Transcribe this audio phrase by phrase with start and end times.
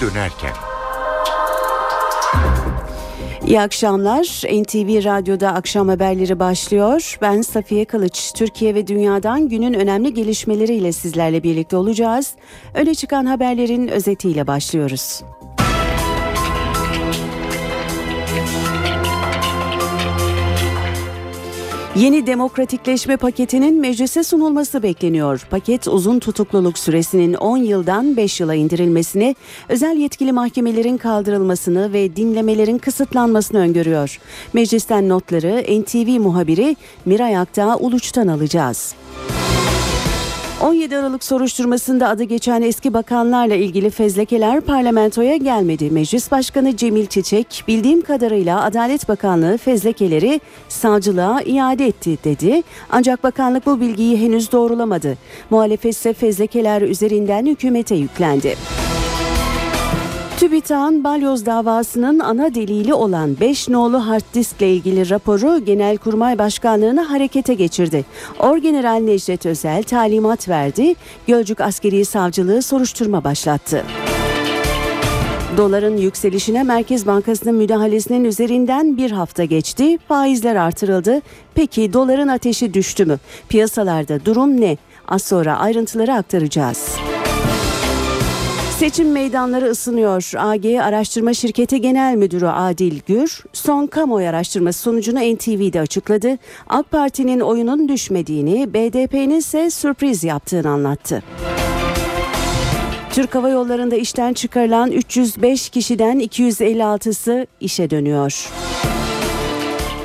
[0.00, 0.52] dönerken.
[3.46, 4.24] İyi akşamlar.
[4.62, 7.18] NTV Radyo'da akşam haberleri başlıyor.
[7.22, 8.32] Ben Safiye Kılıç.
[8.34, 12.34] Türkiye ve dünyadan günün önemli gelişmeleriyle sizlerle birlikte olacağız.
[12.74, 15.22] Öne çıkan haberlerin özetiyle başlıyoruz.
[21.96, 25.46] Yeni demokratikleşme paketinin meclise sunulması bekleniyor.
[25.50, 29.36] Paket uzun tutukluluk süresinin 10 yıldan 5 yıla indirilmesini,
[29.68, 34.20] özel yetkili mahkemelerin kaldırılmasını ve dinlemelerin kısıtlanmasını öngörüyor.
[34.52, 38.94] Meclisten notları NTV muhabiri Miray Aktağ Uluç'tan alacağız.
[40.62, 45.90] 17 Aralık soruşturmasında adı geçen eski bakanlarla ilgili fezlekeler parlamentoya gelmedi.
[45.90, 52.62] Meclis Başkanı Cemil Çiçek bildiğim kadarıyla Adalet Bakanlığı fezlekeleri savcılığa iade etti dedi.
[52.90, 55.18] Ancak bakanlık bu bilgiyi henüz doğrulamadı.
[55.50, 58.54] Muhalefet ise fezlekeler üzerinden hükümete yüklendi.
[60.40, 67.54] TÜBİTAK'ın balyoz davasının ana delili olan 5 nolu hard diskle ilgili raporu Genelkurmay Başkanlığı'na harekete
[67.54, 68.04] geçirdi.
[68.38, 70.94] Orgeneral Necdet Özel talimat verdi,
[71.26, 73.84] Gölcük Askeri Savcılığı soruşturma başlattı.
[75.56, 79.98] Doların yükselişine Merkez Bankası'nın müdahalesinin üzerinden bir hafta geçti.
[80.08, 81.20] Faizler artırıldı.
[81.54, 83.18] Peki doların ateşi düştü mü?
[83.48, 84.76] Piyasalarda durum ne?
[85.08, 86.96] Az sonra ayrıntıları aktaracağız.
[88.78, 90.32] Seçim meydanları ısınıyor.
[90.36, 96.38] AG Araştırma Şirketi Genel Müdürü Adil Gür son kamuoyu araştırması sonucunu NTV'de açıkladı.
[96.68, 101.22] AK Parti'nin oyunun düşmediğini, BDP'nin ise sürpriz yaptığını anlattı.
[103.10, 108.50] Türk Hava Yolları'nda işten çıkarılan 305 kişiden 256'sı işe dönüyor.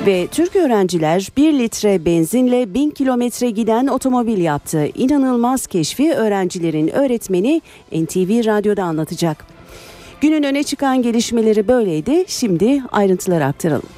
[0.06, 4.86] Ve Türk öğrenciler 1 litre benzinle 1000 kilometre giden otomobil yaptı.
[4.94, 9.46] İnanılmaz keşfi öğrencilerin öğretmeni NTV Radyo'da anlatacak.
[10.20, 12.24] Günün öne çıkan gelişmeleri böyleydi.
[12.26, 13.88] Şimdi ayrıntıları aktaralım.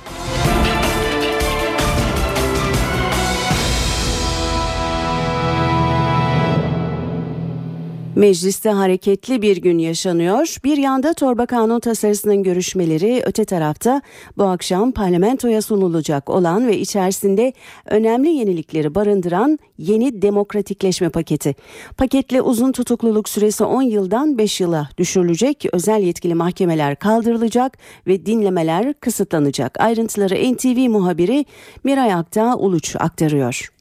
[8.16, 10.56] Mecliste hareketli bir gün yaşanıyor.
[10.64, 14.02] Bir yanda torba kanun tasarısının görüşmeleri, öte tarafta
[14.36, 17.52] bu akşam parlamentoya sunulacak olan ve içerisinde
[17.86, 21.54] önemli yenilikleri barındıran yeni demokratikleşme paketi.
[21.96, 28.94] Paketle uzun tutukluluk süresi 10 yıldan 5 yıla düşürülecek, özel yetkili mahkemeler kaldırılacak ve dinlemeler
[28.94, 29.80] kısıtlanacak.
[29.80, 31.44] Ayrıntıları NTV muhabiri
[31.84, 33.73] Miray Akta Uluç aktarıyor.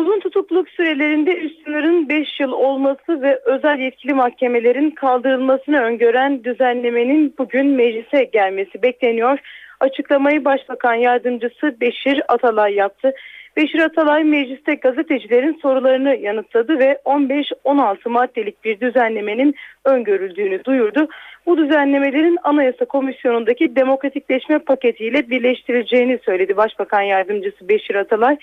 [0.00, 7.34] Uzun tutukluk sürelerinde üst sınırın 5 yıl olması ve özel yetkili mahkemelerin kaldırılmasını öngören düzenlemenin
[7.38, 9.38] bugün meclise gelmesi bekleniyor.
[9.80, 13.12] Açıklamayı Başbakan Yardımcısı Beşir Atalay yaptı.
[13.56, 21.08] Beşir Atalay mecliste gazetecilerin sorularını yanıtladı ve 15-16 maddelik bir düzenlemenin öngörüldüğünü duyurdu.
[21.46, 28.36] Bu düzenlemelerin Anayasa Komisyonu'ndaki demokratikleşme paketiyle birleştirileceğini söyledi Başbakan Yardımcısı Beşir Atalay.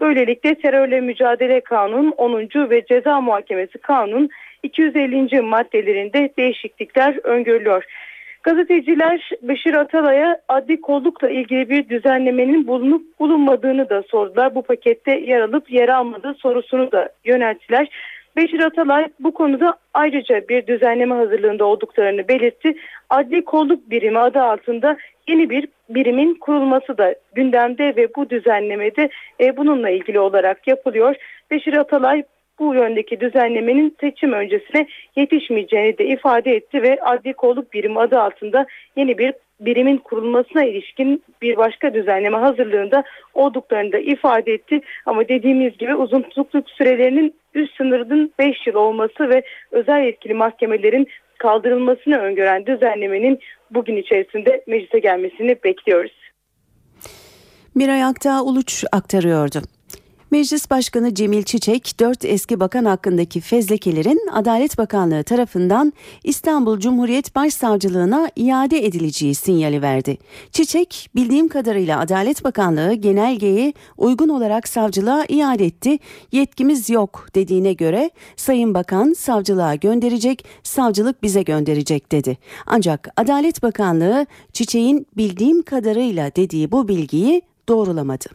[0.00, 2.48] Böylelikle terörle mücadele kanun 10.
[2.70, 4.28] ve ceza muhakemesi kanun
[4.62, 5.40] 250.
[5.40, 7.84] maddelerinde değişiklikler öngörülüyor.
[8.42, 14.54] Gazeteciler Beşir Atalay'a adli kollukla ilgili bir düzenlemenin bulunup bulunmadığını da sordular.
[14.54, 17.88] Bu pakette yer alıp yer almadığı sorusunu da yönelttiler.
[18.36, 22.74] Beşir Atalay bu konuda ayrıca bir düzenleme hazırlığında olduklarını belirtti.
[23.10, 24.96] Adli kolluk birimi adı altında
[25.28, 29.08] yeni bir birimin kurulması da gündemde ve bu düzenlemede
[29.40, 31.16] e, bununla ilgili olarak yapılıyor.
[31.50, 32.22] Beşir Atalay
[32.58, 38.66] bu yöndeki düzenlemenin seçim öncesine yetişmeyeceğini de ifade etti ve adli kolluk birimi adı altında
[38.96, 44.80] yeni bir birimin kurulmasına ilişkin bir başka düzenleme hazırlığında olduklarını da ifade etti.
[45.06, 51.08] Ama dediğimiz gibi uzun tutukluk sürelerinin üst sınırının 5 yıl olması ve özel yetkili mahkemelerin
[51.38, 53.38] kaldırılmasını öngören düzenlemenin
[53.70, 56.12] bugün içerisinde meclise gelmesini bekliyoruz.
[57.74, 59.58] Miray Aktağ Uluç aktarıyordu.
[60.32, 65.92] Meclis Başkanı Cemil Çiçek, dört eski bakan hakkındaki fezlekelerin Adalet Bakanlığı tarafından
[66.24, 70.18] İstanbul Cumhuriyet Başsavcılığına iade edileceği sinyali verdi.
[70.52, 75.98] Çiçek, bildiğim kadarıyla Adalet Bakanlığı genelgeyi uygun olarak savcılığa iade etti,
[76.32, 82.38] yetkimiz yok dediğine göre Sayın Bakan savcılığa gönderecek, savcılık bize gönderecek dedi.
[82.66, 88.26] Ancak Adalet Bakanlığı Çiçek'in bildiğim kadarıyla dediği bu bilgiyi doğrulamadı.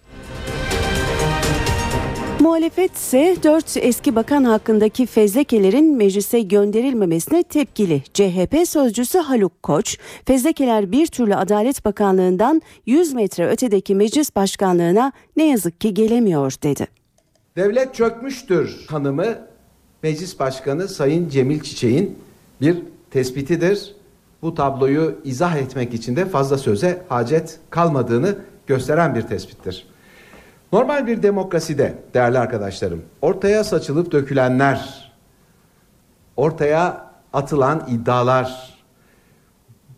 [2.47, 8.03] Muhalefet ise 4 eski bakan hakkındaki fezlekelerin meclise gönderilmemesine tepkili.
[8.13, 15.47] CHP sözcüsü Haluk Koç, fezlekeler bir türlü Adalet Bakanlığı'ndan 100 metre ötedeki meclis başkanlığına ne
[15.47, 16.87] yazık ki gelemiyor dedi.
[17.55, 19.37] Devlet çökmüştür tanımı
[20.03, 22.19] Meclis Başkanı Sayın Cemil Çiçek'in
[22.61, 22.77] bir
[23.11, 23.95] tespitidir.
[24.41, 28.35] bu tabloyu izah etmek için de fazla söze hacet kalmadığını
[28.67, 29.87] gösteren bir tespittir.
[30.73, 35.11] Normal bir demokraside değerli arkadaşlarım ortaya saçılıp dökülenler,
[36.35, 38.77] ortaya atılan iddialar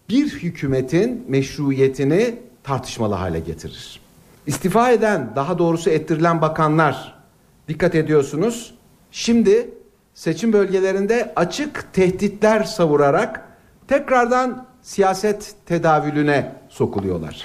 [0.09, 3.99] bir hükümetin meşruiyetini tartışmalı hale getirir.
[4.47, 7.19] İstifa eden, daha doğrusu ettirilen bakanlar
[7.67, 8.73] dikkat ediyorsunuz.
[9.11, 9.69] Şimdi
[10.13, 13.47] seçim bölgelerinde açık tehditler savurarak
[13.87, 17.43] tekrardan siyaset tedavülüne sokuluyorlar.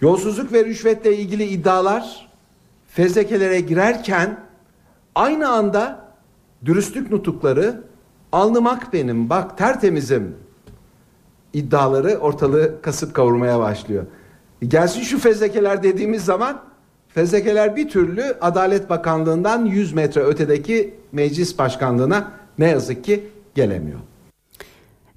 [0.00, 2.29] Yolsuzluk ve rüşvetle ilgili iddialar
[2.92, 4.40] fezlekelere girerken
[5.14, 6.04] aynı anda
[6.64, 7.82] dürüstlük nutukları
[8.32, 10.36] alnımak benim bak tertemizim
[11.52, 14.06] iddiaları ortalığı kasıp kavurmaya başlıyor.
[14.68, 16.62] Gelsin şu fezlekeler dediğimiz zaman
[17.08, 23.98] fezlekeler bir türlü Adalet Bakanlığı'ndan 100 metre ötedeki meclis başkanlığına ne yazık ki gelemiyor.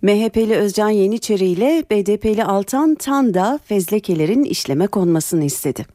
[0.02, 5.86] MHP'li Özcan Yeniçeri ile BDP'li Altan Tan da fezlekelerin işleme konmasını istedi.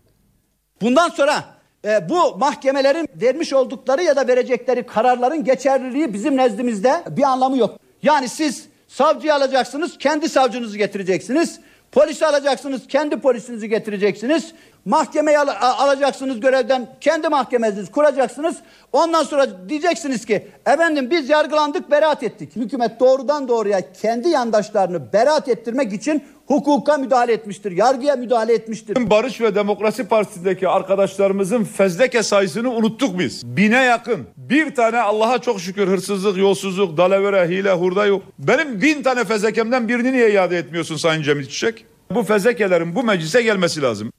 [0.83, 7.23] Bundan sonra e, bu mahkemelerin vermiş oldukları ya da verecekleri kararların geçerliliği bizim nezdimizde bir
[7.23, 7.77] anlamı yok.
[8.03, 11.61] Yani siz savcıyı alacaksınız, kendi savcınızı getireceksiniz.
[11.93, 14.53] Polisi alacaksınız, kendi polisinizi getireceksiniz.
[14.85, 18.57] Mahkemeyi al- alacaksınız görevden, kendi mahkemenizi kuracaksınız.
[18.93, 22.57] Ondan sonra diyeceksiniz ki efendim biz yargılandık, beraat ettik.
[22.57, 29.11] Hükümet doğrudan doğruya kendi yandaşlarını beraat ettirmek için hukuka müdahale etmiştir, yargıya müdahale etmiştir.
[29.11, 33.57] Barış ve Demokrasi Partisi'ndeki arkadaşlarımızın fezleke sayısını unuttuk biz.
[33.57, 34.27] Bine yakın.
[34.37, 38.23] Bir tane Allah'a çok şükür hırsızlık, yolsuzluk, dalavere, hile, hurda yok.
[38.39, 41.85] Benim bin tane fezlekemden birini niye iade etmiyorsun Sayın Cemil Çiçek?
[42.11, 44.13] Bu fezlekelerin bu meclise gelmesi lazım.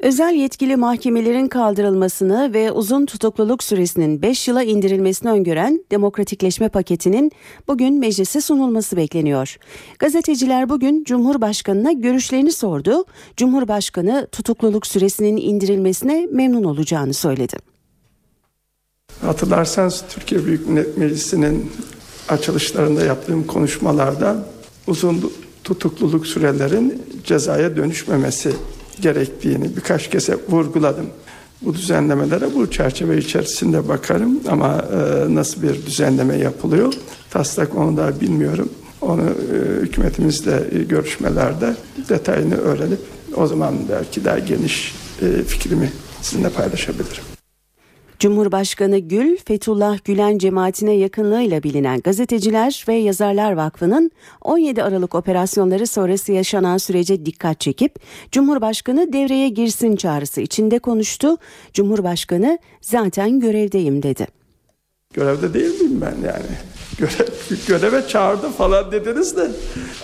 [0.00, 7.32] Özel yetkili mahkemelerin kaldırılmasını ve uzun tutukluluk süresinin 5 yıla indirilmesini öngören demokratikleşme paketinin
[7.68, 9.56] bugün meclise sunulması bekleniyor.
[9.98, 13.04] Gazeteciler bugün Cumhurbaşkanı'na görüşlerini sordu.
[13.36, 17.56] Cumhurbaşkanı tutukluluk süresinin indirilmesine memnun olacağını söyledi.
[19.20, 21.72] Hatırlarsanız Türkiye Büyük Millet Meclisi'nin
[22.28, 24.46] açılışlarında yaptığım konuşmalarda
[24.86, 25.32] uzun
[25.64, 28.52] tutukluluk sürelerin cezaya dönüşmemesi
[29.00, 31.06] gerektiğini birkaç kez vurguladım.
[31.62, 36.94] Bu düzenlemelere bu çerçeve içerisinde bakarım ama e, nasıl bir düzenleme yapılıyor
[37.30, 38.68] taslak onu da bilmiyorum.
[39.00, 41.74] Onu e, hükümetimizle e, görüşmelerde
[42.08, 43.00] detayını öğrenip
[43.36, 45.92] o zaman belki daha geniş e, fikrimi
[46.22, 47.35] sizinle paylaşabilirim.
[48.18, 54.10] Cumhurbaşkanı Gül, Fethullah Gülen cemaatine yakınlığıyla bilinen Gazeteciler ve Yazarlar Vakfı'nın
[54.42, 57.94] 17 Aralık operasyonları sonrası yaşanan sürece dikkat çekip
[58.32, 61.36] Cumhurbaşkanı devreye girsin çağrısı içinde konuştu.
[61.72, 64.26] Cumhurbaşkanı zaten görevdeyim dedi.
[65.14, 66.56] Görevde değil miyim ben yani?
[66.98, 67.28] Görev,
[67.68, 69.50] göreve çağırdı falan dediniz de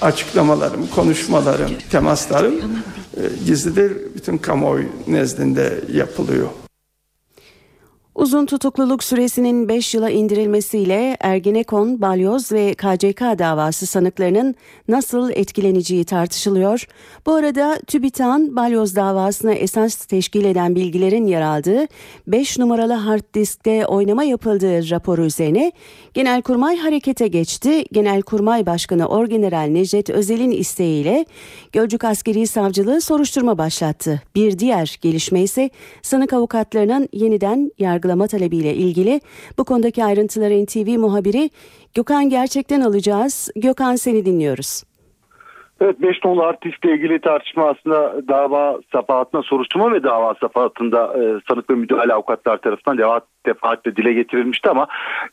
[0.01, 2.55] açıklamalarım, konuşmalarım, temaslarım
[3.17, 3.93] e, gizlidir.
[4.15, 6.49] Bütün kamuoyu nezdinde yapılıyor.
[8.15, 14.55] Uzun tutukluluk süresinin 5 yıla indirilmesiyle Ergenekon, Balyoz ve KCK davası sanıklarının
[14.89, 16.87] nasıl etkileneceği tartışılıyor.
[17.27, 21.87] Bu arada TÜBİTAK'ın Balyoz davasına esas teşkil eden bilgilerin yer aldığı
[22.27, 25.73] 5 numaralı hard diskte oynama yapıldığı raporu üzerine
[26.15, 27.85] Genelkurmay harekete geçti.
[27.93, 31.27] Genelkurmay Başkanı Orgeneral Necdet Özel'in isteğiyle
[31.73, 34.23] Gölcük Askeri Savcılığı soruşturma başlattı.
[34.35, 35.71] Bir diğer gelişme ise
[36.03, 37.71] sanık avukatlarının yeniden
[38.03, 39.21] yargılama talebiyle ilgili.
[39.59, 41.51] Bu konudaki ayrıntıları NTV muhabiri
[41.95, 43.51] Gökhan Gerçek'ten alacağız.
[43.57, 44.83] Gökhan seni dinliyoruz.
[45.81, 51.71] Evet 5 nolu artistle ilgili tartışma aslında dava safahatına soruşturma ve dava safahatında e, sanık
[51.71, 54.87] ve müdahale avukatlar tarafından defa, defaatle dile getirilmişti ama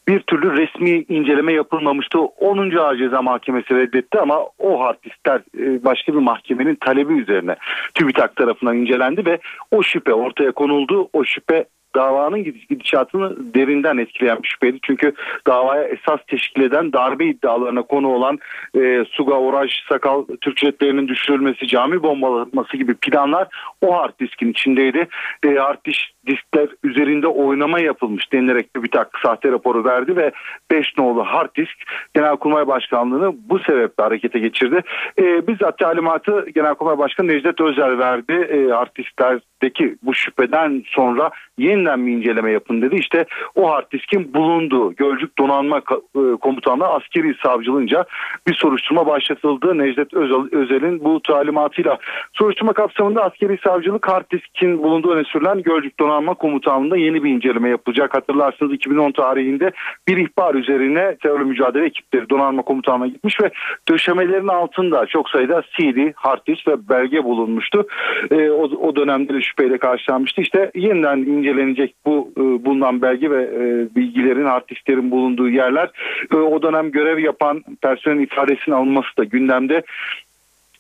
[0.08, 2.20] bir türlü resmi inceleme yapılmamıştı.
[2.20, 2.72] 10.
[2.78, 7.56] Ağır Ceza Mahkemesi reddetti ama o artistler e, başka bir mahkemenin talebi üzerine
[7.94, 9.40] TÜBİTAK tarafından incelendi ve
[9.72, 11.10] o şüphe ortaya konuldu.
[11.14, 11.66] O şüphe
[11.96, 14.80] davanın gidişatını derinden etkileyen bir şüpheydi.
[14.84, 15.14] Çünkü
[15.48, 18.40] davaya esas teşkil eden darbe iddialarına konu olan
[18.76, 23.48] e, Suga, Oraj, Sakal, Türk jetlerinin düşürülmesi, cami bombalanması gibi planlar
[23.82, 25.08] o hard diskin içindeydi.
[25.44, 30.32] E, hard disk, diskler üzerinde oynama yapılmış denilerek bir tak sahte raporu verdi ve
[30.72, 31.78] 5 nolu hard disk
[32.14, 34.82] Genelkurmay Başkanlığı'nı bu sebeple harekete geçirdi.
[35.20, 38.34] E, bizzat talimatı Genelkurmay Başkanı Necdet Özel verdi.
[38.34, 42.96] E, hard disklerdeki bu şüpheden sonra yeniden bir inceleme yapın dedi.
[42.96, 48.06] İşte o hard diskin bulunduğu Gölcük Donanma e, Komutanlığı askeri savcılığınca
[48.48, 49.78] bir soruşturma başlatıldı.
[49.78, 51.98] Necdet Özel, Özel'in bu talimatıyla
[52.34, 57.30] soruşturma kapsamında askeri savcılık hard diskin bulunduğu öne sürülen Gölcük Donanma donanma komutanlığında yeni bir
[57.30, 58.14] inceleme yapılacak.
[58.14, 59.72] Hatırlarsınız 2010 tarihinde
[60.08, 63.50] bir ihbar üzerine terörle mücadele ekipleri donanma komutanlığına gitmiş ve
[63.90, 67.88] döşemelerin altında çok sayıda CD, hard disk ve belge bulunmuştu.
[68.32, 70.42] E, o, o dönemde de şüpheyle karşılanmıştı.
[70.42, 75.90] İşte yeniden incelenecek bu e, bulunan belge ve e, bilgilerin, hard disklerin bulunduğu yerler.
[76.34, 79.84] E, o dönem görev yapan personelin ifadesinin alınması da gündemde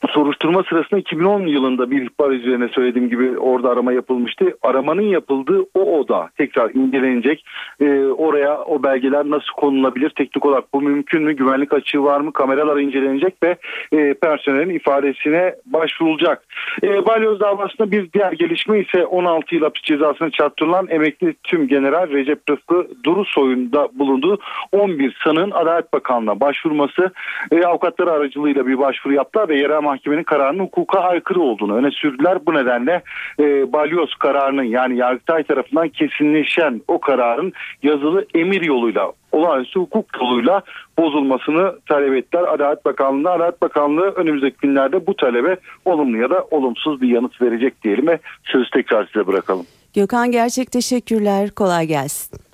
[0.08, 4.58] soruşturma sırasında 2010 yılında bir ihbar üzerine söylediğim gibi orada arama yapılmıştı.
[4.62, 7.46] Aramanın yapıldığı o oda tekrar incelenecek.
[7.82, 10.10] Ee, oraya o belgeler nasıl konulabilir?
[10.10, 11.34] Teknik olarak bu mümkün mü?
[11.34, 12.34] Güvenlik açığı var mı?
[12.34, 13.56] Kameralar incelenecek ve
[13.91, 16.44] e, personelin ifadesine başvurulacak.
[16.84, 22.10] E, Balyoz davasında bir diğer gelişme ise 16 yıl hapis cezasına çarptırılan emekli tüm general
[22.10, 24.39] Recep Rıfkı Durusoy'un da bulunduğu
[24.72, 27.12] 11 sanığın Adalet Bakanlığı'na başvurması
[27.51, 32.46] e, avukatları aracılığıyla bir başvuru yaptılar ve yerel mahkemenin kararının hukuka aykırı olduğunu öne sürdüler.
[32.46, 33.01] Bu nedenle
[33.39, 37.53] e, balyoz kararının yani Yargıtay tarafından kesinleşen o kararın
[37.84, 40.62] yazılı emir yoluyla olağanüstü hukuk yoluyla
[41.00, 43.29] bozulmasını talep ettiler Adalet Bakanlığı'na.
[43.29, 48.19] Adalet Bakanlığı önümüzdeki günlerde bu talebe olumlu ya da olumsuz bir yanıt verecek diyelim ve
[48.43, 49.65] sözü tekrar size bırakalım.
[49.96, 51.50] Gökhan Gerçek teşekkürler.
[51.50, 52.49] Kolay gelsin.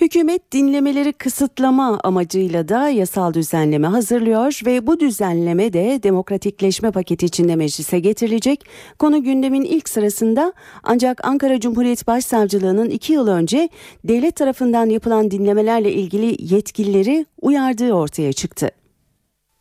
[0.00, 7.56] Hükümet dinlemeleri kısıtlama amacıyla da yasal düzenleme hazırlıyor ve bu düzenleme de demokratikleşme paketi içinde
[7.56, 8.64] meclise getirilecek.
[8.98, 10.52] Konu gündemin ilk sırasında
[10.82, 13.68] ancak Ankara Cumhuriyet Başsavcılığı'nın iki yıl önce
[14.04, 18.70] devlet tarafından yapılan dinlemelerle ilgili yetkilileri uyardığı ortaya çıktı.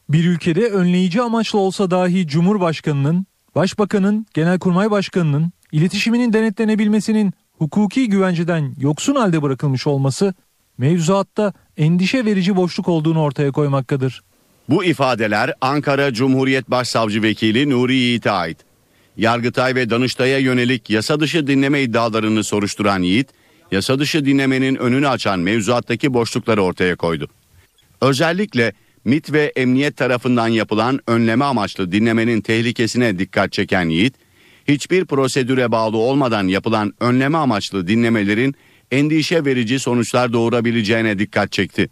[0.09, 9.15] Bir ülkede önleyici amaçlı olsa dahi Cumhurbaşkanının, Başbakanın, Genelkurmay Başkanının iletişiminin denetlenebilmesinin hukuki güvenceden yoksun
[9.15, 10.33] halde bırakılmış olması
[10.77, 14.21] mevzuatta endişe verici boşluk olduğunu ortaya koymaktadır.
[14.69, 18.57] Bu ifadeler Ankara Cumhuriyet Başsavcı Vekili Nuri Yiğit'e ait.
[19.17, 23.27] Yargıtay ve Danıştay'a yönelik yasa dışı dinleme iddialarını soruşturan Yiğit,
[23.71, 27.27] yasa dışı dinlemenin önünü açan mevzuattaki boşlukları ortaya koydu.
[28.01, 28.73] Özellikle
[29.05, 34.15] MIT ve emniyet tarafından yapılan önleme amaçlı dinlemenin tehlikesine dikkat çeken Yiğit,
[34.69, 38.55] hiçbir prosedüre bağlı olmadan yapılan önleme amaçlı dinlemelerin
[38.91, 41.89] endişe verici sonuçlar doğurabileceğine dikkat çekti.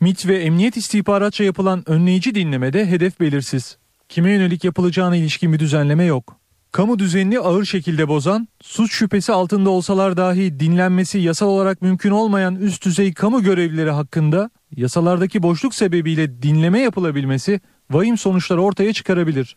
[0.00, 3.78] MIT ve emniyet istihbaratça yapılan önleyici dinlemede hedef belirsiz.
[4.08, 6.36] Kime yönelik yapılacağına ilişkin bir düzenleme yok.
[6.72, 12.56] Kamu düzenini ağır şekilde bozan, suç şüphesi altında olsalar dahi dinlenmesi yasal olarak mümkün olmayan
[12.56, 17.60] üst düzey kamu görevlileri hakkında yasalardaki boşluk sebebiyle dinleme yapılabilmesi
[17.90, 19.56] vahim sonuçları ortaya çıkarabilir.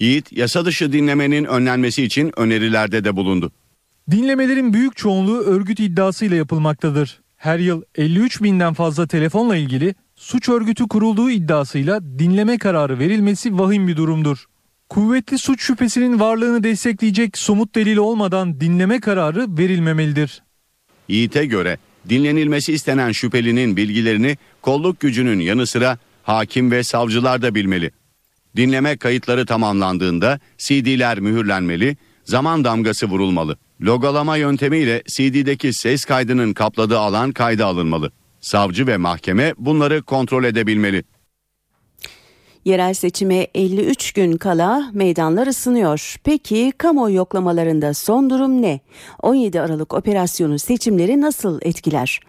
[0.00, 3.52] Yiğit yasa dışı dinlemenin önlenmesi için önerilerde de bulundu.
[4.10, 7.20] Dinlemelerin büyük çoğunluğu örgüt iddiasıyla yapılmaktadır.
[7.36, 13.88] Her yıl 53 binden fazla telefonla ilgili suç örgütü kurulduğu iddiasıyla dinleme kararı verilmesi vahim
[13.88, 14.44] bir durumdur.
[14.88, 20.42] Kuvvetli suç şüphesinin varlığını destekleyecek somut delil olmadan dinleme kararı verilmemelidir.
[21.08, 21.78] Yiğit'e göre
[22.08, 27.90] dinlenilmesi istenen şüphelinin bilgilerini kolluk gücünün yanı sıra hakim ve savcılar da bilmeli.
[28.58, 33.56] Dinleme kayıtları tamamlandığında CD'ler mühürlenmeli, zaman damgası vurulmalı.
[33.80, 38.12] Logolama yöntemiyle CD'deki ses kaydının kapladığı alan kayda alınmalı.
[38.40, 41.04] Savcı ve mahkeme bunları kontrol edebilmeli.
[42.68, 46.16] Yerel seçime 53 gün kala meydanlar ısınıyor.
[46.24, 48.80] Peki kamuoyu yoklamalarında son durum ne?
[49.22, 52.20] 17 Aralık operasyonu seçimleri nasıl etkiler?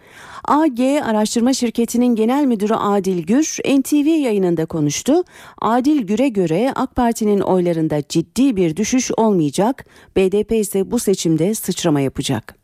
[0.44, 5.24] AG Araştırma Şirketi'nin genel müdürü Adil Gür NTV yayınında konuştu.
[5.62, 9.84] Adil Gür'e göre AK Parti'nin oylarında ciddi bir düşüş olmayacak.
[10.16, 12.54] BDP ise bu seçimde sıçrama yapacak.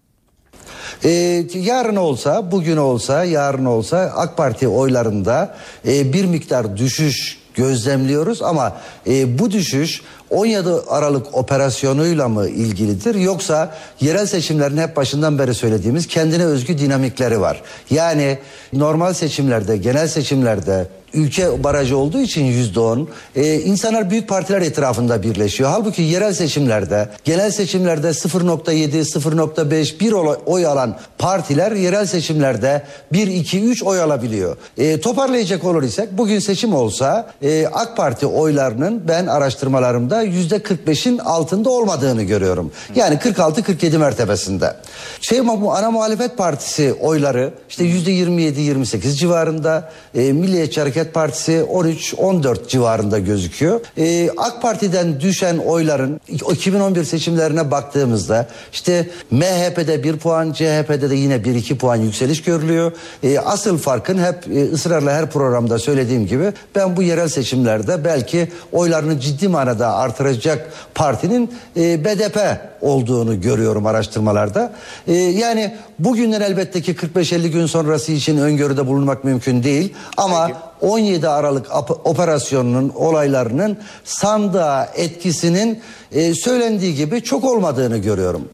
[1.04, 1.11] Ee,
[1.54, 5.56] yarın olsa, bugün olsa, yarın olsa AK Parti oylarında
[5.87, 13.75] e, bir miktar düşüş gözlemliyoruz ama e, bu düşüş 17 Aralık operasyonuyla mı ilgilidir yoksa
[14.00, 17.62] yerel seçimlerin hep başından beri söylediğimiz kendine özgü dinamikleri var.
[17.90, 18.38] Yani
[18.73, 25.23] normal seçimlerde, genel seçimlerde ülke barajı olduğu için yüzde on e, insanlar büyük partiler etrafında
[25.23, 25.71] birleşiyor.
[25.71, 30.12] Halbuki yerel seçimlerde, genel seçimlerde 0.7, 0.5, 1
[30.47, 34.56] oy alan partiler yerel seçimlerde 1, 2, 3 oy alabiliyor.
[34.78, 41.19] E, toparlayacak olur isek bugün seçim olsa e, AK Parti oylarının ben araştırmalarımda yüzde 45'in
[41.19, 42.73] altında olmadığını görüyorum.
[42.95, 44.77] Yani 46-47 mertebesinde.
[45.21, 49.91] Şey ana muhalefet partisi oyları işte yüzde 27-28 civarında.
[50.15, 53.81] E, Milliyetçi Hareket Partisi 13-14 civarında gözüküyor.
[53.99, 61.35] E, AK Parti'den düşen oyların 2011 seçimlerine baktığımızda işte MHP'de 1 puan, CHP'de de yine
[61.35, 62.93] 1-2 puan yükseliş görülüyor.
[63.23, 68.49] E, asıl farkın hep e, ısrarla her programda söylediğim gibi ben bu yerel seçimlerde belki
[68.73, 72.39] oylarının ciddi manada artıracak partinin e, BDP
[72.81, 74.73] olduğunu görüyorum araştırmalarda.
[75.07, 79.95] E, yani bugünden elbette ki 45-50 gün sonrası için öngörüde bulunmak mümkün değil.
[80.17, 81.67] Ama 17 Aralık
[82.05, 85.81] operasyonunun olaylarının sandığa etkisinin
[86.13, 88.49] e, söylendiği gibi çok olmadığını görüyorum.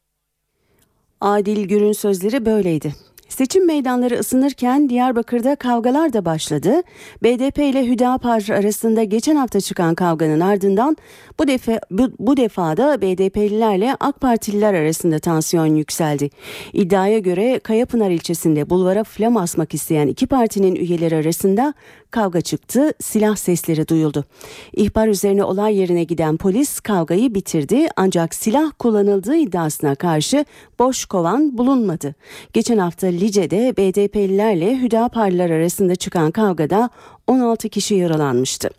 [1.21, 2.95] Adil Gür'ün sözleri böyleydi.
[3.33, 6.83] Seçim meydanları ısınırken Diyarbakır'da kavgalar da başladı.
[7.23, 10.97] BDP ile Hüdapar arasında geçen hafta çıkan kavganın ardından
[11.39, 16.31] bu defa bu, bu defada BDP'lilerle AK Partililer arasında tansiyon yükseldi.
[16.73, 21.75] İddiaya göre Kayapınar ilçesinde bulvara flam asmak isteyen iki partinin üyeleri arasında
[22.13, 24.25] kavga çıktı, silah sesleri duyuldu.
[24.73, 30.45] İhbar üzerine olay yerine giden polis kavgayı bitirdi ancak silah kullanıldığı iddiasına karşı
[30.79, 32.15] boş kovan bulunmadı.
[32.53, 36.91] Geçen hafta Lice'de BDP'lilerle Hüdaparlılar arasında çıkan kavgada
[37.27, 38.71] 16 kişi yaralanmıştı.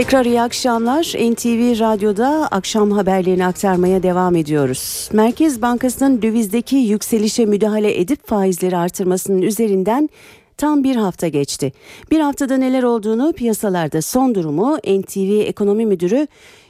[0.00, 1.02] Tekrar iyi akşamlar.
[1.02, 5.10] NTV Radyo'da akşam haberlerini aktarmaya devam ediyoruz.
[5.12, 10.08] Merkez Bankası'nın dövizdeki yükselişe müdahale edip faizleri artırmasının üzerinden
[10.56, 11.72] tam bir hafta geçti.
[12.10, 16.26] Bir haftada neler olduğunu piyasalarda son durumu NTV Ekonomi Müdürü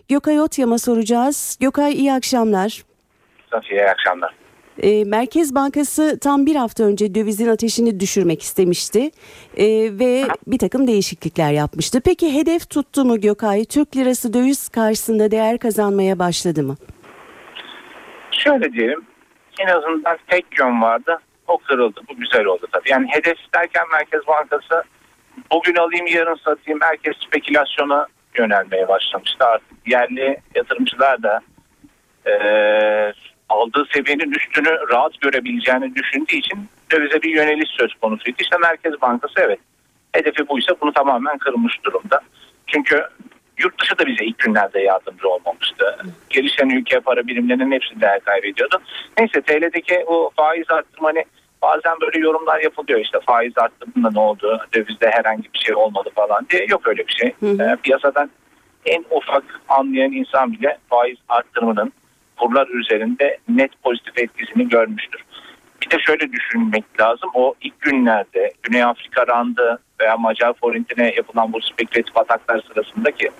[0.08, 1.56] Gökay Otyam'a soracağız.
[1.60, 2.84] Gökay iyi akşamlar.
[3.70, 4.39] İyi akşamlar.
[4.82, 9.10] E, Merkez Bankası tam bir hafta önce dövizin ateşini düşürmek istemişti
[9.56, 9.66] e,
[9.98, 12.00] ve bir takım değişiklikler yapmıştı.
[12.04, 13.64] Peki hedef tuttu mu Gökay?
[13.64, 16.76] Türk lirası döviz karşısında değer kazanmaya başladı mı?
[18.30, 19.06] Şöyle diyelim
[19.60, 22.90] en azından tek yön vardı o kırıldı bu güzel oldu tabii.
[22.90, 24.82] Yani hedef derken Merkez Bankası
[25.52, 28.06] bugün alayım yarın satayım herkes spekülasyona
[28.38, 31.40] yönelmeye başlamıştı artık yerli yatırımcılar da
[32.26, 32.32] e,
[33.50, 38.36] aldığı seviyenin üstünü rahat görebileceğini düşündüğü için dövize bir yöneliş söz konusuydu.
[38.40, 39.58] İşte Merkez Bankası evet
[40.12, 42.20] hedefi buysa bunu tamamen kırmış durumda.
[42.66, 43.04] Çünkü
[43.58, 45.96] yurt dışı da bize ilk günlerde yardımcı olmamıştı.
[46.30, 48.80] Gelişen ülke para birimlerinin hepsi değer kaybediyordu.
[49.18, 51.24] Neyse TL'deki o faiz arttırma hani
[51.62, 56.46] bazen böyle yorumlar yapılıyor işte faiz arttırdığında ne oldu dövizde herhangi bir şey olmadı falan
[56.50, 57.32] diye yok öyle bir şey.
[57.40, 57.62] Hı hı.
[57.62, 58.30] E, piyasadan
[58.86, 61.92] en ufak anlayan insan bile faiz arttırmanın
[62.40, 65.24] kurlar üzerinde net pozitif etkisini görmüştür.
[65.82, 67.30] Bir de şöyle düşünmek lazım.
[67.34, 73.30] O ilk günlerde Güney Afrika randı veya Macar forintine yapılan bu spekülatif ataklar sırasındaki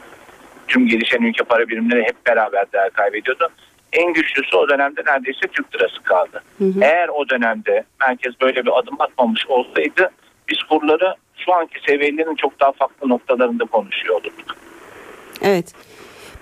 [0.69, 3.49] tüm gelişen ülke para birimleri hep beraber değer kaybediyordu.
[3.93, 6.43] En güçlüsü o dönemde neredeyse Türk lirası kaldı.
[6.59, 6.81] Hı hı.
[6.81, 10.11] Eğer o dönemde merkez böyle bir adım atmamış olsaydı
[10.49, 14.57] biz kurları şu anki seviyelerin çok daha farklı noktalarında konuşuyor olurduk.
[15.43, 15.75] Evet.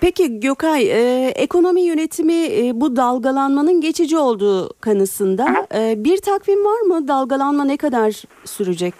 [0.01, 5.67] Peki Gökay, e, ekonomi yönetimi e, bu dalgalanmanın geçici olduğu kanısında.
[5.75, 7.07] E, bir takvim var mı?
[7.07, 8.93] Dalgalanma ne kadar sürecek?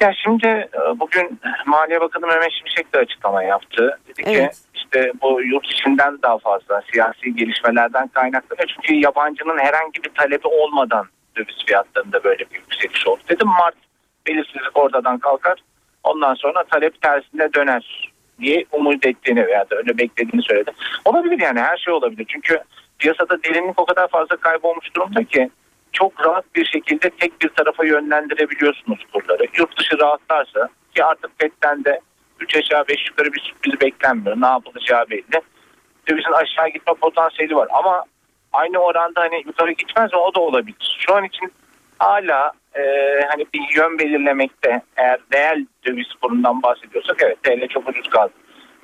[0.00, 3.98] Ya şimdi e, bugün Maliye Bakanı Mehmet Şimşek de açıklama yaptı.
[4.08, 4.52] Dedi evet.
[4.52, 8.68] ki işte bu yurt içinden daha fazla siyasi gelişmelerden kaynaklanıyor.
[8.74, 11.06] Çünkü yabancının herhangi bir talebi olmadan
[11.36, 13.20] döviz fiyatlarında böyle bir yükseliş oldu.
[13.28, 13.74] Dedim Mart
[14.26, 15.58] belirsizlik ortadan kalkar.
[16.04, 20.70] Ondan sonra talep tersine döner diye umut ettiğini veya da öyle beklediğini söyledi.
[21.04, 22.26] Olabilir yani her şey olabilir.
[22.28, 22.60] Çünkü
[22.98, 25.50] piyasada derinlik o kadar fazla kaybolmuş durumda ki
[25.92, 29.46] çok rahat bir şekilde tek bir tarafa yönlendirebiliyorsunuz kurları.
[29.58, 32.00] Yurt dışı rahatlarsa ki artık FED'den de
[32.40, 34.40] 3 aşağı 5 yukarı bir sürpriz beklenmiyor.
[34.40, 35.42] Ne yapılacağı belli.
[36.08, 38.04] Dövizin aşağı gitme potansiyeli var ama
[38.52, 40.96] aynı oranda hani yukarı gitmez o da olabilir.
[40.98, 41.52] Şu an için
[41.98, 42.82] hala e,
[43.28, 48.32] hani bir yön belirlemekte eğer değer döviz kurundan bahsediyorsak evet TL çok ucuz kaldı.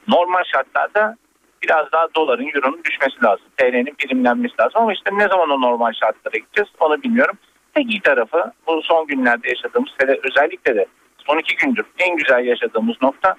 [0.09, 1.17] Normal şartlarda
[1.63, 3.47] biraz daha doların, euronun düşmesi lazım.
[3.57, 7.39] TL'nin primlenmesi lazım ama işte ne zaman o normal şartlara gideceğiz onu bilmiyorum.
[7.75, 10.87] Tek iyi tarafı bu son günlerde yaşadığımız hele özellikle de
[11.27, 13.37] son iki gündür en güzel yaşadığımız nokta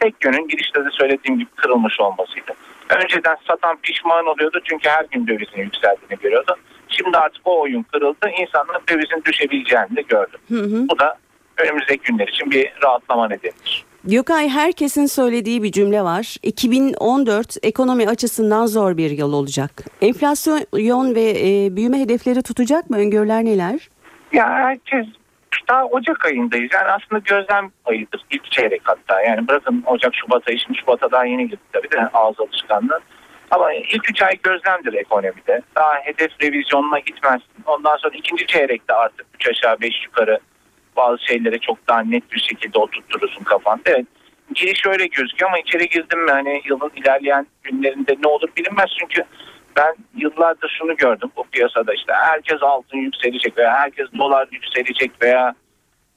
[0.00, 2.52] tek yönün girişte de söylediğim gibi kırılmış olmasıydı.
[2.90, 6.56] Önceden satan pişman oluyordu çünkü her gün dövizin yükseldiğini görüyordu.
[6.96, 8.30] Şimdi artık o oyun kırıldı.
[8.40, 10.36] İnsanlar dövizin düşebileceğini de gördü.
[10.48, 10.88] Hı hı.
[10.88, 11.18] Bu da
[11.56, 13.84] önümüzdeki günler için bir rahatlama nedenidir.
[14.04, 16.36] Gökay herkesin söylediği bir cümle var.
[16.42, 19.70] 2014 ekonomi açısından zor bir yıl olacak.
[20.00, 22.96] Enflasyon ve e, büyüme hedefleri tutacak mı?
[22.96, 23.88] Öngörüler neler?
[24.32, 25.06] Ya herkes
[25.68, 26.70] daha Ocak ayındayız.
[26.74, 28.24] Yani aslında gözlem ayıdır.
[28.30, 29.22] İlk çeyrek hatta.
[29.22, 30.58] Yani bırakın Ocak, Şubat ayı.
[30.58, 33.00] Şimdi Şubat'a daha yeni girdik tabii de ağız alışkanlığı.
[33.54, 35.62] Ama ilk üç ay gözlemdir ekonomide.
[35.76, 37.64] Daha hedef revizyonuna gitmezsin.
[37.66, 40.38] Ondan sonra ikinci çeyrekte artık üç aşağı beş yukarı
[40.96, 43.82] bazı şeyleri çok daha net bir şekilde oturturursun kafanda.
[43.86, 44.06] Evet
[44.54, 49.24] giriş öyle gözüküyor ama içeri girdim mi hani yılın ilerleyen günlerinde ne olur bilinmez çünkü
[49.76, 55.54] ben yıllardır şunu gördüm bu piyasada işte herkes altın yükselecek veya herkes dolar yükselecek veya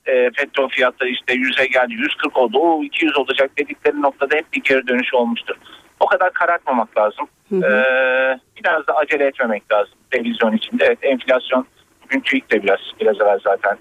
[0.06, 4.62] e, petrol fiyatları işte 100'e geldi 140 oldu o 200 olacak dedikleri noktada hep bir
[4.64, 5.56] geri dönüş olmuştur.
[6.00, 7.28] O kadar karartmamak lazım.
[7.54, 10.86] Ee, biraz da acele etmemek lazım revizyon içinde.
[10.86, 11.66] Evet enflasyon
[12.04, 13.78] bugün TÜİK de biraz biraz evvel zaten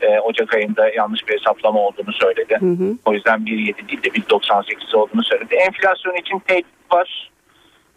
[0.00, 2.58] e, Ocak ayında yanlış bir hesaplama olduğunu söyledi.
[3.04, 3.46] O yüzden 1.7
[3.88, 5.54] değil de 1.98 olduğunu söyledi.
[5.54, 7.30] Enflasyon için tehdit var.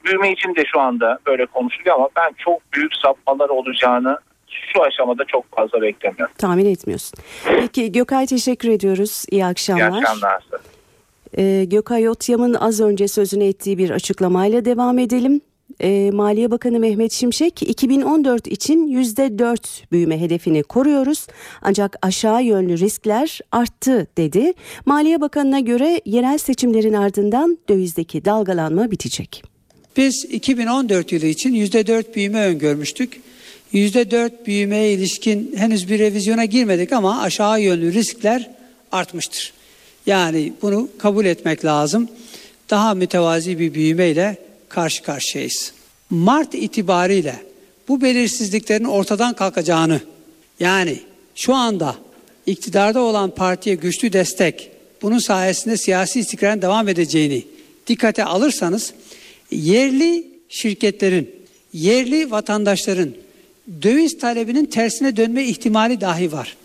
[0.06, 4.18] Büyüme için de şu anda böyle konuşuluyor ama ben çok büyük sapmalar olacağını
[4.74, 6.36] şu aşamada çok fazla beklemiyorum.
[6.38, 7.20] Tahmin etmiyorsun.
[7.46, 9.26] Peki Gökay teşekkür ediyoruz.
[9.32, 10.44] İyi İyi akşamlar.
[11.38, 15.42] Ee, Gökay Otyam'ın az önce sözünü ettiği bir açıklamayla devam edelim.
[15.82, 21.28] Ee, Maliye Bakanı Mehmet Şimşek 2014 için %4 büyüme hedefini koruyoruz
[21.62, 24.54] ancak aşağı yönlü riskler arttı dedi.
[24.86, 29.44] Maliye Bakanı'na göre yerel seçimlerin ardından dövizdeki dalgalanma bitecek.
[29.98, 33.22] Biz 2014 yılı için %4 büyüme öngörmüştük.
[33.74, 38.52] %4 büyümeye ilişkin henüz bir revizyona girmedik ama aşağı yönlü riskler
[38.92, 39.54] artmıştır.
[40.06, 42.10] Yani bunu kabul etmek lazım.
[42.70, 44.38] Daha mütevazi bir büyümeyle
[44.70, 45.74] karşı karşıyayız.
[46.10, 47.36] Mart itibariyle
[47.88, 50.02] bu belirsizliklerin ortadan kalkacağını
[50.60, 51.00] yani
[51.36, 51.96] şu anda
[52.46, 57.46] iktidarda olan partiye güçlü destek bunun sayesinde siyasi istikrarın devam edeceğini
[57.88, 58.94] dikkate alırsanız
[59.52, 61.36] yerli şirketlerin,
[61.74, 63.10] yerli vatandaşların
[63.82, 66.58] döviz talebinin tersine dönme ihtimali dahi var.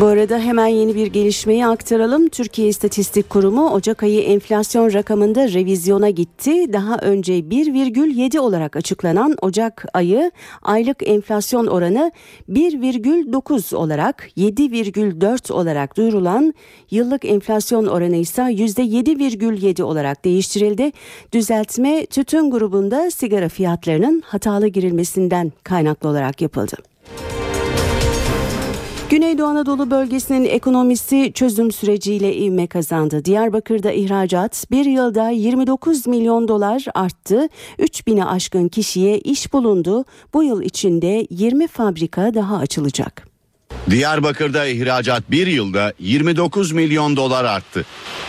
[0.00, 2.28] Bu arada hemen yeni bir gelişmeyi aktaralım.
[2.28, 6.72] Türkiye İstatistik Kurumu Ocak ayı enflasyon rakamında revizyona gitti.
[6.72, 10.30] Daha önce 1,7 olarak açıklanan Ocak ayı
[10.62, 12.12] aylık enflasyon oranı
[12.50, 16.54] 1,9 olarak 7,4 olarak duyurulan
[16.90, 20.92] yıllık enflasyon oranı ise %7,7 olarak değiştirildi.
[21.32, 26.93] Düzeltme tütün grubunda sigara fiyatlarının hatalı girilmesinden kaynaklı olarak yapıldı.
[29.14, 33.24] Güneydoğu Anadolu bölgesinin ekonomisi çözüm süreciyle ivme kazandı.
[33.24, 37.48] Diyarbakır'da ihracat bir yılda 29 milyon dolar arttı.
[37.78, 40.04] 3000'e aşkın kişiye iş bulundu.
[40.32, 43.28] Bu yıl içinde 20 fabrika daha açılacak.
[43.90, 47.84] Diyarbakır'da ihracat bir yılda 29 milyon dolar arttı.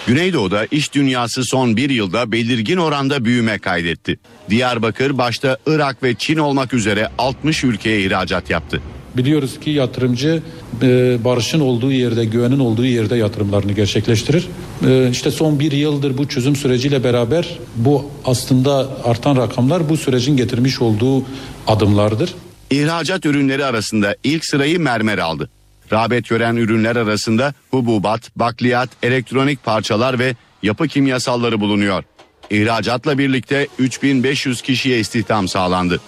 [0.07, 4.19] Güneydoğu'da iş dünyası son bir yılda belirgin oranda büyüme kaydetti.
[4.49, 8.81] Diyarbakır başta Irak ve Çin olmak üzere 60 ülkeye ihracat yaptı.
[9.17, 10.43] Biliyoruz ki yatırımcı
[10.82, 14.47] e, barışın olduğu yerde, güvenin olduğu yerde yatırımlarını gerçekleştirir.
[14.88, 20.38] E, işte son bir yıldır bu çözüm süreciyle beraber bu aslında artan rakamlar bu sürecin
[20.38, 21.23] getirmiş olduğu
[21.67, 22.34] adımlardır.
[22.71, 25.49] İhracat ürünleri arasında ilk sırayı mermer aldı.
[25.91, 32.04] Rağbet gören ürünler arasında hububat, bakliyat, elektronik parçalar ve yapı kimyasalları bulunuyor.
[32.49, 35.99] İhracatla birlikte 3500 kişiye istihdam sağlandı.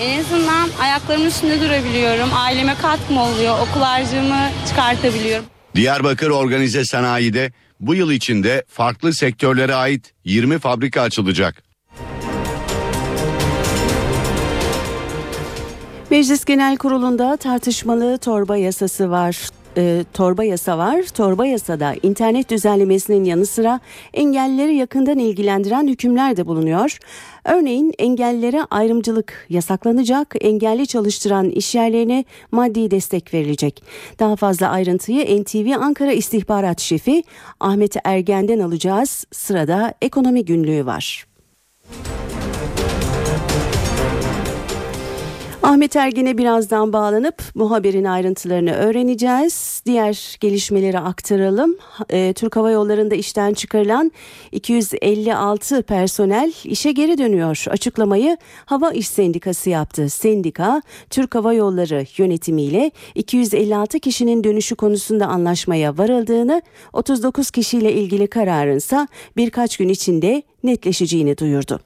[0.00, 2.28] En azından ayaklarımın üstünde durabiliyorum.
[2.34, 3.58] Aileme katkım oluyor.
[3.58, 5.44] Okul harcımı çıkartabiliyorum.
[5.74, 11.62] Diyarbakır Organize Sanayi'de bu yıl içinde farklı sektörlere ait 20 fabrika açılacak.
[16.10, 19.36] Meclis Genel Kurulu'nda tartışmalı torba yasası var.
[19.76, 21.02] E, torba yasa var.
[21.02, 23.80] Torba yasada internet düzenlemesinin yanı sıra
[24.14, 26.98] engellileri yakından ilgilendiren hükümler de bulunuyor.
[27.44, 33.82] Örneğin engellilere ayrımcılık yasaklanacak, engelli çalıştıran işyerlerine maddi destek verilecek.
[34.18, 37.22] Daha fazla ayrıntıyı NTV Ankara İstihbarat Şefi
[37.60, 39.24] Ahmet Ergen'den alacağız.
[39.32, 41.26] Sırada ekonomi günlüğü var.
[45.66, 49.82] Ahmet Ergen'e birazdan bağlanıp bu haberin ayrıntılarını öğreneceğiz.
[49.86, 51.76] Diğer gelişmeleri aktaralım.
[52.10, 54.12] E, Türk Hava Yolları'nda işten çıkarılan
[54.52, 57.64] 256 personel işe geri dönüyor.
[57.68, 60.08] Açıklamayı Hava İş Sendikası yaptı.
[60.08, 69.08] Sendika, Türk Hava Yolları yönetimiyle 256 kişinin dönüşü konusunda anlaşmaya varıldığını, 39 kişiyle ilgili kararınsa
[69.36, 71.80] birkaç gün içinde netleşeceğini duyurdu.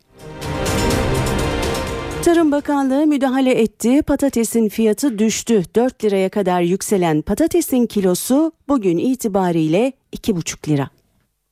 [2.25, 4.03] Tarım Bakanlığı müdahale etti.
[4.03, 5.63] Patatesin fiyatı düştü.
[5.77, 10.89] 4 liraya kadar yükselen patatesin kilosu bugün itibariyle 2,5 lira.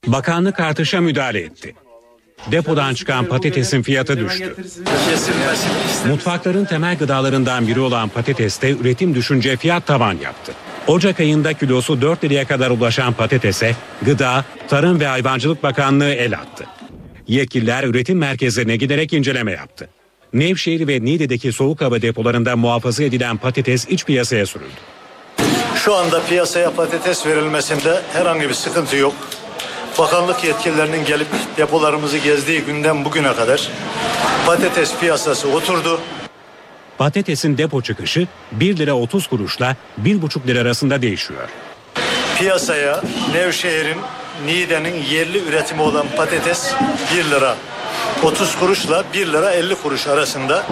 [0.07, 1.74] Bakanlık artışa müdahale etti.
[2.52, 4.57] Depodan çıkan patatesin fiyatı düştü.
[6.09, 10.52] Mutfakların temel gıdalarından biri olan patateste üretim düşünce fiyat tavan yaptı.
[10.87, 16.64] Ocak ayında kilosu 4 liraya kadar ulaşan patatese Gıda, Tarım ve Hayvancılık Bakanlığı el attı.
[17.28, 19.88] Yetkililer üretim merkezlerine giderek inceleme yaptı.
[20.32, 24.80] Nevşehir ve Niğde'deki soğuk hava depolarında muhafaza edilen patates iç piyasaya sürüldü.
[25.76, 29.14] Şu anda piyasaya patates verilmesinde herhangi bir sıkıntı yok.
[29.98, 33.68] Bakanlık yetkililerinin gelip depolarımızı gezdiği günden bugüne kadar
[34.46, 36.00] patates piyasası oturdu.
[36.98, 41.48] patatesin depo çıkışı 1 lira 30 kuruşla 1,5 lira arasında değişiyor.
[42.38, 43.98] Piyasaya Nevşehir'in
[44.46, 46.74] Niğde'nin yerli üretimi olan patates
[47.16, 47.56] 1 lira
[48.24, 50.66] 30 kuruşla 1 lira 50 kuruş arasında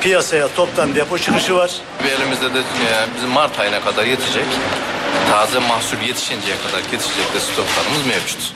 [0.00, 1.70] piyasaya toptan depo çıkışı var.
[2.18, 2.62] Elimizde de e,
[3.16, 4.44] bizim Mart ayına kadar yetecek.
[5.30, 8.54] Taze mahsul yetişinceye kadar yetişecek de stoklarımız mevcut.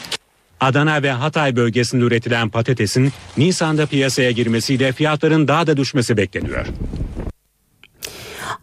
[0.60, 6.66] Adana ve Hatay bölgesinde üretilen patatesin Nisan'da piyasaya girmesiyle fiyatların daha da düşmesi bekleniyor.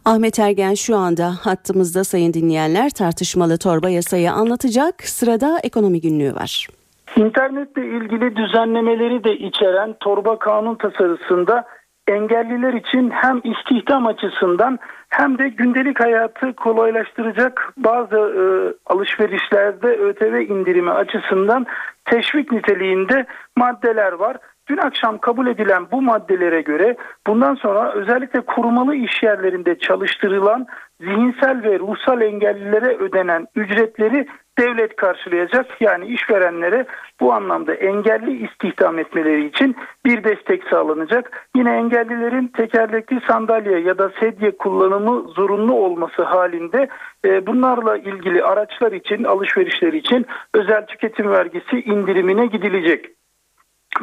[0.04, 5.08] Ahmet Ergen şu anda hattımızda sayın dinleyenler tartışmalı torba yasayı anlatacak.
[5.08, 6.68] Sırada ekonomi günlüğü var.
[7.16, 11.64] İnternetle ilgili düzenlemeleri de içeren torba kanun tasarısında
[12.08, 18.44] engelliler için hem istihdam açısından hem de gündelik hayatı kolaylaştıracak bazı e,
[18.86, 21.66] alışverişlerde ÖTV indirimi açısından
[22.04, 24.36] teşvik niteliğinde maddeler var.
[24.68, 30.66] Dün akşam kabul edilen bu maddelere göre bundan sonra özellikle korumalı iş yerlerinde çalıştırılan
[31.00, 34.26] zihinsel ve ruhsal engellilere ödenen ücretleri
[34.58, 35.66] devlet karşılayacak.
[35.80, 36.86] Yani işverenlere
[37.20, 41.48] bu anlamda engelli istihdam etmeleri için bir destek sağlanacak.
[41.56, 46.88] Yine engellilerin tekerlekli sandalye ya da sedye kullanımı zorunlu olması halinde
[47.24, 53.16] e, bunlarla ilgili araçlar için alışverişler için özel tüketim vergisi indirimine gidilecek.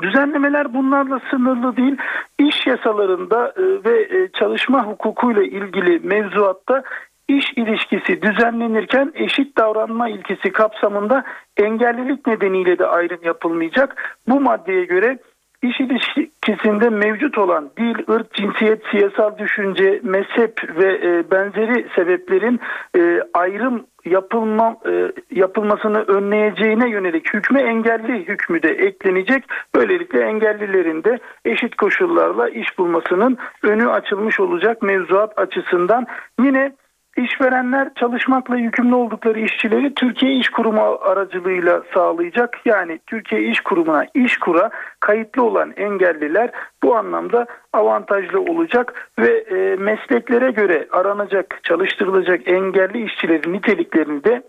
[0.01, 1.97] Düzenlemeler bunlarla sınırlı değil.
[2.39, 6.83] İş yasalarında e, ve e, çalışma hukukuyla ilgili mevzuatta
[7.27, 11.23] iş ilişkisi düzenlenirken eşit davranma ilkesi kapsamında
[11.57, 14.19] engellilik nedeniyle de ayrım yapılmayacak.
[14.27, 15.17] Bu maddeye göre
[15.63, 22.59] iş ilişkisinde mevcut olan dil, ırk, cinsiyet, siyasal düşünce, mezhep ve e, benzeri sebeplerin
[22.97, 29.43] e, ayrım yapılma e, yapılmasını önleyeceğine yönelik hükmü engelli hükmü de eklenecek.
[29.75, 36.05] Böylelikle engellilerin de eşit koşullarla iş bulmasının önü açılmış olacak mevzuat açısından.
[36.39, 36.71] Yine
[37.17, 42.57] İşverenler çalışmakla yükümlü oldukları işçileri Türkiye İş Kurumu aracılığıyla sağlayacak.
[42.65, 46.51] Yani Türkiye İş Kurumu'na iş kura kayıtlı olan engelliler
[46.83, 54.43] bu anlamda avantajlı olacak ve e, mesleklere göre aranacak, çalıştırılacak engelli işçilerin niteliklerini de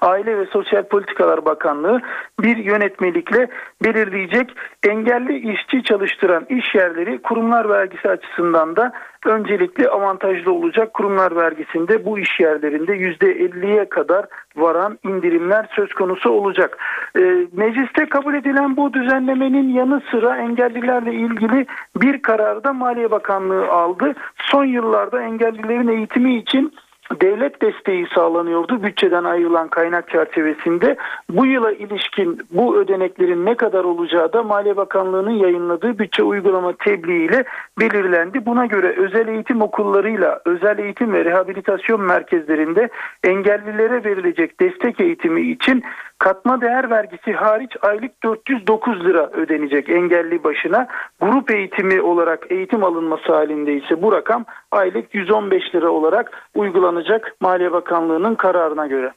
[0.00, 2.00] Aile ve Sosyal Politikalar Bakanlığı
[2.40, 3.48] bir yönetmelikle
[3.84, 4.50] belirleyecek.
[4.88, 8.92] Engelli işçi çalıştıran iş yerleri kurumlar vergisi açısından da
[9.26, 10.94] öncelikli avantajlı olacak.
[10.94, 16.78] Kurumlar vergisinde bu iş yerlerinde %50'ye kadar varan indirimler söz konusu olacak.
[17.16, 17.20] E,
[17.52, 21.66] mecliste kabul edilen bu düzenlemenin yanı sıra engellilerle ilgili
[21.96, 24.14] bir kararda Maliye Bakanlığı aldı.
[24.36, 26.72] Son yıllarda engellilerin eğitimi için
[27.20, 30.96] devlet desteği sağlanıyordu bütçeden ayrılan kaynak çerçevesinde.
[31.30, 37.24] Bu yıla ilişkin bu ödeneklerin ne kadar olacağı da Maliye Bakanlığı'nın yayınladığı bütçe uygulama tebliğ
[37.24, 37.44] ile
[37.80, 38.46] belirlendi.
[38.46, 42.88] Buna göre özel eğitim okullarıyla özel eğitim ve rehabilitasyon merkezlerinde
[43.24, 45.82] engellilere verilecek destek eğitimi için
[46.18, 50.86] katma değer vergisi hariç aylık 409 lira ödenecek engelli başına.
[51.20, 57.72] Grup eğitimi olarak eğitim alınması halinde ise bu rakam aylık 115 lira olarak uygulanacak Maliye
[57.72, 59.12] Bakanlığı'nın kararına göre.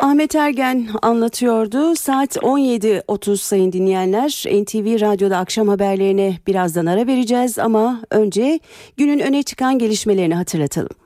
[0.00, 1.94] Ahmet Ergen anlatıyordu.
[1.94, 4.44] Saat 17.30 sayın dinleyenler.
[4.46, 8.60] NTV Radyo'da akşam haberlerine birazdan ara vereceğiz ama önce
[8.96, 10.96] günün öne çıkan gelişmelerini hatırlatalım.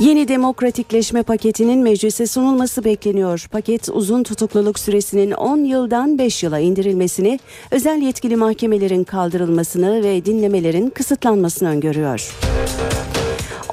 [0.00, 3.46] Yeni demokratikleşme paketinin meclise sunulması bekleniyor.
[3.52, 10.90] Paket uzun tutukluluk süresinin 10 yıldan 5 yıla indirilmesini, özel yetkili mahkemelerin kaldırılmasını ve dinlemelerin
[10.90, 12.34] kısıtlanmasını öngörüyor.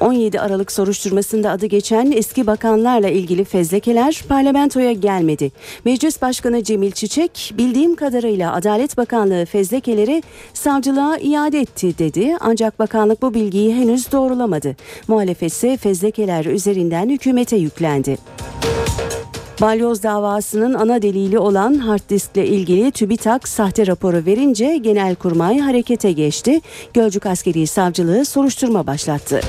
[0.02, 5.52] 17 Aralık soruşturmasında adı geçen eski bakanlarla ilgili fezlekeler parlamentoya gelmedi.
[5.84, 10.22] Meclis Başkanı Cemil Çiçek bildiğim kadarıyla Adalet Bakanlığı fezlekeleri
[10.54, 12.36] savcılığa iade etti dedi.
[12.40, 14.76] Ancak bakanlık bu bilgiyi henüz doğrulamadı.
[15.08, 18.18] Muhalefet ise fezlekeler üzerinden hükümete yüklendi.
[19.62, 26.60] Balyoz davasının ana delili olan hard diskle ilgili TÜBİTAK sahte raporu verince Genelkurmay harekete geçti.
[26.94, 29.40] Gölcük Askeri Savcılığı soruşturma başlattı.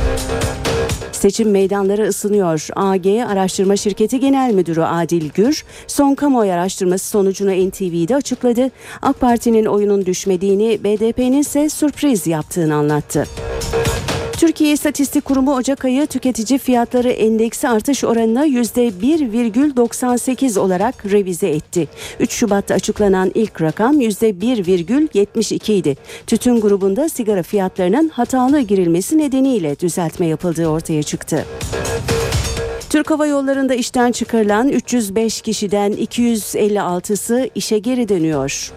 [1.11, 2.67] Seçim meydanları ısınıyor.
[2.75, 8.71] AG Araştırma Şirketi Genel Müdürü Adil Gür son kamuoyu araştırması sonucunu NTV'de açıkladı.
[9.01, 13.27] AK Parti'nin oyunun düşmediğini, BDP'nin ise sürpriz yaptığını anlattı.
[14.37, 21.87] Türkiye İstatistik Kurumu Ocak ayı tüketici fiyatları endeksi artış oranını %1,98 olarak revize etti.
[22.19, 25.97] 3 Şubat'ta açıklanan ilk rakam %1,72 idi.
[26.27, 31.45] Tütün grubunda sigara fiyatlarının hatalı girilmesi nedeniyle düzeltme yapıldığı ortaya çıktı.
[32.89, 38.71] Türk Hava Yolları'nda işten çıkarılan 305 kişiden 256'sı işe geri dönüyor.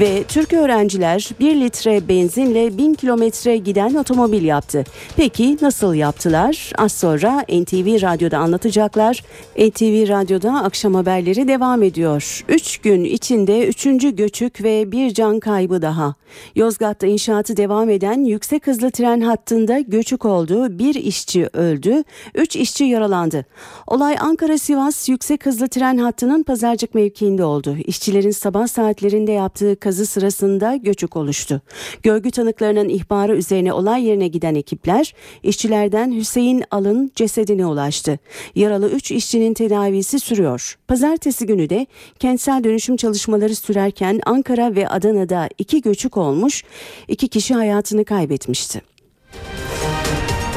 [0.00, 4.84] Ve Türk öğrenciler 1 litre benzinle 1000 kilometre giden otomobil yaptı.
[5.16, 6.72] Peki nasıl yaptılar?
[6.78, 9.24] Az sonra NTV Radyo'da anlatacaklar.
[9.58, 12.44] NTV Radyo'da akşam haberleri devam ediyor.
[12.48, 14.16] 3 gün içinde 3.
[14.16, 16.14] göçük ve bir can kaybı daha.
[16.54, 20.78] Yozgat'ta inşaatı devam eden yüksek hızlı tren hattında göçük oldu.
[20.78, 23.46] Bir işçi öldü, 3 işçi yaralandı.
[23.86, 27.76] Olay Ankara-Sivas yüksek hızlı tren hattının pazarcık mevkiinde oldu.
[27.86, 31.60] İşçilerin sabah saatlerinde yaptığı kazı sırasında göçük oluştu.
[32.02, 38.18] Görgü tanıklarının ihbarı üzerine olay yerine giden ekipler işçilerden Hüseyin Alın cesedine ulaştı.
[38.54, 40.78] Yaralı 3 işçinin tedavisi sürüyor.
[40.88, 41.86] Pazartesi günü de
[42.18, 46.64] kentsel dönüşüm çalışmaları sürerken Ankara ve Adana'da iki göçük olmuş,
[47.08, 48.91] iki kişi hayatını kaybetmişti.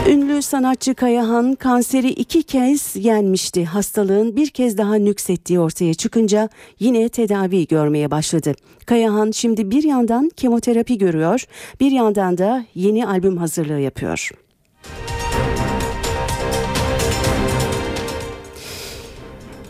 [0.10, 3.66] Ünlü sanatçı Kayahan kanseri iki kez yenmişti.
[3.66, 8.54] Hastalığın bir kez daha nüksettiği ortaya çıkınca yine tedavi görmeye başladı.
[8.86, 11.46] Kayahan şimdi bir yandan kemoterapi görüyor,
[11.80, 14.32] bir yandan da yeni albüm hazırlığı yapıyor.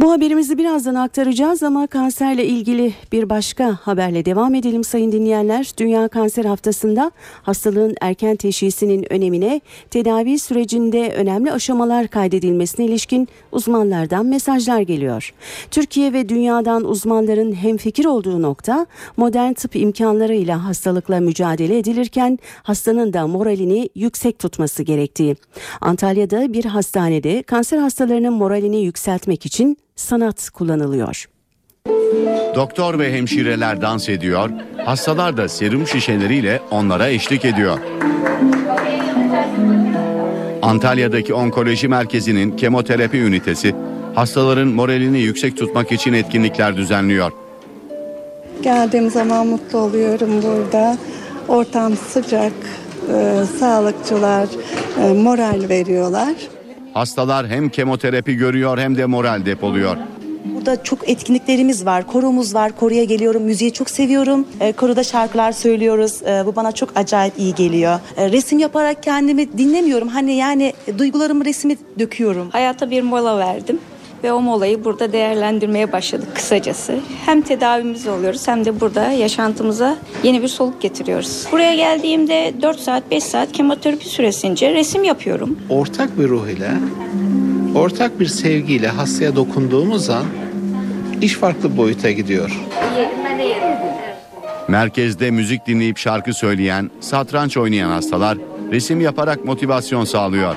[0.06, 5.72] Bu haberimizi birazdan aktaracağız ama kanserle ilgili bir başka haberle devam edelim sayın dinleyenler.
[5.78, 7.12] Dünya Kanser Haftası'nda
[7.44, 15.34] hastalığın erken teşhisinin önemine, tedavi sürecinde önemli aşamalar kaydedilmesine ilişkin uzmanlardan mesajlar geliyor.
[15.72, 18.86] Türkiye ve dünyadan uzmanların hemfikir olduğu nokta
[19.18, 25.36] modern tıp imkanlarıyla hastalıkla mücadele edilirken hastanın da moralini yüksek tutması gerektiği.
[25.82, 31.26] Antalya'da bir hastanede kanser hastalarının moralini yükseltmek için sanat kullanılıyor.
[32.56, 34.50] Doktor ve hemşireler dans ediyor,
[34.86, 37.80] hastalar da serum şişeleriyle onlara eşlik ediyor.
[40.62, 43.76] Antalya'daki onkoloji merkezinin kemoterapi ünitesi
[44.16, 47.32] hastaların moralini yüksek tutmak için etkinlikler düzenliyor.
[48.62, 50.98] Geldiğim zaman mutlu oluyorum burada.
[51.48, 52.54] Ortam sıcak,
[53.14, 54.48] e, sağlıkçılar
[55.04, 56.34] e, moral veriyorlar.
[56.96, 59.98] Hastalar hem kemoterapi görüyor hem de moral depoluyor.
[60.46, 62.08] Burada çok etkinliklerimiz var.
[62.08, 62.72] Koromuz var.
[62.80, 63.44] Koruya geliyorum.
[63.44, 64.48] Müziği çok seviyorum.
[64.60, 66.22] E, koruda şarkılar söylüyoruz.
[66.24, 68.00] E, bu bana çok acayip iyi geliyor.
[68.18, 70.08] E, resim yaparak kendimi dinlemiyorum.
[70.08, 72.50] Hani yani duygularımı resmi döküyorum.
[72.50, 73.80] Hayata bir mola verdim
[74.26, 77.00] ve o molayı burada değerlendirmeye başladık kısacası.
[77.26, 81.48] Hem tedavimiz oluyoruz hem de burada yaşantımıza yeni bir soluk getiriyoruz.
[81.52, 85.60] Buraya geldiğimde 4 saat 5 saat kemoterapi süresince resim yapıyorum.
[85.70, 86.72] Ortak bir ruh ile,
[87.76, 90.26] ortak bir sevgiyle hastaya dokunduğumuz an
[91.22, 92.62] iş farklı boyuta gidiyor.
[94.68, 98.38] Merkezde müzik dinleyip şarkı söyleyen, satranç oynayan hastalar
[98.72, 100.56] resim yaparak motivasyon sağlıyor.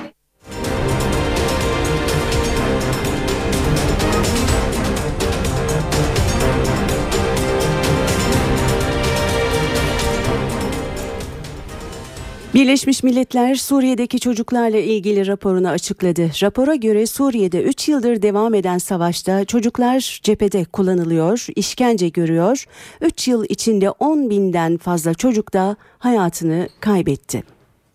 [12.53, 16.31] Birleşmiş Milletler Suriye'deki çocuklarla ilgili raporunu açıkladı.
[16.43, 22.65] Rapora göre Suriye'de 3 yıldır devam eden savaşta çocuklar cephede kullanılıyor, işkence görüyor.
[23.01, 27.43] 3 yıl içinde 10 binden fazla çocuk da hayatını kaybetti.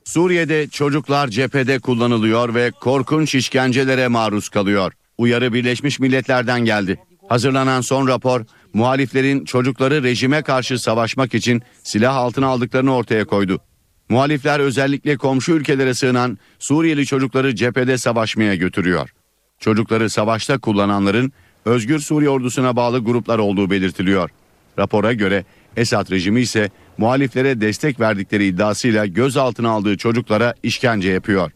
[0.04, 4.92] Suriye'de çocuklar cephede kullanılıyor ve korkunç işkencelere maruz kalıyor.
[5.18, 6.98] Uyarı Birleşmiş Milletler'den geldi.
[7.28, 8.40] Hazırlanan son rapor
[8.72, 13.60] muhaliflerin çocukları rejime karşı savaşmak için silah altına aldıklarını ortaya koydu.
[14.08, 19.10] Muhalifler özellikle komşu ülkelere sığınan Suriyeli çocukları cephede savaşmaya götürüyor.
[19.58, 21.32] Çocukları savaşta kullananların
[21.64, 24.30] Özgür Suriye ordusuna bağlı gruplar olduğu belirtiliyor.
[24.78, 25.44] Rapora göre
[25.76, 31.50] Esad rejimi ise muhaliflere destek verdikleri iddiasıyla gözaltına aldığı çocuklara işkence yapıyor.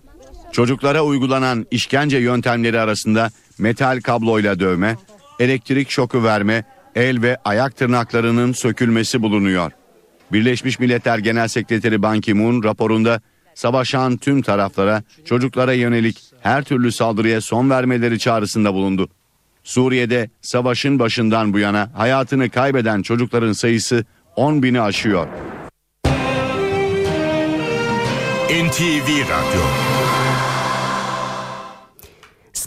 [0.53, 4.97] Çocuklara uygulanan işkence yöntemleri arasında metal kabloyla dövme,
[5.41, 9.73] elektrik şoku verme, el ve ayak tırnaklarının sökülmesi bulunuyor.
[10.33, 13.21] Birleşmiş Milletler Genel Sekreteri Ban Ki-moon raporunda
[13.55, 19.09] savaşan tüm taraflara çocuklara yönelik her türlü saldırıya son vermeleri çağrısında bulundu.
[19.65, 24.05] Suriye'de savaşın başından bu yana hayatını kaybeden çocukların sayısı
[24.37, 25.27] 10 bini aşıyor.
[28.51, 29.98] NTV Radyo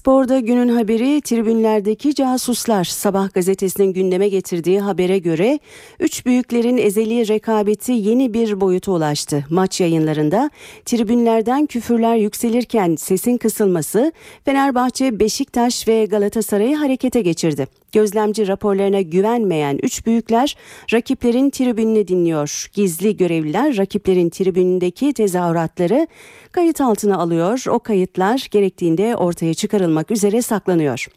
[0.01, 2.83] Sporda günün haberi tribünlerdeki casuslar.
[2.83, 5.59] Sabah gazetesinin gündeme getirdiği habere göre
[5.99, 9.45] üç büyüklerin ezeli rekabeti yeni bir boyuta ulaştı.
[9.49, 10.49] Maç yayınlarında
[10.85, 14.11] tribünlerden küfürler yükselirken sesin kısılması
[14.45, 17.80] Fenerbahçe, Beşiktaş ve Galatasaray'ı harekete geçirdi.
[17.91, 20.55] Gözlemci raporlarına güvenmeyen üç büyükler
[20.93, 22.67] rakiplerin tribününü dinliyor.
[22.73, 26.07] Gizli görevliler rakiplerin tribünündeki tezahüratları
[26.51, 27.63] kayıt altına alıyor.
[27.69, 31.07] O kayıtlar gerektiğinde ortaya çıkarılmak üzere saklanıyor.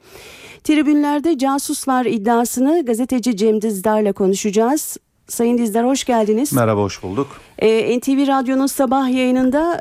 [0.64, 4.96] Tribünlerde casus var iddiasını gazeteci Cem Dizdar'la konuşacağız.
[5.28, 6.52] Sayın Dizdar hoş geldiniz.
[6.52, 7.26] Merhaba, hoş bulduk.
[7.58, 9.80] Ee, NTV Radyo'nun sabah yayınında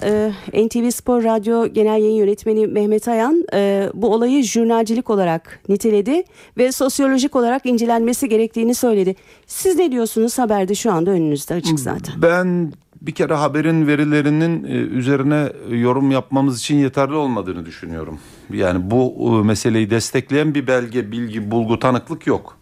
[0.54, 6.24] e, NTV Spor Radyo Genel Yayın Yönetmeni Mehmet Ayan e, bu olayı jurnalcilik olarak niteledi
[6.58, 9.16] ve sosyolojik olarak incelenmesi gerektiğini söyledi.
[9.48, 10.40] Siz ne diyorsunuz?
[10.40, 12.22] Haberde şu anda önünüzde açık zaten.
[12.22, 18.20] Ben bir kere haberin verilerinin e, üzerine yorum yapmamız için yeterli olmadığını düşünüyorum.
[18.52, 22.58] Yani bu e, meseleyi destekleyen bir belge, bilgi, bulgu, tanıklık yok.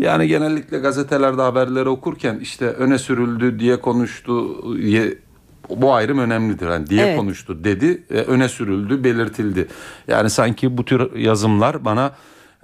[0.00, 5.14] Yani genellikle gazetelerde haberleri okurken işte öne sürüldü diye konuştu diye
[5.76, 6.66] bu ayrım önemlidir.
[6.68, 7.18] Yani diye Evet.
[7.18, 9.68] konuştu dedi, e, öne sürüldü, belirtildi.
[10.08, 12.12] Yani sanki bu tür yazımlar bana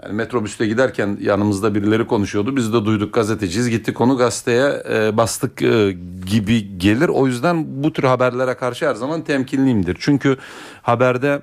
[0.03, 2.57] yani metrobüste giderken yanımızda birileri konuşuyordu.
[2.57, 3.71] Biz de duyduk gazeteciyiz.
[3.71, 5.97] Gittik konu gazeteye e, bastık e,
[6.27, 7.09] gibi gelir.
[7.09, 9.97] O yüzden bu tür haberlere karşı her zaman temkinliyimdir.
[10.01, 10.37] Çünkü
[10.83, 11.43] haberde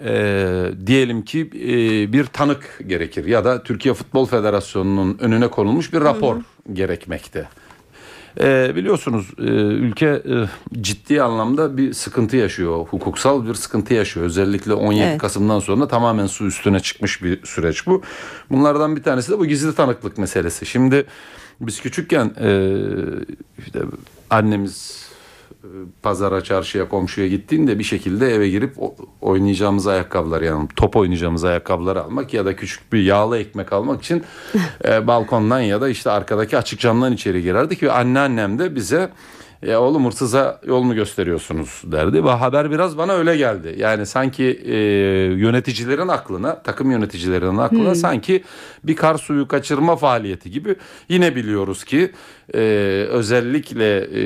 [0.00, 6.00] e, diyelim ki e, bir tanık gerekir ya da Türkiye Futbol Federasyonu'nun önüne konulmuş bir
[6.00, 6.36] rapor
[6.72, 7.48] gerekmekte.
[8.40, 10.48] E, biliyorsunuz e, ülke e,
[10.80, 12.86] ciddi anlamda bir sıkıntı yaşıyor.
[12.86, 14.26] Hukuksal bir sıkıntı yaşıyor.
[14.26, 15.18] Özellikle 17 Evet.
[15.18, 18.02] Kasım'dan sonra tamamen su üstüne çıkmış bir süreç bu.
[18.50, 20.66] Bunlardan bir tanesi de bu gizli tanıklık meselesi.
[20.66, 21.06] Şimdi
[21.60, 22.76] biz küçükken e,
[23.58, 23.80] işte
[24.30, 25.03] annemiz
[26.02, 28.76] pazara, çarşıya, komşuya gittiğinde bir şekilde eve girip
[29.20, 34.24] oynayacağımız ayakkabıları yani top oynayacağımız ayakkabıları almak ya da küçük bir yağlı ekmek almak için
[34.84, 39.10] e, balkondan ya da işte arkadaki açık camdan içeri girerdik ve anneannem de bize
[39.66, 43.74] ya oğlum hırsıza yol mu gösteriyorsunuz derdi ve haber biraz bana öyle geldi.
[43.78, 44.76] Yani sanki e,
[45.34, 47.94] yöneticilerin aklına, takım yöneticilerinin aklına Hmm.
[47.94, 48.44] sanki
[48.84, 50.76] bir kar suyu kaçırma faaliyeti gibi
[51.08, 52.12] yine biliyoruz ki
[52.54, 52.58] e,
[53.10, 54.22] özellikle e,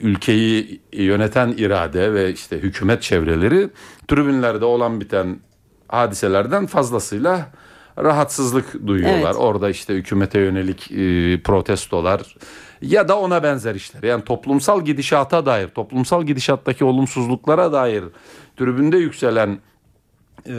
[0.00, 3.68] ülkeyi yöneten irade ve işte hükümet çevreleri
[4.08, 5.40] tribünlerde olan biten
[5.88, 7.52] hadiselerden fazlasıyla
[7.98, 9.30] rahatsızlık duyuyorlar.
[9.30, 9.36] Evet.
[9.36, 12.36] Orada işte hükümete yönelik e, protestolar
[12.82, 14.02] ya da ona benzer işler.
[14.02, 18.04] Yani toplumsal gidişata dair, toplumsal gidişattaki olumsuzluklara dair
[18.56, 19.58] tribünde yükselen
[20.46, 20.54] e,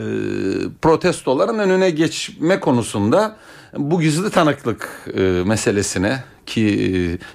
[0.82, 3.36] protestoların önüne geçme konusunda
[3.76, 6.90] bu gizli tanıklık e, meselesine ki e,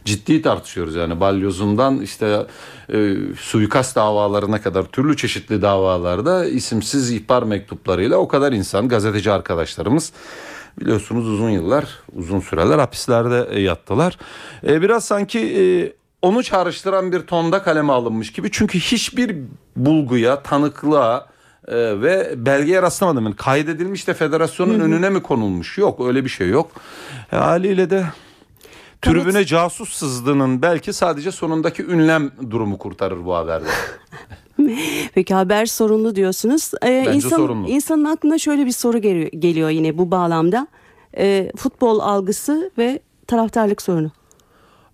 [0.05, 2.45] ciddi tartışıyoruz yani balyozundan işte
[2.93, 10.13] e, suikast davalarına kadar türlü çeşitli davalarda isimsiz ihbar mektuplarıyla o kadar insan gazeteci arkadaşlarımız
[10.79, 14.17] biliyorsunuz uzun yıllar uzun süreler hapislerde e, yattılar.
[14.67, 15.63] E, biraz sanki e,
[16.21, 19.37] onu çağrıştıran bir tonda kaleme alınmış gibi çünkü hiçbir
[19.75, 21.33] bulguya tanıklığa
[21.71, 23.23] ve belgeye rastlamadım.
[23.23, 25.77] Yani kaydedilmiş de federasyonun önüne mi konulmuş?
[25.77, 26.71] Yok öyle bir şey yok.
[27.31, 28.05] E, haliyle de
[29.01, 33.67] tribüne casus sızdığının belki sadece sonundaki ünlem durumu kurtarır bu haberde.
[35.13, 36.71] Peki haber sorunlu diyorsunuz.
[36.85, 37.67] Ee, Bence sorunlu.
[37.69, 40.67] İnsanın aklına şöyle bir soru geliyor, geliyor yine bu bağlamda.
[41.17, 44.11] Ee, futbol algısı ve taraftarlık sorunu.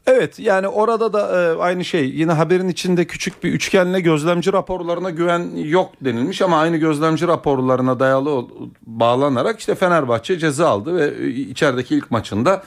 [0.07, 5.09] Evet yani orada da e, aynı şey yine haberin içinde küçük bir üçgenle gözlemci raporlarına
[5.09, 8.45] güven yok denilmiş ama aynı gözlemci raporlarına dayalı
[8.81, 12.63] bağlanarak işte Fenerbahçe ceza aldı ve e, içerideki ilk maçında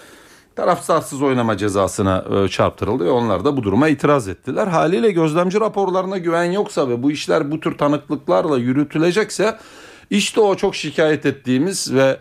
[0.56, 4.66] taraftarsız oynama cezasına e, çarptırıldı ve onlar da bu duruma itiraz ettiler.
[4.66, 9.58] Haliyle gözlemci raporlarına güven yoksa ve bu işler bu tür tanıklıklarla yürütülecekse
[10.10, 12.18] işte o çok şikayet ettiğimiz ve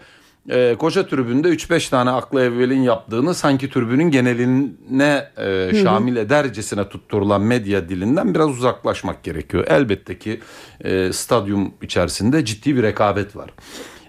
[0.49, 7.41] e, koca tribünde 3-5 tane aklı evvelin yaptığını sanki tribünün geneline e, şamil edercesine tutturulan
[7.41, 9.65] medya dilinden biraz uzaklaşmak gerekiyor.
[9.67, 10.39] Elbette ki
[10.83, 13.49] e, stadyum içerisinde ciddi bir rekabet var.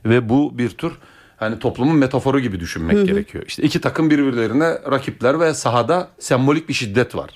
[0.05, 0.93] Ve bu bir tür
[1.43, 3.07] hani toplumun metaforu gibi düşünmek Hı hı.
[3.07, 3.45] gerekiyor.
[3.47, 7.31] İşte iki takım birbirlerine rakipler ve sahada sembolik bir şiddet var.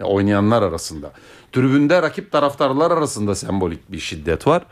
[0.00, 1.12] Ya oynayanlar arasında.
[1.52, 4.62] Tribünde rakip taraftarlar arasında sembolik bir şiddet var.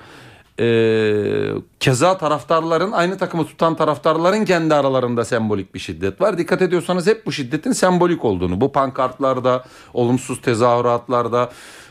[0.61, 6.39] Ee, keza taraftarların aynı takımı tutan taraftarların kendi aralarında sembolik bir şiddet var.
[6.39, 11.51] Dikkat ediyorsanız hep bu şiddetin sembolik olduğunu bu pankartlarda, olumsuz tezahüratlarda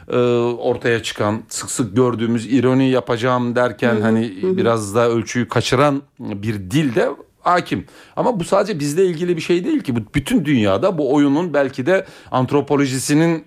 [0.10, 4.58] e, ortaya çıkan sık sık gördüğümüz ironi yapacağım derken Hı hı, hani hı hı.
[4.58, 7.10] biraz da ölçüyü kaçıran bir dil de
[7.42, 7.86] hakim.
[8.16, 9.96] Ama bu sadece bizle ilgili bir şey değil ki.
[9.96, 13.46] Bu bütün dünyada bu oyunun belki de antropolojisinin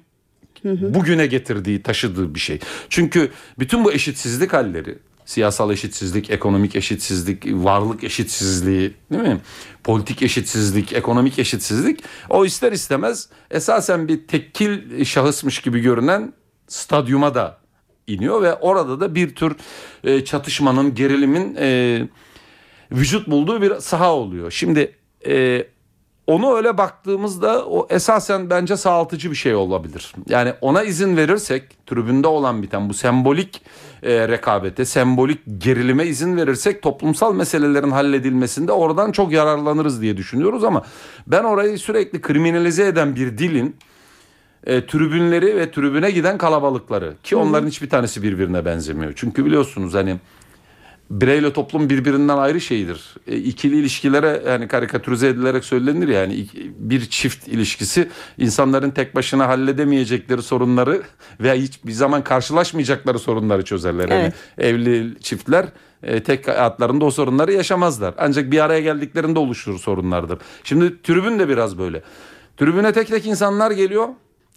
[0.65, 2.59] bugüne getirdiği, taşıdığı bir şey.
[2.89, 9.41] Çünkü bütün bu eşitsizlik halleri, siyasal eşitsizlik, ekonomik eşitsizlik, varlık eşitsizliği, değil mi?
[9.85, 12.01] Politik eşitsizlik, ekonomik eşitsizlik
[12.31, 16.33] o ister istemez esasen bir tekil şahısmış gibi görünen
[16.73, 17.59] stadyuma da
[18.07, 19.57] iniyor ve orada da bir tür
[20.05, 22.01] e, çatışmanın, gerilimin e,
[22.93, 24.51] vücut bulduğu bir saha oluyor.
[24.51, 24.97] Şimdi
[25.27, 25.67] e,
[26.27, 30.15] onu öyle baktığımızda o esasen bence sağaltıcı bir şey olabilir.
[30.29, 33.63] Yani ona izin verirsek tribünde olan biten bu sembolik
[34.03, 40.83] e, rekabete, sembolik gerilime izin verirsek toplumsal meselelerin halledilmesinde oradan çok yararlanırız diye düşünüyoruz ama
[41.27, 43.77] ben orayı sürekli kriminalize eden bir dilin
[44.67, 49.13] e, tribünleri ve tribüne giden kalabalıkları ki onların hiçbir tanesi birbirine benzemiyor.
[49.17, 50.17] Çünkü biliyorsunuz hani
[51.11, 53.15] bireyle toplum birbirinden ayrı şeydir.
[53.27, 56.47] E, ikili ilişkilere yani karikatürize edilerek söylenir yani ya,
[56.79, 58.09] bir çift ilişkisi
[58.39, 61.03] insanların tek başına halledemeyecekleri sorunları
[61.41, 64.09] veya hiçbir zaman karşılaşmayacakları sorunları çözerler.
[64.09, 64.35] Evet.
[64.59, 65.67] Yani evli çiftler
[66.03, 68.15] e, tek hayatlarında o sorunları yaşamazlar.
[68.19, 70.39] Ancak bir araya geldiklerinde oluşturur sorunlardır.
[70.65, 72.03] Şimdi tribün de biraz böyle.
[72.57, 74.09] Tribüne tek tek insanlar geliyor.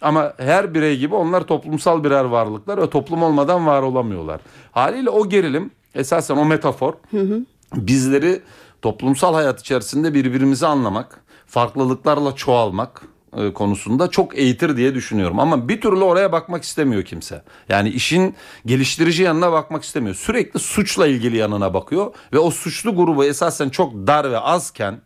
[0.02, 4.42] Ama her birey gibi onlar toplumsal birer varlıklar ve toplum olmadan var olamıyorlar.
[4.72, 7.46] Haliyle o gerilim esasen o metafor hı hı.
[7.76, 8.42] bizleri
[8.82, 13.02] toplumsal hayat içerisinde birbirimizi anlamak, farklılıklarla çoğalmak
[13.38, 15.40] e, konusunda çok eğitir diye düşünüyorum.
[15.40, 17.42] Ama bir türlü oraya bakmak istemiyor kimse.
[17.70, 18.36] Yani işin
[18.66, 20.16] geliştirici yanına bakmak istemiyor.
[20.16, 25.02] Sürekli suçla ilgili yanına bakıyor ve o suçlu grubu esasen çok dar ve azken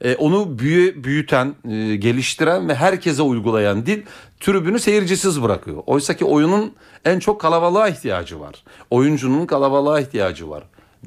[0.00, 4.02] e, onu büyü, büyüten, e, geliştiren ve herkese uygulayan dil
[4.40, 5.82] tribünü seyircisiz bırakıyor.
[5.86, 6.72] Oysa ki oyunun
[7.04, 8.64] en çok kalabalığa ihtiyacı var.
[8.90, 10.62] Oyuncunun kalabalığa ihtiyacı var.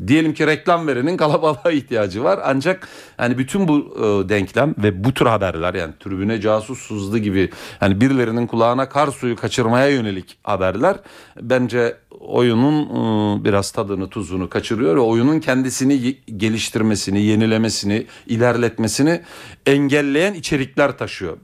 [0.07, 2.39] Diyelim ki reklam verenin kalabalığa ihtiyacı var.
[2.43, 2.87] Ancak
[3.17, 8.01] hani bütün bu e, denklem ve bu tür haberler yani tribüne casus sızdı gibi hani
[8.01, 10.97] birilerinin kulağına kar suyu kaçırmaya yönelik haberler
[11.41, 19.21] bence oyunun e, biraz tadını tuzunu kaçırıyor ve oyunun kendisini geliştirmesini, yenilemesini, ilerletmesini
[19.65, 21.37] engelleyen içerikler taşıyor.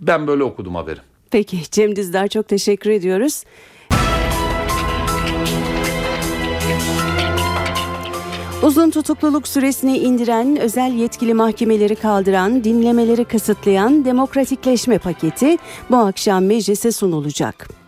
[0.00, 1.00] Ben böyle okudum haberi.
[1.30, 3.44] Peki Cem Dizdar çok teşekkür ediyoruz.
[8.62, 15.56] Uzun tutukluluk süresini indiren, özel yetkili mahkemeleri kaldıran, dinlemeleri kısıtlayan demokratikleşme paketi
[15.90, 17.81] bu akşam meclise sunulacak.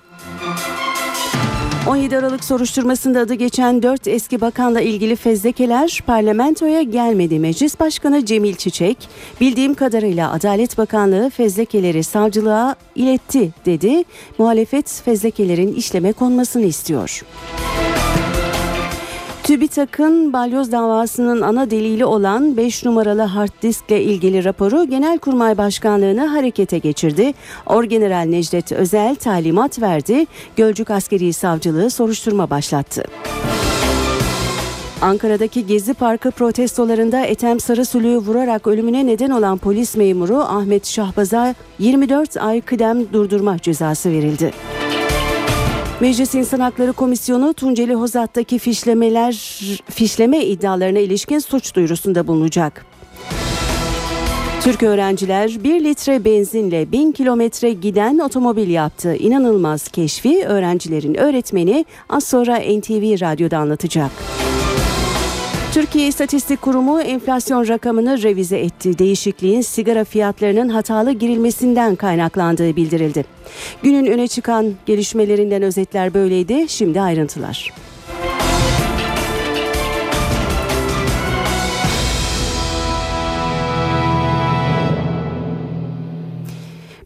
[1.89, 7.39] 17 Aralık soruşturmasında adı geçen 4 eski bakanla ilgili fezlekeler parlamentoya gelmedi.
[7.39, 9.09] Meclis Başkanı Cemil Çiçek,
[9.41, 14.05] bildiğim kadarıyla Adalet Bakanlığı fezlekeleri savcılığa iletti dedi.
[14.39, 17.23] Muhalefet fezlekelerin işleme konmasını istiyor.
[19.45, 26.79] TÜBİTAK'ın balyoz davasının ana delili olan 5 numaralı hard diskle ilgili raporu Genelkurmay Başkanlığı'nı harekete
[26.79, 27.33] geçirdi.
[27.67, 30.27] Orgeneral Necdet Özel talimat verdi.
[30.57, 33.05] Gölcük Askeri Savcılığı soruşturma başlattı.
[35.01, 42.37] Ankara'daki Gezi Parkı protestolarında Ethem Sarısulu'yu vurarak ölümüne neden olan polis memuru Ahmet Şahbaz'a 24
[42.37, 44.53] ay kıdem durdurma cezası verildi.
[46.01, 49.33] Meclis İnsan Hakları Komisyonu Tunceli Hozat'taki fişlemeler
[49.91, 52.87] fişleme iddialarına ilişkin suç duyurusunda bulunacak.
[54.61, 59.17] Türk öğrenciler 1 litre benzinle 1000 kilometre giden otomobil yaptı.
[59.17, 64.11] İnanılmaz keşfi öğrencilerin öğretmeni az sonra NTV Radyo'da anlatacak.
[65.75, 68.99] Türkiye İstatistik Kurumu enflasyon rakamını revize etti.
[68.99, 73.25] Değişikliğin sigara fiyatlarının hatalı girilmesinden kaynaklandığı bildirildi.
[73.83, 76.65] Günün öne çıkan gelişmelerinden özetler böyleydi.
[76.69, 77.73] Şimdi ayrıntılar.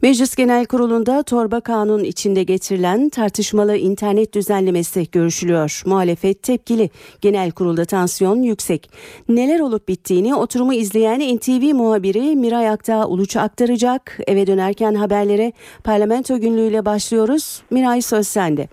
[0.02, 5.82] Meclis Genel Kurulu'nda torba kanun içinde getirilen tartışmalı internet düzenlemesi görüşülüyor.
[5.86, 6.90] Muhalefet tepkili.
[7.20, 8.90] Genel Kurulda tansiyon yüksek.
[9.28, 14.18] Neler olup bittiğini oturumu izleyen NTV muhabiri Miray Aktağ Uluç aktaracak.
[14.26, 15.52] Eve dönerken haberlere
[15.84, 17.62] parlamento günlüğüyle başlıyoruz.
[17.70, 18.68] Miray söz sende.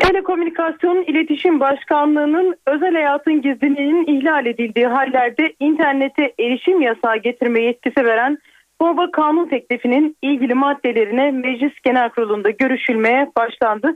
[0.00, 8.38] Telekomünikasyon İletişim Başkanlığı'nın özel hayatın gizliliğinin ihlal edildiği hallerde internete erişim yasağı getirme yetkisi veren
[8.82, 13.94] Torba kanun teklifinin ilgili maddelerine Meclis Genel Kurulu'nda görüşülmeye başlandı.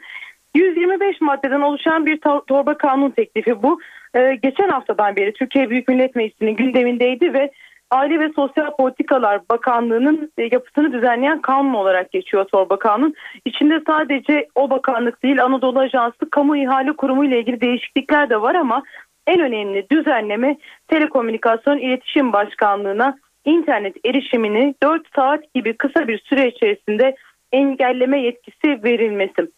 [0.55, 3.81] 125 maddeden oluşan bir torba kanun teklifi bu.
[4.15, 7.51] Ee, geçen haftadan beri Türkiye Büyük Millet Meclisi'nin gündemindeydi ve
[7.91, 13.15] Aile ve Sosyal Politikalar Bakanlığı'nın e, yapısını düzenleyen kanun olarak geçiyor torba kanun.
[13.45, 18.55] İçinde sadece o bakanlık değil Anadolu Ajansı Kamu İhale Kurumu ile ilgili değişiklikler de var
[18.55, 18.83] ama
[19.27, 20.57] en önemli düzenleme
[20.89, 23.17] Telekomünikasyon İletişim Başkanlığı'na
[23.47, 27.17] internet erişimini 4 saat gibi kısa bir süre içerisinde
[27.53, 29.49] engelleme yetkisi verilmesi.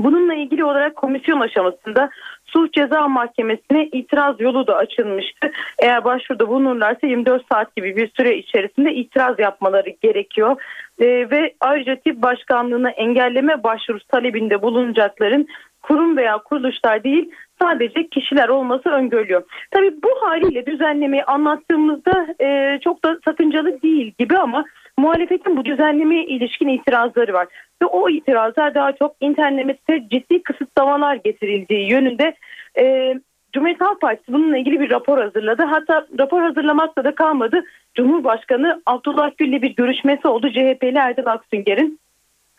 [0.00, 2.10] Bununla ilgili olarak komisyon aşamasında
[2.44, 5.50] Sulh Ceza Mahkemesi'ne itiraz yolu da açılmıştı.
[5.78, 10.62] Eğer başvuruda bulunurlarsa 24 saat gibi bir süre içerisinde itiraz yapmaları gerekiyor.
[10.98, 15.48] Ee, ve ayrıca tip başkanlığına engelleme başvurusu talebinde bulunacakların
[15.82, 17.30] kurum veya kuruluşlar değil
[17.62, 19.42] sadece kişiler olması öngörülüyor.
[19.70, 24.64] Tabii bu haliyle düzenlemeyi anlattığımızda e, çok da sakıncalı değil gibi ama
[24.98, 27.48] muhalefetin bu düzenlemeye ilişkin itirazları var.
[27.82, 32.34] Ve o itirazlar daha çok internette ciddi kısıtlamalar getirildiği yönünde
[32.78, 33.14] e,
[33.52, 35.62] Cumhuriyet Halk Partisi bununla ilgili bir rapor hazırladı.
[35.62, 37.64] Hatta rapor hazırlamakla da kalmadı.
[37.94, 40.48] Cumhurbaşkanı Abdullah Gül'le bir görüşmesi oldu.
[40.50, 42.00] CHP'li Erdal Aksünger'in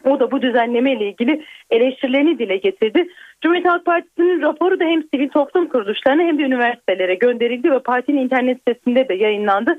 [0.05, 3.07] o da bu düzenleme ile ilgili eleştirilerini dile getirdi.
[3.41, 8.21] Cumhuriyet Halk Partisi'nin raporu da hem sivil toplum kuruluşlarına hem de üniversitelere gönderildi ve partinin
[8.21, 9.77] internet sitesinde de yayınlandı.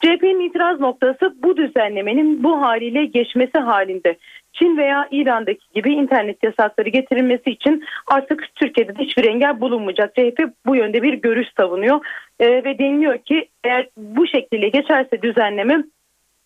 [0.00, 4.16] CHP'nin itiraz noktası bu düzenlemenin bu haliyle geçmesi halinde.
[4.52, 10.14] Çin veya İran'daki gibi internet yasakları getirilmesi için artık Türkiye'de de hiçbir engel bulunmayacak.
[10.14, 12.06] CHP bu yönde bir görüş savunuyor
[12.40, 15.84] ee, ve deniliyor ki eğer bu şekilde geçerse düzenleme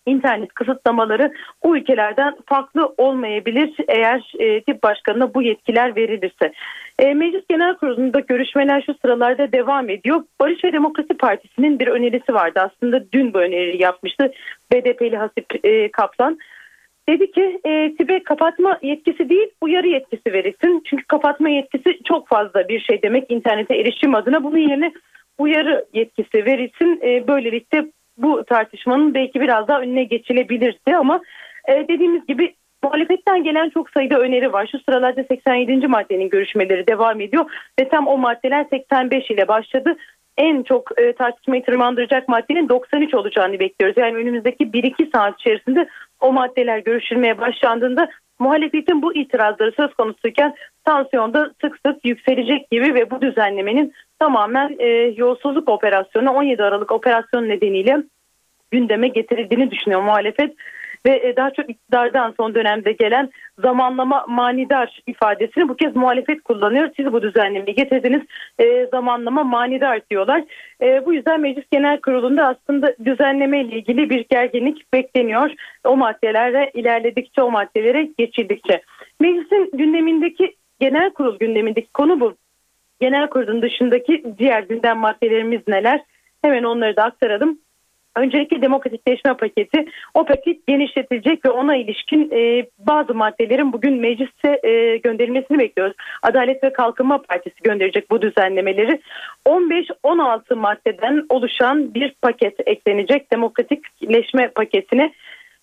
[0.05, 6.53] internet kısıtlamaları o ülkelerden farklı olmayabilir eğer e, tip başkanına bu yetkiler verilirse.
[6.99, 10.23] E, Meclis Genel Kurulu'nda görüşmeler şu sıralarda devam ediyor.
[10.39, 12.59] Barış ve Demokrasi Partisi'nin bir önerisi vardı.
[12.59, 14.31] Aslında dün bu öneriyi yapmıştı
[14.73, 16.37] BDP'li Hasip e, Kaplan.
[17.09, 20.83] Dedi ki e, TİB'e kapatma yetkisi değil uyarı yetkisi verilsin.
[20.85, 24.43] Çünkü kapatma yetkisi çok fazla bir şey demek internete erişim adına.
[24.43, 24.91] Bunun yerine
[25.37, 26.99] uyarı yetkisi verilsin.
[27.03, 27.85] E, böylelikle
[28.17, 31.21] bu tartışmanın belki biraz daha önüne geçilebilirdi ama
[31.67, 34.69] e, dediğimiz gibi muhalefetten gelen çok sayıda öneri var.
[34.71, 35.87] Şu sıralarda 87.
[35.87, 39.95] maddenin görüşmeleri devam ediyor ve tam o maddeler 85 ile başladı.
[40.37, 43.97] En çok e, tartışmayı tırmandıracak maddenin 93 olacağını bekliyoruz.
[43.97, 45.87] Yani önümüzdeki 1-2 saat içerisinde
[46.19, 48.09] o maddeler görüşülmeye başlandığında
[48.39, 50.55] muhalefetin bu itirazları söz konusuyken
[50.85, 57.49] tansiyonda sık sık yükselecek gibi ve bu düzenlemenin tamamen e, yolsuzluk operasyonu 17 Aralık operasyonu
[57.49, 58.03] nedeniyle
[58.71, 60.55] gündeme getirildiğini düşünüyor muhalefet
[61.05, 63.29] ve e, daha çok iktidardan son dönemde gelen
[63.59, 66.89] zamanlama manidar ifadesini bu kez muhalefet kullanıyor.
[66.95, 68.21] Siz bu düzenlemeyi getirdiniz
[68.59, 70.43] e, zamanlama manidar diyorlar.
[70.81, 75.51] E, bu yüzden Meclis Genel Kurulu'nda aslında düzenleme ile ilgili bir gerginlik bekleniyor.
[75.83, 78.81] O maddelere ilerledikçe o maddelere geçildikçe.
[79.19, 82.35] Meclisin gündemindeki genel kurul gündemindeki konu bu.
[82.99, 86.01] Genel kurulun dışındaki diğer gündem maddelerimiz neler?
[86.41, 87.59] Hemen onları da aktaralım.
[88.17, 89.85] Öncelikle demokratikleşme paketi.
[90.13, 95.95] O paket genişletilecek ve ona ilişkin e, bazı maddelerin bugün meclise e, gönderilmesini bekliyoruz.
[96.21, 99.01] Adalet ve Kalkınma Partisi gönderecek bu düzenlemeleri.
[99.45, 105.13] 15-16 maddeden oluşan bir paket eklenecek demokratikleşme paketine.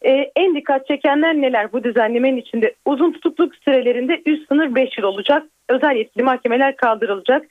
[0.05, 2.75] Ee, en dikkat çekenler neler bu düzenlemenin içinde?
[2.85, 5.43] Uzun tutukluk sürelerinde üst sınır 5 yıl olacak.
[5.69, 7.47] Özel yetkili mahkemeler kaldırılacak.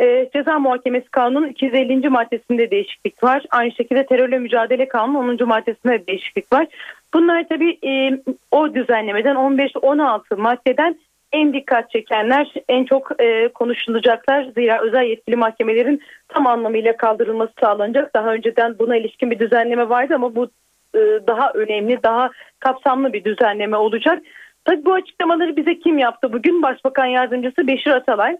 [0.00, 2.08] Ee, Ceza Muhakemesi Kanunu 250.
[2.08, 3.42] maddesinde değişiklik var.
[3.50, 5.48] Aynı şekilde terörle mücadele kanunu 10.
[5.48, 6.66] maddesinde değişiklik var.
[7.14, 8.20] Bunlar tabii e,
[8.50, 10.98] o düzenlemeden 15-16 maddeden
[11.32, 14.44] en dikkat çekenler en çok e, konuşulacaklar.
[14.56, 18.14] Zira özel yetkili mahkemelerin tam anlamıyla kaldırılması sağlanacak.
[18.14, 20.44] Daha önceden buna ilişkin bir düzenleme vardı ama bu
[20.94, 24.22] e, daha önemli, daha kapsamlı bir düzenleme olacak.
[24.64, 26.32] Tabii bu açıklamaları bize kim yaptı?
[26.32, 28.36] Bugün Başbakan Yardımcısı Beşir Atalay.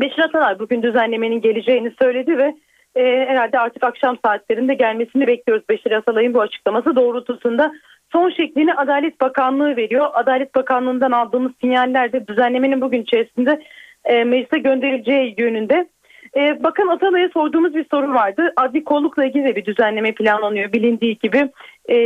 [0.00, 2.54] Beşir Atalay bugün düzenlemenin geleceğini söyledi ve
[2.96, 7.72] e, herhalde artık akşam saatlerinde gelmesini bekliyoruz Beşir Atalay'ın bu açıklaması doğrultusunda.
[8.12, 10.06] Son şeklini Adalet Bakanlığı veriyor.
[10.12, 13.62] Adalet Bakanlığı'ndan aldığımız sinyaller de düzenlemenin bugün içerisinde
[14.04, 15.88] e, meclise gönderileceği yönünde.
[16.36, 18.52] E, Bakan Atalay'a sorduğumuz bir soru vardı.
[18.56, 21.48] Adli kollukla ilgili bir düzenleme planlanıyor bilindiği gibi.
[21.88, 21.96] E,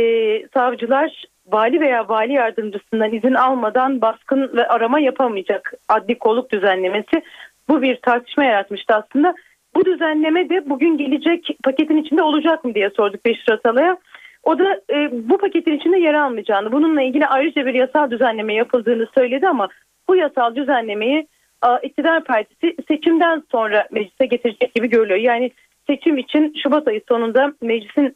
[0.53, 7.21] savcılar vali veya vali yardımcısından izin almadan baskın ve arama yapamayacak adli kolluk düzenlemesi.
[7.69, 9.35] Bu bir tartışma yaratmıştı aslında.
[9.75, 13.97] Bu düzenleme de bugün gelecek paketin içinde olacak mı diye sorduk Beşir Atalay'a.
[14.43, 19.07] O da e, bu paketin içinde yer almayacağını, bununla ilgili ayrıca bir yasal düzenleme yapıldığını
[19.17, 19.67] söyledi ama
[20.07, 21.27] bu yasal düzenlemeyi
[21.83, 25.19] iktidar partisi seçimden sonra meclise getirecek gibi görülüyor.
[25.19, 25.51] Yani
[25.87, 28.15] seçim için Şubat ayı sonunda meclisin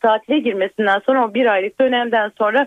[0.00, 2.66] tatile girmesinden sonra o bir aylık dönemden sonra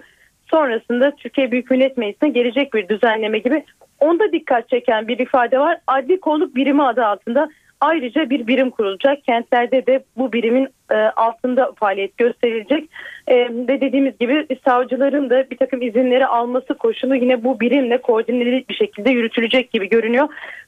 [0.51, 3.63] sonrasında Türkiye Büyük Millet Meclisi'ne gelecek bir düzenleme gibi
[3.99, 5.77] onda dikkat çeken bir ifade var.
[5.87, 7.49] Adli kolluk birimi adı altında
[7.81, 9.23] Ayrıca bir birim kurulacak.
[9.23, 12.89] Kentlerde de bu birimin e, altında faaliyet gösterilecek.
[13.27, 18.65] E, ve dediğimiz gibi savcıların da bir takım izinleri alması koşulu yine bu birimle koordineli
[18.69, 20.27] bir şekilde yürütülecek gibi görünüyor.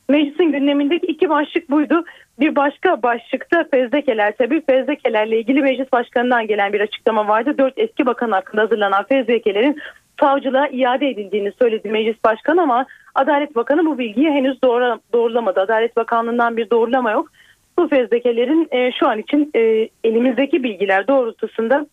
[0.09, 2.05] Meclisin gündemindeki iki başlık buydu.
[2.39, 7.57] Bir başka başlıkta fezlekeler tabii fezlekelerle ilgili meclis başkanından gelen bir açıklama vardı.
[7.57, 9.81] Dört eski bakan hakkında hazırlanan fezlekelerin
[10.19, 12.85] savcılığa iade edildiğini söyledi meclis başkanı ama
[13.15, 15.59] Adalet Bakanı bu bilgiyi henüz doğru, doğrulamadı.
[15.59, 17.31] Adalet Bakanlığı'ndan bir doğrulama yok.
[17.79, 21.87] Bu fezlekelerin e, şu an için e, elimizdeki bilgiler doğrultusunda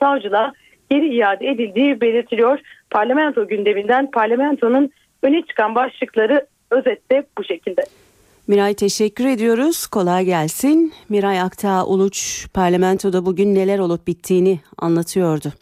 [0.00, 0.52] savcılığa
[0.90, 2.58] geri iade edildiği belirtiliyor.
[2.90, 4.90] Parlamento gündeminden parlamentonun
[5.22, 7.82] öne çıkan başlıkları özette bu şekilde.
[8.46, 9.86] Miray teşekkür ediyoruz.
[9.86, 10.92] Kolay gelsin.
[11.08, 15.52] Miray Aktağ Uluç parlamentoda bugün neler olup bittiğini anlatıyordu.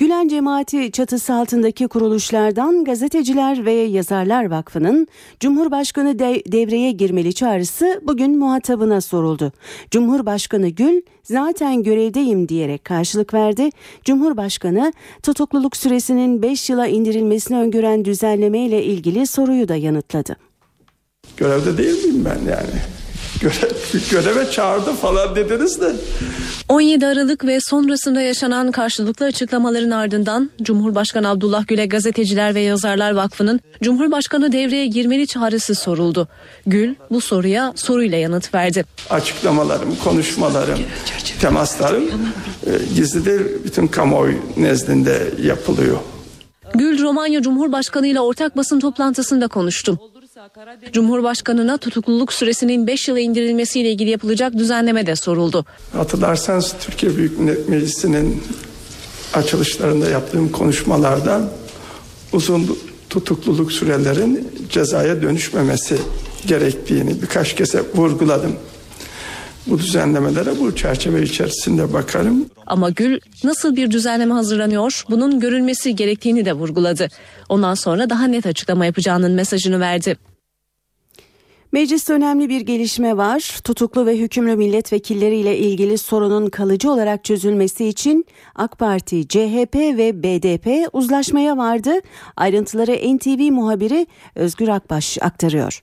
[0.00, 5.06] Gülen cemaati çatısı altındaki kuruluşlardan Gazeteciler ve Yazarlar Vakfı'nın
[5.40, 9.52] Cumhurbaşkanı de- devreye girmeli çağrısı bugün muhatabına soruldu.
[9.90, 13.70] Cumhurbaşkanı Gül zaten görevdeyim diyerek karşılık verdi.
[14.04, 14.92] Cumhurbaşkanı
[15.22, 20.36] tutukluluk süresinin 5 yıla indirilmesini öngören düzenleme ile ilgili soruyu da yanıtladı.
[21.36, 22.99] Görevde değil miyim ben yani?
[23.40, 23.70] Görev,
[24.10, 25.92] göreve çağırdı falan dediniz de.
[26.68, 33.60] 17 Aralık ve sonrasında yaşanan karşılıklı açıklamaların ardından Cumhurbaşkanı Abdullah Gül'e Gazeteciler ve Yazarlar Vakfı'nın
[33.82, 36.28] Cumhurbaşkanı devreye girmeli çağrısı soruldu.
[36.66, 38.84] Gül bu soruya soruyla yanıt verdi.
[39.10, 40.78] Açıklamalarım, konuşmalarım,
[41.40, 42.04] temaslarım
[42.66, 45.98] e, gizli değil bütün kamuoyu nezdinde yapılıyor.
[46.74, 49.98] Gül Romanya Cumhurbaşkanı ile ortak basın toplantısında konuştu.
[50.92, 55.64] Cumhurbaşkanına tutukluluk süresinin 5 yıla indirilmesiyle ilgili yapılacak düzenleme de soruldu.
[55.92, 58.42] Hatırlarsanız Türkiye Büyük Millet Meclisi'nin
[59.34, 61.40] açılışlarında yaptığım konuşmalarda
[62.32, 62.78] uzun
[63.10, 65.98] tutukluluk sürelerin cezaya dönüşmemesi
[66.46, 68.56] gerektiğini birkaç kez vurguladım.
[69.66, 72.46] Bu düzenlemelere bu çerçeve içerisinde bakarım.
[72.66, 77.08] Ama Gül nasıl bir düzenleme hazırlanıyor bunun görülmesi gerektiğini de vurguladı.
[77.48, 80.16] Ondan sonra daha net açıklama yapacağının mesajını verdi.
[81.72, 83.58] Mecliste önemli bir gelişme var.
[83.64, 90.88] Tutuklu ve hükümlü milletvekilleriyle ilgili sorunun kalıcı olarak çözülmesi için AK Parti, CHP ve BDP
[90.92, 91.90] uzlaşmaya vardı.
[92.36, 95.82] Ayrıntıları NTV muhabiri Özgür Akbaş aktarıyor.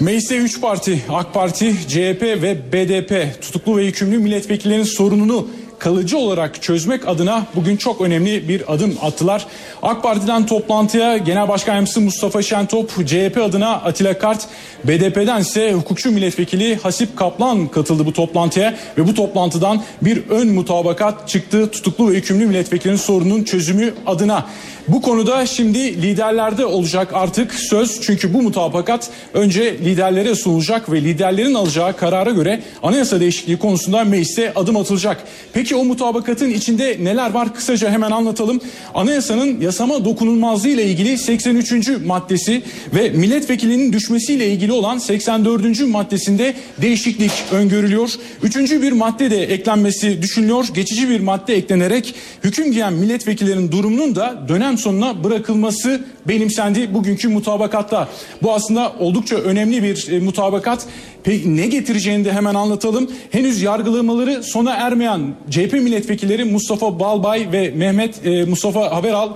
[0.00, 5.48] Mecliste 3 parti AK Parti, CHP ve BDP tutuklu ve yükümlü milletvekillerinin sorununu
[5.80, 9.46] kalıcı olarak çözmek adına bugün çok önemli bir adım attılar.
[9.82, 14.46] AK Parti'den toplantıya Genel Başkan Yardımcısı Mustafa Şentop, CHP adına Atilla Kart,
[14.84, 21.28] BDP'den ise hukukçu milletvekili Hasip Kaplan katıldı bu toplantıya ve bu toplantıdan bir ön mutabakat
[21.28, 24.46] çıktı tutuklu ve yükümlü milletvekillerinin sorunun çözümü adına.
[24.88, 31.54] Bu konuda şimdi liderlerde olacak artık söz çünkü bu mutabakat önce liderlere sunulacak ve liderlerin
[31.54, 35.24] alacağı karara göre anayasa değişikliği konusunda meclise adım atılacak.
[35.52, 38.60] Peki o mutabakatın içinde neler var kısaca hemen anlatalım.
[38.94, 41.88] Anayasanın yasama dokunulmazlığı ile ilgili 83.
[42.06, 42.62] maddesi
[42.94, 45.80] ve milletvekilinin düşmesiyle ilgili olan 84.
[45.80, 48.10] maddesinde değişiklik öngörülüyor.
[48.42, 50.68] Üçüncü bir madde de eklenmesi düşünülüyor.
[50.74, 52.14] Geçici bir madde eklenerek
[52.44, 58.08] hüküm giyen milletvekillerinin durumunun da dönem sonuna bırakılması benimsendi bugünkü mutabakatta.
[58.42, 60.86] Bu aslında oldukça önemli bir e, mutabakat.
[61.24, 63.10] Peki ne getireceğini de hemen anlatalım.
[63.30, 69.30] Henüz yargılamaları sona ermeyen CHP milletvekilleri Mustafa Balbay ve Mehmet e, Mustafa Haberal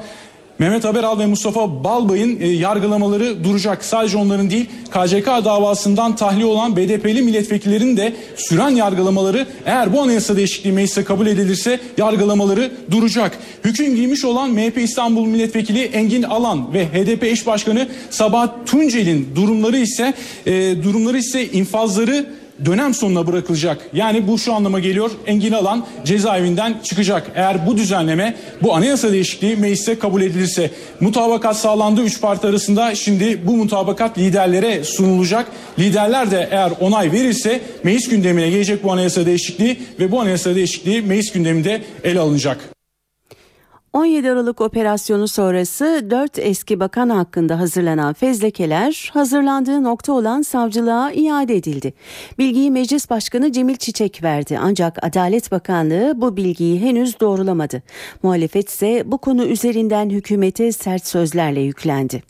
[0.59, 3.84] Mehmet Haberal ve Mustafa Balbay'ın e, yargılamaları duracak.
[3.84, 10.36] Sadece onların değil KCK davasından tahliye olan BDP'li milletvekillerinin de süren yargılamaları eğer bu anayasa
[10.36, 13.38] değişikliği meclise kabul edilirse yargılamaları duracak.
[13.64, 19.76] Hüküm giymiş olan MHP İstanbul Milletvekili Engin Alan ve HDP eş başkanı Sabahat Tuncel'in durumları
[19.76, 20.14] ise
[20.46, 20.52] e,
[20.82, 22.26] durumları ise infazları
[22.64, 23.78] dönem sonuna bırakılacak.
[23.92, 25.11] Yani bu şu anlama geliyor.
[25.26, 27.30] Engin Alan cezaevinden çıkacak.
[27.34, 30.70] Eğer bu düzenleme, bu anayasa değişikliği meclise kabul edilirse.
[31.00, 32.94] Mutabakat sağlandı 3 parti arasında.
[32.94, 35.46] Şimdi bu mutabakat liderlere sunulacak.
[35.78, 41.02] Liderler de eğer onay verirse meclis gündemine gelecek bu anayasa değişikliği ve bu anayasa değişikliği
[41.02, 42.73] meclis gündeminde ele alınacak.
[43.95, 51.57] 17 Aralık operasyonu sonrası 4 eski bakan hakkında hazırlanan fezlekeler hazırlandığı nokta olan savcılığa iade
[51.57, 51.95] edildi.
[52.38, 57.82] Bilgiyi Meclis Başkanı Cemil Çiçek verdi ancak Adalet Bakanlığı bu bilgiyi henüz doğrulamadı.
[58.22, 62.22] Muhalefet ise bu konu üzerinden hükümete sert sözlerle yüklendi.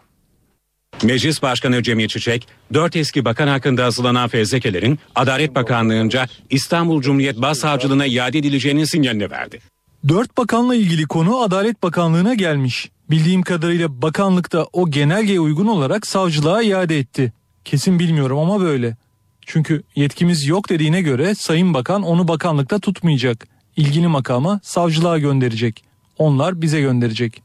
[1.03, 8.07] Meclis Başkanı Cemil Çiçek, dört eski bakan hakkında hazırlanan fezlekelerin Adalet Bakanlığı'nca İstanbul Cumhuriyet Başsavcılığına
[8.07, 9.74] iade edileceğinin sinyalini verdi.
[10.09, 12.91] Dört bakanla ilgili konu Adalet Bakanlığı'na gelmiş.
[13.11, 17.33] Bildiğim kadarıyla bakanlıkta o genelgeye uygun olarak savcılığa iade etti.
[17.65, 18.97] Kesin bilmiyorum ama böyle.
[19.47, 23.47] Çünkü yetkimiz yok dediğine göre Sayın Bakan onu bakanlıkta tutmayacak.
[23.77, 25.85] İlgili makama savcılığa gönderecek.
[26.19, 27.43] Onlar bize gönderecek.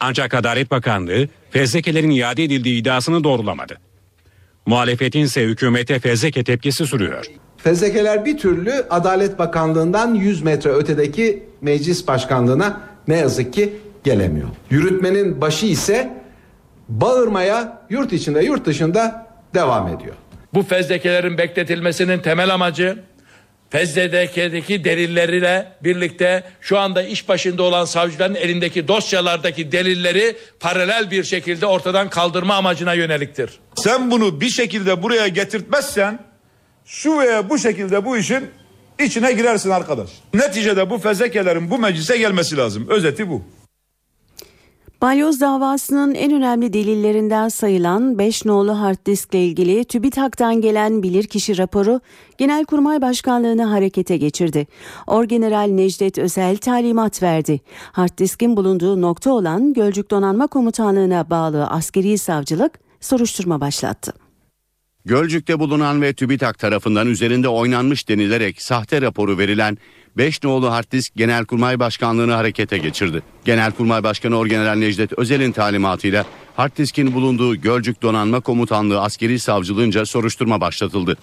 [0.00, 3.80] Ancak Adalet Bakanlığı fezlekelerin iade edildiği iddiasını doğrulamadı.
[4.66, 7.26] Muhalefetin ise hükümete fezleke tepkisi sürüyor.
[7.58, 13.72] Fezlekeler bir türlü Adalet Bakanlığı'ndan 100 metre ötedeki meclis başkanlığına ne yazık ki
[14.04, 14.48] gelemiyor.
[14.70, 16.12] Yürütmenin başı ise
[16.88, 20.14] bağırmaya yurt içinde yurt dışında devam ediyor.
[20.54, 22.98] Bu fezlekelerin bekletilmesinin temel amacı
[23.70, 31.66] Fezleke'deki delilleriyle birlikte şu anda iş başında olan savcıların elindeki dosyalardaki delilleri paralel bir şekilde
[31.66, 33.50] ortadan kaldırma amacına yöneliktir.
[33.74, 36.18] Sen bunu bir şekilde buraya getirtmezsen
[36.86, 38.44] şu veya bu şekilde bu işin
[39.04, 40.10] içine girersin arkadaş.
[40.34, 42.86] Neticede bu fezlekelerin bu meclise gelmesi lazım.
[42.88, 43.42] Özeti bu.
[45.02, 52.00] Balyoz davasının en önemli delillerinden sayılan 5 nolu hard diskle ilgili TÜBİTAK'tan gelen bilirkişi raporu
[52.38, 54.66] Genelkurmay Başkanlığı'nı harekete geçirdi.
[55.06, 57.60] Orgeneral Necdet Özel talimat verdi.
[57.92, 64.25] Hard diskin bulunduğu nokta olan Gölcük Donanma Komutanlığı'na bağlı askeri savcılık soruşturma başlattı.
[65.06, 69.78] Gölcük'te bulunan ve TÜBİTAK tarafından üzerinde oynanmış denilerek sahte raporu verilen
[70.16, 73.22] 5 nolu hard disk Genelkurmay Başkanlığı'nı harekete geçirdi.
[73.44, 76.24] Genelkurmay Başkanı Orgeneral Necdet Özel'in talimatıyla
[76.56, 81.16] hard diskin bulunduğu Gölcük Donanma Komutanlığı askeri savcılığınca soruşturma başlatıldı.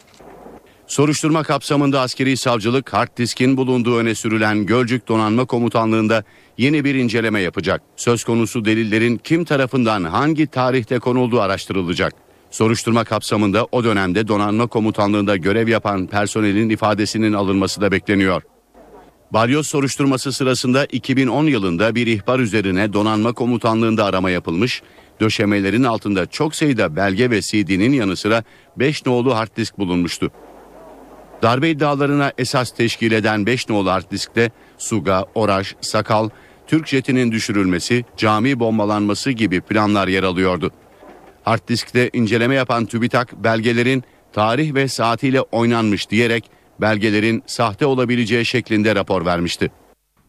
[0.88, 6.24] Soruşturma kapsamında askeri savcılık hard diskin bulunduğu öne sürülen Gölcük Donanma Komutanlığı'nda
[6.58, 7.82] yeni bir inceleme yapacak.
[7.96, 12.33] Söz konusu delillerin kim tarafından hangi tarihte konulduğu araştırılacak.
[12.54, 18.42] Soruşturma kapsamında o dönemde donanma komutanlığında görev yapan personelin ifadesinin alınması da bekleniyor.
[19.32, 24.82] Balyoz soruşturması sırasında 2010 yılında bir ihbar üzerine donanma komutanlığında arama yapılmış,
[25.22, 28.44] döşemelerin altında çok sayıda belge ve CD'nin yanı sıra
[28.78, 30.32] 5 nolu hard disk bulunmuştu.
[31.42, 36.30] Darbe iddialarına esas teşkil eden 5 nolu hard diskte Suga, Oraş, Sakal,
[36.68, 40.72] Türk jetinin düşürülmesi, cami bombalanması gibi planlar yer alıyordu.
[41.44, 46.50] Hard diskte inceleme yapan TÜBİTAK belgelerin tarih ve saatiyle oynanmış diyerek
[46.82, 49.72] belgelerin sahte olabileceği şeklinde rapor vermişti.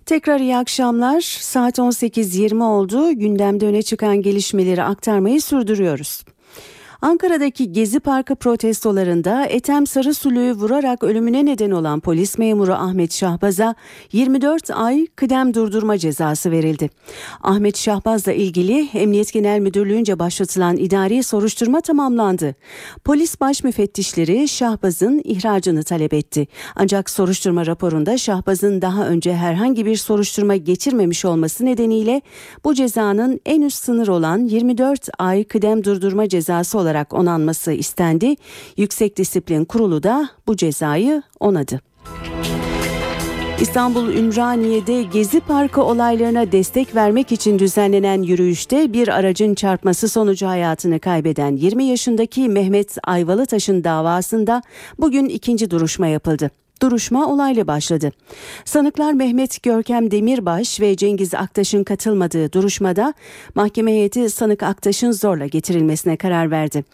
[0.07, 1.21] Tekrar iyi akşamlar.
[1.21, 3.12] Saat 18.20 oldu.
[3.12, 6.25] Gündemde öne çıkan gelişmeleri aktarmayı sürdürüyoruz.
[7.05, 13.75] Ankara'daki Gezi Parkı protestolarında Ethem Sarısulu'yu vurarak ölümüne neden olan polis memuru Ahmet Şahbaz'a
[14.13, 16.91] 24 ay kıdem durdurma cezası verildi.
[17.43, 22.55] Ahmet Şahbaz'la ilgili Emniyet Genel Müdürlüğü'nce başlatılan idari soruşturma tamamlandı.
[23.05, 26.47] Polis baş müfettişleri Şahbaz'ın ihracını talep etti.
[26.77, 32.23] Ancak soruşturma raporunda Şahbaz'ın daha önce herhangi bir soruşturma geçirmemiş olması nedeniyle
[32.65, 38.36] bu cezanın en üst sınır olan 24 ay kıdem durdurma cezası olarak olarak onanması istendi.
[38.76, 41.80] Yüksek Disiplin Kurulu da bu cezayı onadı.
[43.61, 51.01] İstanbul Ümraniye'de Gezi Parkı olaylarına destek vermek için düzenlenen yürüyüşte bir aracın çarpması sonucu hayatını
[51.01, 54.62] kaybeden 20 yaşındaki Mehmet Ayvalıtaş'ın davasında
[54.99, 56.51] bugün ikinci duruşma yapıldı.
[56.85, 58.12] Duruşma olayla başladı.
[58.64, 63.14] Sanıklar Mehmet Görkem Demirbaş ve Cengiz Aktaş'ın katılmadığı duruşmada
[63.55, 66.85] mahkeme heyeti sanık Aktaş'ın zorla getirilmesine karar verdi.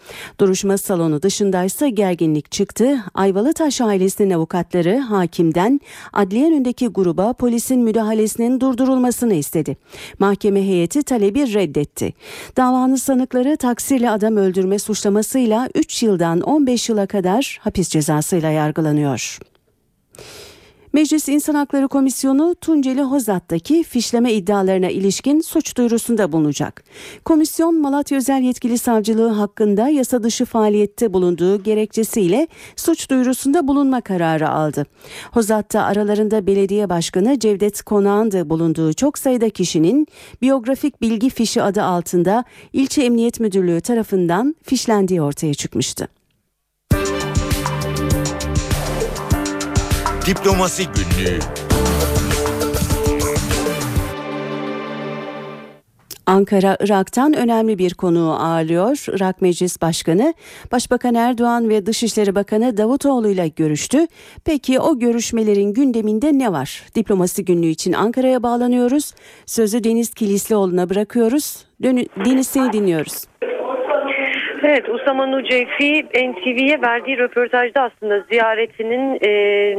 [0.40, 3.04] Duruşma salonu dışındaysa gerginlik çıktı.
[3.14, 5.80] Ayvalıtaş ailesinin avukatları hakimden
[6.12, 9.76] adliye önündeki gruba polisin müdahalesinin durdurulmasını istedi.
[10.18, 12.14] Mahkeme heyeti talebi reddetti.
[12.56, 19.49] Davanın sanıkları taksirle adam öldürme suçlamasıyla 3 yıldan 15 yıla kadar hapis cezasıyla yargılanıyor.
[20.92, 26.84] Meclis İnsan Hakları Komisyonu Tunceli Hozat'taki fişleme iddialarına ilişkin suç duyurusunda bulunacak.
[27.24, 34.48] Komisyon Malatya Özel Yetkili Savcılığı hakkında yasa dışı faaliyette bulunduğu gerekçesiyle suç duyurusunda bulunma kararı
[34.48, 34.86] aldı.
[35.32, 40.06] Hozat'ta aralarında belediye başkanı Cevdet Konağ'ın da bulunduğu çok sayıda kişinin
[40.42, 46.19] biyografik bilgi fişi adı altında ilçe emniyet müdürlüğü tarafından fişlendiği ortaya çıkmıştı.
[50.30, 51.38] Diplomasi Günlüğü
[56.26, 59.04] Ankara, Irak'tan önemli bir konuğu ağırlıyor.
[59.08, 60.34] Irak Meclis Başkanı,
[60.72, 64.06] Başbakan Erdoğan ve Dışişleri Bakanı Davutoğlu ile görüştü.
[64.44, 66.86] Peki o görüşmelerin gündeminde ne var?
[66.94, 69.14] Diplomasi günlüğü için Ankara'ya bağlanıyoruz.
[69.46, 71.64] Sözü Deniz Kilislioğlu'na bırakıyoruz.
[72.24, 73.24] Deniz seni dinliyoruz.
[74.62, 79.30] Evet Usama Nucefi NTV'ye verdiği röportajda aslında ziyaretinin e,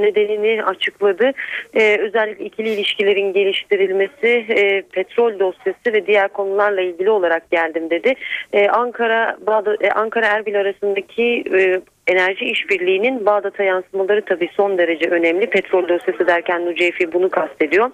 [0.02, 1.32] nedenini açıkladı.
[1.74, 8.14] E, özellikle ikili ilişkilerin geliştirilmesi, e, petrol dosyası ve diğer konularla ilgili olarak geldim dedi.
[8.54, 15.10] E, Ankara Bağdat, e, Ankara Erbil arasındaki e, enerji işbirliğinin Bağdat'a yansımaları tabii son derece
[15.10, 15.50] önemli.
[15.50, 17.92] Petrol dosyası derken Nucefi bunu kastediyor.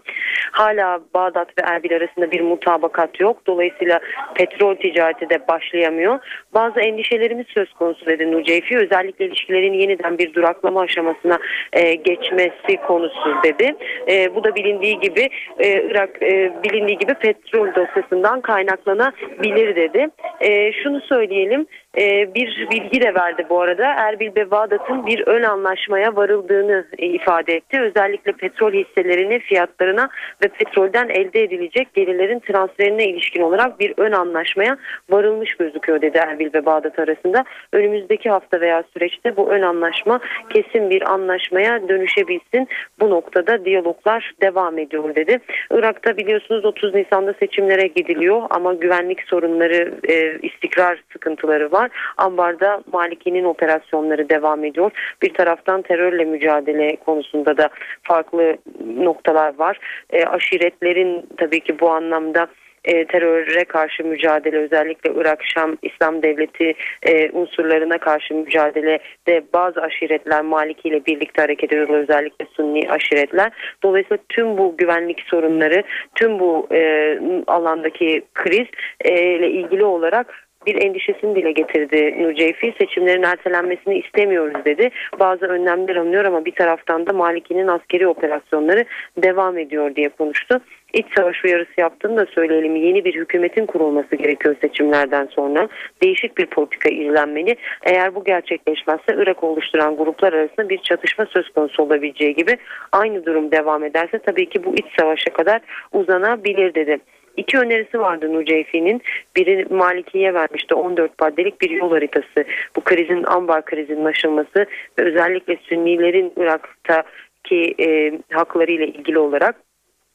[0.52, 3.48] Hala Bağdat ve Erbil arasında bir mutabakat yok.
[3.48, 4.00] Dolayısıyla
[4.36, 6.20] petrol ticareti de başlayamıyor.
[6.54, 8.78] Bazı endişelerimiz söz konusu dedi Nucefi.
[8.78, 11.40] Özellikle ilişkilerin yeniden bir duraklama aşamasına
[11.74, 13.76] e, geçmesi konusu dedi.
[14.10, 15.30] E, bu da bilindiği gibi
[15.60, 20.08] e, Irak e, bilindiği gibi petrol dosyasından kaynaklanabilir dedi.
[20.42, 21.66] E, şunu söyleyelim
[21.98, 23.97] e, bir bilgi de verdi bu arada.
[23.98, 27.82] Erbil ve Bağdat'ın bir ön anlaşmaya varıldığını e, ifade etti.
[27.82, 30.10] Özellikle petrol hisselerinin fiyatlarına
[30.44, 34.78] ve petrolden elde edilecek gelirlerin transferine ilişkin olarak bir ön anlaşmaya
[35.10, 37.44] varılmış gözüküyor dedi Erbil ve Bağdat arasında.
[37.74, 40.20] Önümüzdeki hafta veya süreçte bu ön anlaşma
[40.50, 42.68] kesin bir anlaşmaya dönüşebilsin.
[43.00, 45.40] Bu noktada diyaloglar devam ediyor dedi.
[45.72, 51.90] Irak'ta biliyorsunuz 30 Nisan'da seçimlere gidiliyor ama güvenlik sorunları, e, istikrar sıkıntıları var.
[52.18, 53.44] Ambar'da Maliki'nin
[53.88, 54.92] operasyonları devam ediyor.
[55.22, 57.70] Bir taraftan terörle mücadele konusunda da
[58.04, 58.58] farklı
[58.98, 59.80] noktalar var.
[60.10, 62.48] E, aşiretlerin tabii ki bu anlamda
[62.84, 66.74] e, teröre karşı mücadele özellikle Irak Şam İslam Devleti
[67.04, 73.52] e, unsurlarına karşı mücadelede bazı aşiretler Maliki ile birlikte hareket ediyorlar özellikle Sunni aşiretler.
[73.84, 75.84] Dolayısıyla tüm bu güvenlik sorunları
[76.16, 78.68] tüm bu e, alandaki kriz
[79.02, 82.74] e, ile ilgili olarak bir endişesini dile getirdi Nurceyfi.
[82.80, 84.90] Seçimlerin ertelenmesini istemiyoruz dedi.
[85.20, 88.86] Bazı önlemler alınıyor ama bir taraftan da Maliki'nin askeri operasyonları
[89.18, 90.62] devam ediyor diye konuştu.
[90.94, 92.76] İç savaş uyarısı yaptığını da söyleyelim.
[92.76, 95.68] Yeni bir hükümetin kurulması gerekiyor seçimlerden sonra.
[96.04, 97.56] Değişik bir politika izlenmeli.
[97.84, 102.58] Eğer bu gerçekleşmezse Irak oluşturan gruplar arasında bir çatışma söz konusu olabileceği gibi
[102.92, 105.62] aynı durum devam ederse tabii ki bu iç savaşa kadar
[105.92, 107.00] uzanabilir dedi.
[107.38, 109.02] İki önerisi vardı Nuceyfi'nin.
[109.36, 112.46] Biri Maliki'ye vermişti 14 maddelik bir yol haritası.
[112.76, 114.66] Bu krizin ambar krizinin aşılması
[115.00, 119.56] ve özellikle Sünnilerin Irak'taki e, hakları ile ilgili olarak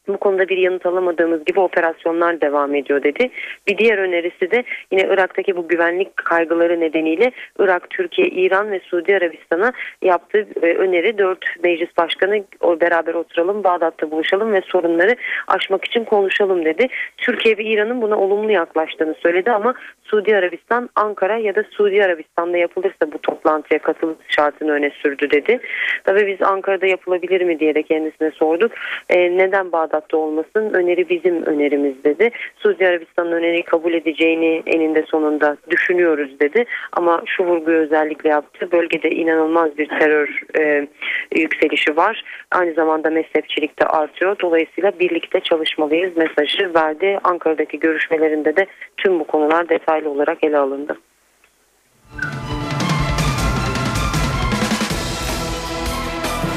[0.09, 3.30] bu konuda bir yanıt alamadığımız gibi operasyonlar devam ediyor dedi.
[3.68, 9.16] Bir diğer önerisi de yine Irak'taki bu güvenlik kaygıları nedeniyle Irak, Türkiye, İran ve Suudi
[9.16, 9.72] Arabistan'a
[10.03, 12.44] yaptığı e, öneri dört meclis başkanı
[12.80, 15.16] beraber oturalım, Bağdat'ta buluşalım ve sorunları
[15.48, 16.86] aşmak için konuşalım dedi.
[17.16, 19.74] Türkiye ve İran'ın buna olumlu yaklaştığını söyledi ama
[20.05, 25.61] Suudi Arabistan, Ankara ya da Suudi Arabistan'da yapılırsa bu toplantıya katılım şartını öne sürdü dedi.
[26.05, 28.72] Tabii biz Ankara'da yapılabilir mi diye de kendisine sorduk.
[29.11, 32.30] E, neden Bağdat Bağdat'ta olmasın öneri bizim önerimiz dedi.
[32.57, 36.64] Suudi Arabistan'ın öneriyi kabul edeceğini eninde sonunda düşünüyoruz dedi.
[36.93, 38.72] Ama şu vurguyu özellikle yaptı.
[38.72, 40.88] Bölgede inanılmaz bir terör e,
[41.36, 42.24] yükselişi var.
[42.51, 44.36] Aynı zamanda mezhepçilik de artıyor.
[44.40, 47.18] Dolayısıyla birlikte çalışmalıyız mesajı verdi.
[47.24, 48.66] Ankara'daki görüşmelerinde de
[48.97, 50.97] tüm bu konular detaylı olarak ele alındı.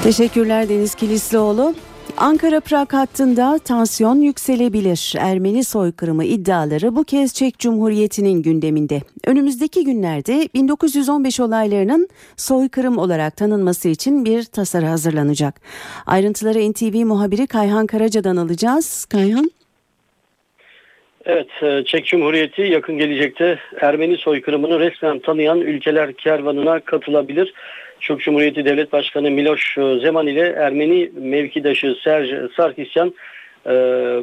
[0.04, 1.74] Teşekkürler Deniz Kilislioğlu.
[2.18, 5.14] Ankara-Prag hattında tansiyon yükselebilir.
[5.20, 9.02] Ermeni soykırımı iddiaları bu kez Çek Cumhuriyeti'nin gündeminde.
[9.28, 15.56] Önümüzdeki günlerde 1915 olaylarının soykırım olarak tanınması için bir tasarı hazırlanacak.
[16.06, 19.06] Ayrıntıları NTV muhabiri Kayhan Karaca'dan alacağız.
[19.06, 19.52] Kayhan.
[21.26, 27.54] Evet, e, Çek Cumhuriyeti yakın gelecekte Ermeni soykırımını resmen tanıyan ülkeler kervanına katılabilir.
[28.06, 33.14] Türk Cumhuriyeti Devlet Başkanı Miloš Zeman ile Ermeni mevkidaşı Serge Sarkisyan
[33.66, 33.72] e,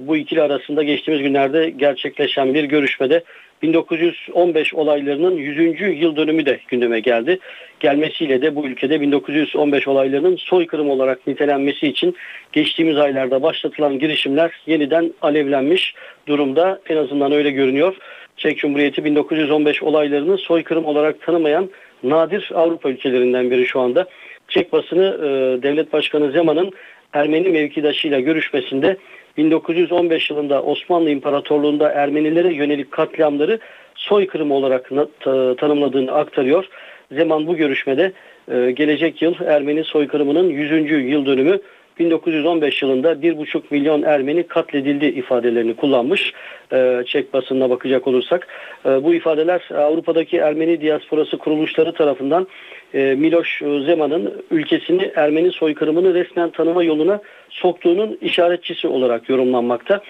[0.00, 3.24] bu ikili arasında geçtiğimiz günlerde gerçekleşen bir görüşmede
[3.62, 6.02] 1915 olaylarının 100.
[6.02, 7.38] yıl dönümü de gündeme geldi.
[7.80, 12.16] Gelmesiyle de bu ülkede 1915 olaylarının soykırım olarak nitelenmesi için
[12.52, 15.94] geçtiğimiz aylarda başlatılan girişimler yeniden alevlenmiş
[16.26, 16.80] durumda.
[16.88, 17.96] En azından öyle görünüyor.
[18.36, 21.70] Çek Cumhuriyeti 1915 olaylarını soykırım olarak tanımayan
[22.03, 24.07] nadir Avrupa ülkelerinden biri şu anda.
[24.48, 26.72] Çek basını e, Devlet Başkanı Zeman'ın
[27.12, 28.96] Ermeni mevkidaşıyla görüşmesinde
[29.36, 33.59] 1915 yılında Osmanlı İmparatorluğu'nda Ermenilere yönelik katliamları
[33.94, 34.88] soykırım olarak
[35.59, 36.68] tanımladığını aktarıyor.
[37.12, 38.12] Zeman bu görüşmede
[38.53, 40.90] e, gelecek yıl Ermeni soykırımının 100.
[40.90, 41.61] yıl dönümü
[41.99, 46.32] 1915 yılında 1,5 milyon Ermeni katledildi ifadelerini kullanmış.
[46.72, 48.49] E, Çek basınına bakacak olursak.
[48.86, 52.47] E, bu ifadeler Avrupa'daki Ermeni diasporası kuruluşları tarafından
[52.95, 57.20] e, Miloš Zeman'ın ülkesini Ermeni soykırımını resmen tanıma yoluna
[57.51, 60.01] soktuğunun işaretçisi olarak yorumlanmakta.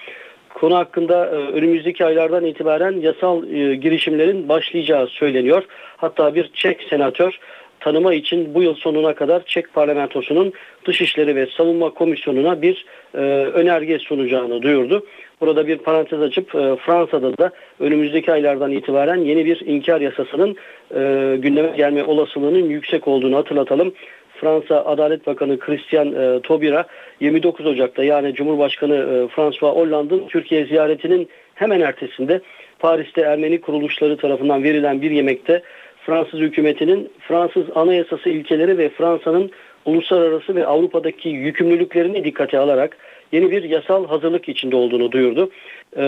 [0.49, 5.63] Konu hakkında önümüzdeki aylardan itibaren yasal girişimlerin başlayacağı söyleniyor.
[5.97, 7.39] Hatta bir Çek senatör
[7.83, 10.53] tanıma için bu yıl sonuna kadar Çek parlamentosunun
[10.85, 13.17] Dışişleri ve Savunma Komisyonu'na bir e,
[13.53, 15.05] önerge sunacağını duyurdu.
[15.41, 20.55] Burada bir parantez açıp e, Fransa'da da önümüzdeki aylardan itibaren yeni bir inkar yasasının
[20.95, 23.93] e, gündeme gelme olasılığının yüksek olduğunu hatırlatalım.
[24.41, 26.85] Fransa Adalet Bakanı Christian e, Taubira
[27.19, 32.41] 29 Ocak'ta yani Cumhurbaşkanı e, François Hollande'ın Türkiye ziyaretinin hemen ertesinde
[32.79, 35.63] Paris'te Ermeni kuruluşları tarafından verilen bir yemekte
[36.05, 39.51] Fransız hükümetinin Fransız anayasası ilkeleri ve Fransa'nın
[39.85, 42.97] uluslararası ve Avrupa'daki yükümlülüklerini dikkate alarak
[43.31, 45.49] yeni bir yasal hazırlık içinde olduğunu duyurdu.
[45.97, 46.01] Ee,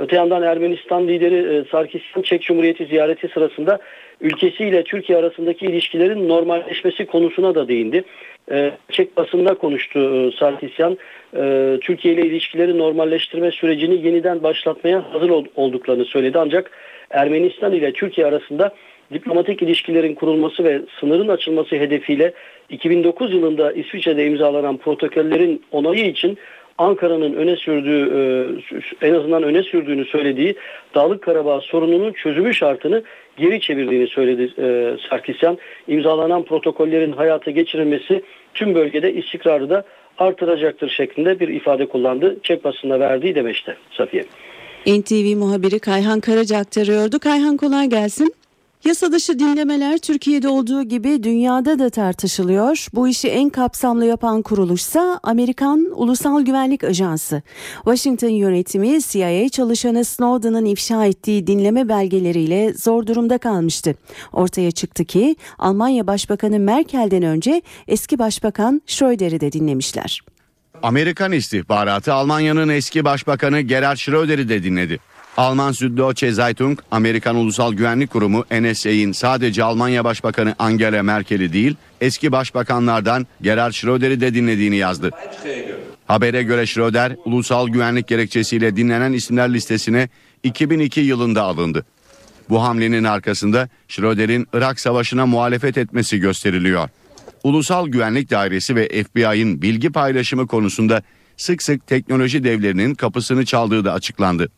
[0.00, 3.78] öte yandan Ermenistan lideri e, Sarkisyan Çek Cumhuriyeti ziyareti sırasında
[4.20, 8.04] ülkesiyle Türkiye arasındaki ilişkilerin normalleşmesi konusuna da değindi.
[8.50, 10.98] Ee, Çek basında konuştu e, Sarkisyan.
[11.36, 16.38] Ee, Türkiye ile ilişkileri normalleştirme sürecini yeniden başlatmaya hazır olduklarını söyledi.
[16.38, 16.70] Ancak
[17.10, 18.74] Ermenistan ile Türkiye arasında
[19.12, 22.32] diplomatik ilişkilerin kurulması ve sınırın açılması hedefiyle
[22.70, 26.38] 2009 yılında İsviçre'de imzalanan protokollerin onayı için
[26.78, 28.10] Ankara'nın öne sürdüğü
[29.02, 30.54] e, en azından öne sürdüğünü söylediği
[30.94, 33.02] Dağlık Karabağ sorununun çözümü şartını
[33.36, 35.58] geri çevirdiğini söyledi e, Sarkisyan.
[35.88, 38.22] İmzalanan protokollerin hayata geçirilmesi
[38.54, 39.84] tüm bölgede istikrarı da
[40.18, 42.36] artıracaktır şeklinde bir ifade kullandı.
[42.42, 44.24] Çek basında verdiği demeçte Safiye.
[44.86, 47.18] NTV muhabiri Kayhan Karaca aktarıyordu.
[47.18, 48.34] Kayhan kolay gelsin.
[48.84, 52.86] Yasa dışı dinlemeler Türkiye'de olduğu gibi dünyada da tartışılıyor.
[52.94, 57.42] Bu işi en kapsamlı yapan kuruluşsa Amerikan Ulusal Güvenlik Ajansı.
[57.74, 63.94] Washington yönetimi CIA çalışanı Snowden'ın ifşa ettiği dinleme belgeleriyle zor durumda kalmıştı.
[64.32, 70.20] Ortaya çıktı ki Almanya Başbakanı Merkel'den önce eski Başbakan Schröder'i de dinlemişler.
[70.82, 74.98] Amerikan istihbaratı Almanya'nın eski başbakanı Gerhard Schröder'i de dinledi.
[75.38, 82.32] Alman Süddeutsche Zeitung, Amerikan Ulusal Güvenlik Kurumu NSA'in sadece Almanya Başbakanı Angela Merkel'i değil, eski
[82.32, 85.10] başbakanlardan Gerhard Schröder'i de dinlediğini yazdı.
[86.06, 90.08] Habere göre Schröder, ulusal güvenlik gerekçesiyle dinlenen isimler listesine
[90.42, 91.86] 2002 yılında alındı.
[92.50, 96.88] Bu hamlenin arkasında Schröder'in Irak Savaşı'na muhalefet etmesi gösteriliyor.
[97.42, 101.02] Ulusal Güvenlik Dairesi ve FBI'nin bilgi paylaşımı konusunda
[101.36, 104.48] sık sık teknoloji devlerinin kapısını çaldığı da açıklandı.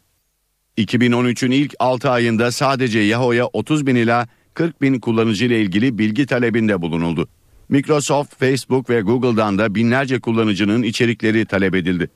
[0.83, 6.27] 2013'ün ilk 6 ayında sadece Yahoo'ya 30 bin ila 40 bin kullanıcı ile ilgili bilgi
[6.27, 7.29] talebinde bulunuldu.
[7.69, 12.11] Microsoft, Facebook ve Google'dan da binlerce kullanıcının içerikleri talep edildi.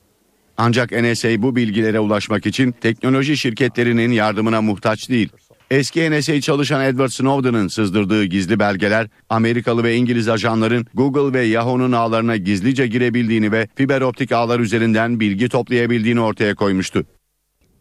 [0.57, 5.29] Ancak NSA bu bilgilere ulaşmak için teknoloji şirketlerinin yardımına muhtaç değil.
[5.71, 11.91] Eski NSA çalışan Edward Snowden'ın sızdırdığı gizli belgeler Amerikalı ve İngiliz ajanların Google ve Yahoo'nun
[11.91, 17.05] ağlarına gizlice girebildiğini ve fiber optik ağlar üzerinden bilgi toplayabildiğini ortaya koymuştu.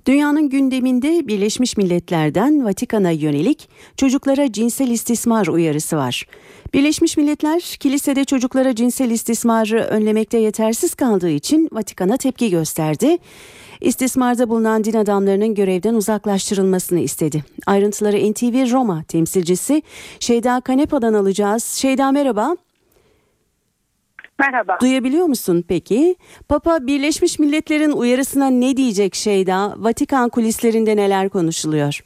[0.06, 6.26] Dünyanın gündeminde Birleşmiş Milletler'den Vatikan'a yönelik çocuklara cinsel istismar uyarısı var.
[6.74, 13.18] Birleşmiş Milletler kilisede çocuklara cinsel istismarı önlemekte yetersiz kaldığı için Vatikan'a tepki gösterdi.
[13.80, 17.44] İstismarda bulunan din adamlarının görevden uzaklaştırılmasını istedi.
[17.66, 19.82] Ayrıntıları NTV Roma temsilcisi
[20.20, 21.64] Şeyda Kanepa'dan alacağız.
[21.64, 22.56] Şeyda merhaba.
[24.38, 24.78] Merhaba.
[24.80, 26.16] Duyabiliyor musun peki?
[26.48, 29.74] Papa Birleşmiş Milletler'in uyarısına ne diyecek Şeyda?
[29.76, 32.00] Vatikan kulislerinde neler konuşuluyor?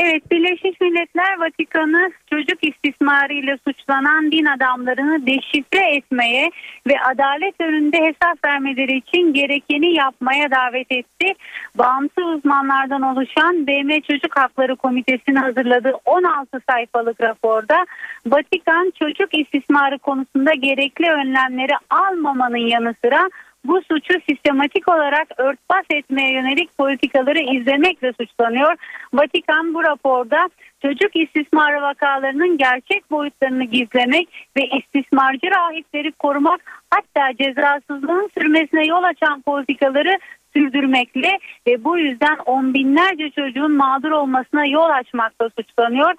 [0.00, 6.50] Evet, Birleşmiş Milletler Vatikan'ı çocuk istismarıyla suçlanan din adamlarını deşifre etmeye
[6.86, 11.32] ve adalet önünde hesap vermeleri için gerekeni yapmaya davet etti.
[11.74, 17.86] Bağımsız uzmanlardan oluşan BM Çocuk Hakları Komitesi'nin hazırladığı 16 sayfalık raporda
[18.26, 23.28] Vatikan çocuk istismarı konusunda gerekli önlemleri almamanın yanı sıra
[23.64, 28.74] bu suçu sistematik olarak örtbas etmeye yönelik politikaları izlemekle suçlanıyor.
[29.12, 30.48] Vatikan bu raporda
[30.82, 39.40] çocuk istismarı vakalarının gerçek boyutlarını gizlemek ve istismarcı rahipleri korumak hatta cezasızlığın sürmesine yol açan
[39.42, 40.18] politikaları
[40.56, 46.14] sürdürmekle ve bu yüzden on binlerce çocuğun mağdur olmasına yol açmakla suçlanıyor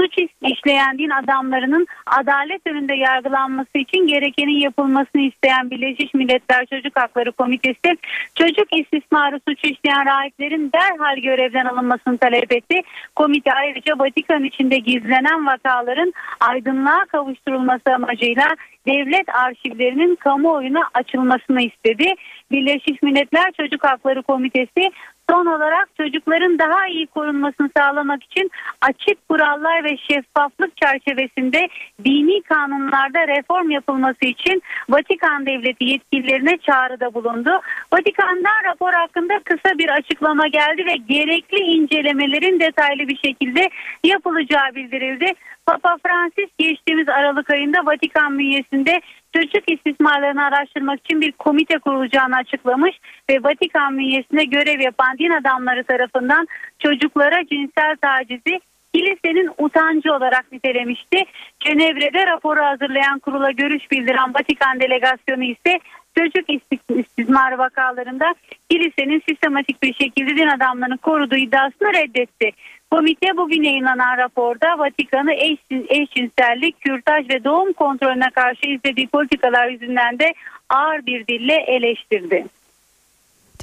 [0.00, 7.32] suç işleyen din adamlarının adalet önünde yargılanması için gerekenin yapılmasını isteyen Birleşmiş Milletler Çocuk Hakları
[7.32, 7.96] Komitesi
[8.34, 12.80] çocuk istismarı suçu işleyen rahiplerin derhal görevden alınmasını talep etti.
[13.16, 18.48] Komite ayrıca Vatikan içinde gizlenen vakaların aydınlığa kavuşturulması amacıyla
[18.86, 22.14] devlet arşivlerinin kamuoyuna açılmasını istedi.
[22.50, 24.90] Birleşmiş Milletler Çocuk Hakları Komitesi
[25.30, 28.50] son olarak çocukların daha iyi korunmasını sağlamak için
[28.80, 31.68] açık kurallar ve şeffaflık çerçevesinde
[32.04, 37.50] dini kanunlarda reform yapılması için Vatikan Devleti yetkililerine çağrıda bulundu.
[37.92, 43.70] Vatikan'dan rapor hakkında kısa bir açıklama geldi ve gerekli incelemelerin detaylı bir şekilde
[44.04, 45.32] yapılacağı bildirildi.
[45.66, 49.00] Papa Francis geçtiğimiz Aralık ayında Vatikan bünyesinde
[49.34, 52.96] çocuk istismarlarını araştırmak için bir komite kurulacağını açıklamış
[53.30, 56.46] ve Vatikan bünyesinde görev yapan din adamları tarafından
[56.78, 58.60] çocuklara cinsel tacizi
[58.94, 61.24] kilisenin utancı olarak nitelemişti.
[61.60, 65.78] Cenevre'de raporu hazırlayan kurula görüş bildiren Vatikan delegasyonu ise
[66.14, 68.34] çocuk istismarı vakalarında
[68.70, 72.50] kilisenin sistematik bir şekilde din adamlarını koruduğu iddiasını reddetti.
[72.90, 75.58] Komite bugün yayınlanan raporda Vatikan'ı eş,
[75.88, 80.34] eşcinsellik, kürtaj ve doğum kontrolüne karşı izlediği politikalar yüzünden de
[80.68, 82.44] ağır bir dille eleştirdi.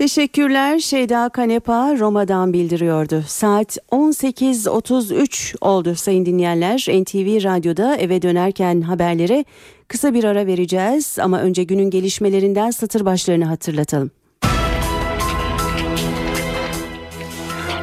[0.02, 3.24] Teşekkürler Şeyda Kanepa Roma'dan bildiriyordu.
[3.28, 6.86] Saat 18.33 oldu sayın dinleyenler.
[6.90, 9.46] NTV Radyo'da eve dönerken haberlere
[9.88, 14.12] kısa bir ara vereceğiz ama önce günün gelişmelerinden satır başlarını hatırlatalım.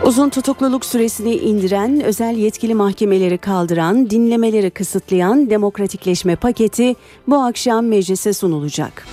[0.04, 6.94] Uzun tutukluluk süresini indiren, özel yetkili mahkemeleri kaldıran, dinlemeleri kısıtlayan demokratikleşme paketi
[7.26, 9.06] bu akşam meclise sunulacak.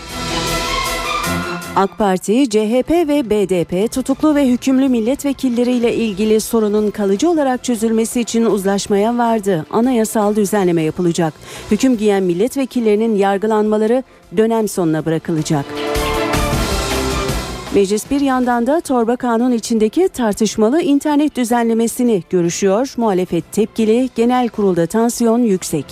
[1.76, 8.46] AK Parti, CHP ve BDP tutuklu ve hükümlü milletvekilleriyle ilgili sorunun kalıcı olarak çözülmesi için
[8.46, 9.66] uzlaşmaya vardı.
[9.72, 11.34] Anayasal düzenleme yapılacak.
[11.72, 14.04] Hüküm giyen milletvekillerinin yargılanmaları
[14.38, 15.66] dönem sonuna bırakılacak.
[17.76, 22.94] Meclis bir yandan da torba kanun içindeki tartışmalı internet düzenlemesini görüşüyor.
[22.98, 25.86] Muhalefet tepkili, genel kurulda tansiyon yüksek.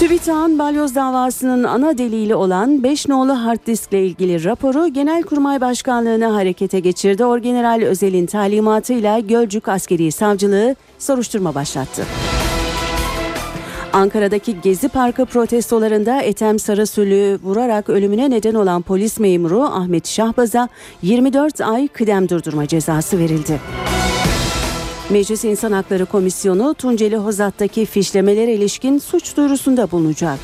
[0.00, 6.80] TÜBİTAK'ın balyoz davasının ana delili olan 5 nolu hard diskle ilgili raporu Genelkurmay Başkanlığı'na harekete
[6.80, 7.24] geçirdi.
[7.24, 12.04] Orgeneral Özel'in talimatıyla Gölcük Askeri Savcılığı soruşturma başlattı.
[13.92, 20.68] Ankara'daki Gezi Parkı protestolarında Ethem Sarısül'ü vurarak ölümüne neden olan polis memuru Ahmet Şahbaz'a
[21.02, 23.60] 24 ay kıdem durdurma cezası verildi.
[25.10, 30.38] Meclis İnsan Hakları Komisyonu Tunceli Hozat'taki fişlemelere ilişkin suç duyurusunda bulunacak.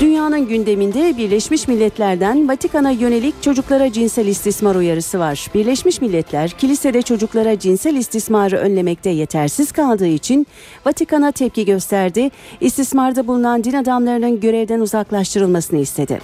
[0.00, 5.46] Dünyanın gündeminde Birleşmiş Milletler'den Vatikan'a yönelik çocuklara cinsel istismar uyarısı var.
[5.54, 10.46] Birleşmiş Milletler kilisede çocuklara cinsel istismarı önlemekte yetersiz kaldığı için
[10.86, 12.30] Vatikan'a tepki gösterdi.
[12.60, 16.20] İstismarda bulunan din adamlarının görevden uzaklaştırılmasını istedi.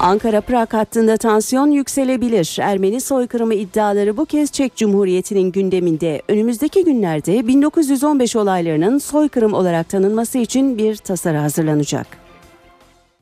[0.00, 2.56] Ankara-Prag hattında tansiyon yükselebilir.
[2.60, 6.22] Ermeni soykırımı iddiaları bu kez Çek Cumhuriyeti'nin gündeminde.
[6.28, 12.25] Önümüzdeki günlerde 1915 olaylarının soykırım olarak tanınması için bir tasarı hazırlanacak.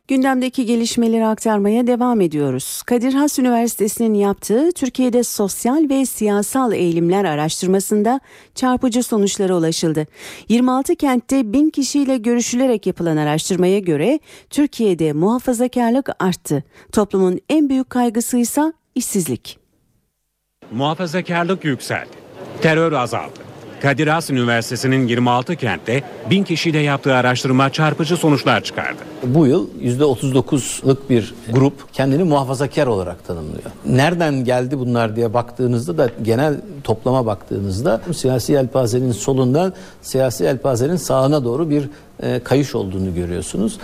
[0.09, 2.83] Gündemdeki gelişmeleri aktarmaya devam ediyoruz.
[2.83, 8.21] Kadir Has Üniversitesi'nin yaptığı Türkiye'de sosyal ve siyasal eğilimler araştırmasında
[8.55, 10.07] çarpıcı sonuçlara ulaşıldı.
[10.49, 14.21] 26 kentte bin kişiyle görüşülerek yapılan araştırmaya göre
[14.51, 16.65] Türkiye'de muhafazakarlık arttı.
[16.93, 19.59] Toplumun en büyük kaygısı ise işsizlik.
[20.73, 22.11] Muhafazakarlık yükseldi.
[22.63, 23.54] Terör azaldı.
[23.83, 28.99] Kadir Has Üniversitesi'nin 26 kentte bin kişiyle yaptığı araştırma çarpıcı sonuçlar çıkardı.
[29.23, 33.71] Bu yıl %39'luk bir grup kendini muhafazakar olarak tanımlıyor.
[33.87, 39.73] Nereden geldi bunlar diye baktığınızda da genel toplama baktığınızda siyasi yelpazenin solundan
[40.03, 41.89] siyasi yelpazenin sağına doğru bir
[42.23, 43.79] e, kayış olduğunu görüyorsunuz.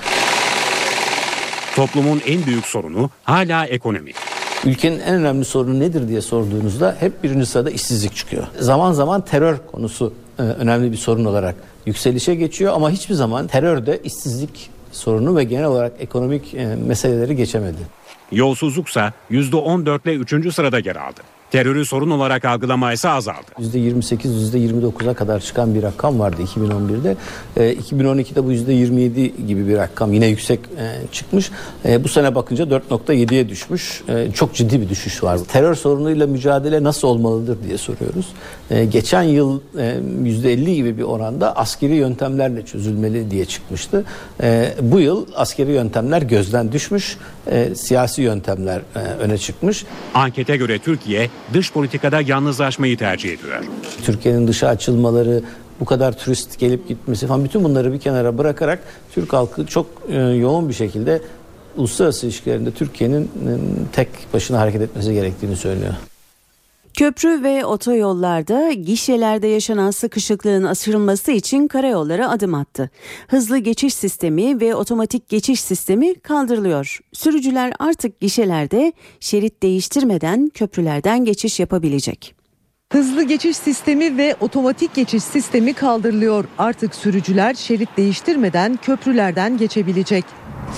[1.76, 4.12] Toplumun en büyük sorunu hala ekonomi.
[4.66, 8.47] Ülkenin en önemli sorunu nedir diye sorduğunuzda hep birinci sırada işsizlik çıkıyor.
[8.59, 11.55] Zaman zaman terör konusu e, önemli bir sorun olarak
[11.87, 17.78] yükselişe geçiyor ama hiçbir zaman terörde işsizlik sorunu ve genel olarak ekonomik e, meseleleri geçemedi.
[18.32, 20.55] Yolsuzluksa %14 ile 3.
[20.55, 21.20] sırada yer aldı.
[21.51, 23.47] Terörü sorun olarak algılama ise azaldı.
[23.59, 27.16] %28, %29'a kadar çıkan bir rakam vardı 2011'de.
[27.56, 31.51] E, 2012'de bu %27 gibi bir rakam yine yüksek e, çıkmış.
[31.85, 34.02] E, bu sene bakınca 4.7'ye düşmüş.
[34.09, 35.39] E, çok ciddi bir düşüş var.
[35.39, 38.27] Terör sorunuyla mücadele nasıl olmalıdır diye soruyoruz.
[38.70, 44.05] E, geçen yıl e, %50 gibi bir oranda askeri yöntemlerle çözülmeli diye çıkmıştı.
[44.43, 47.16] E, bu yıl askeri yöntemler gözden düşmüş.
[47.51, 49.85] E, siyasi yöntemler e, öne çıkmış.
[50.14, 53.64] Ankete göre Türkiye dış politikada yalnızlaşmayı tercih ediyor.
[54.05, 55.43] Türkiye'nin dışa açılmaları,
[55.81, 58.78] bu kadar turist gelip gitmesi falan bütün bunları bir kenara bırakarak
[59.12, 61.22] Türk halkı çok e, yoğun bir şekilde
[61.77, 63.52] uluslararası ilişkilerinde Türkiye'nin e,
[63.93, 65.94] tek başına hareket etmesi gerektiğini söylüyor.
[67.01, 72.90] Köprü ve otoyollarda gişelerde yaşanan sıkışıklığın aşırılması için karayolları adım attı.
[73.28, 76.98] Hızlı geçiş sistemi ve otomatik geçiş sistemi kaldırılıyor.
[77.12, 82.39] Sürücüler artık gişelerde şerit değiştirmeden köprülerden geçiş yapabilecek.
[82.92, 86.44] Hızlı geçiş sistemi ve otomatik geçiş sistemi kaldırılıyor.
[86.58, 90.24] Artık sürücüler şerit değiştirmeden köprülerden geçebilecek.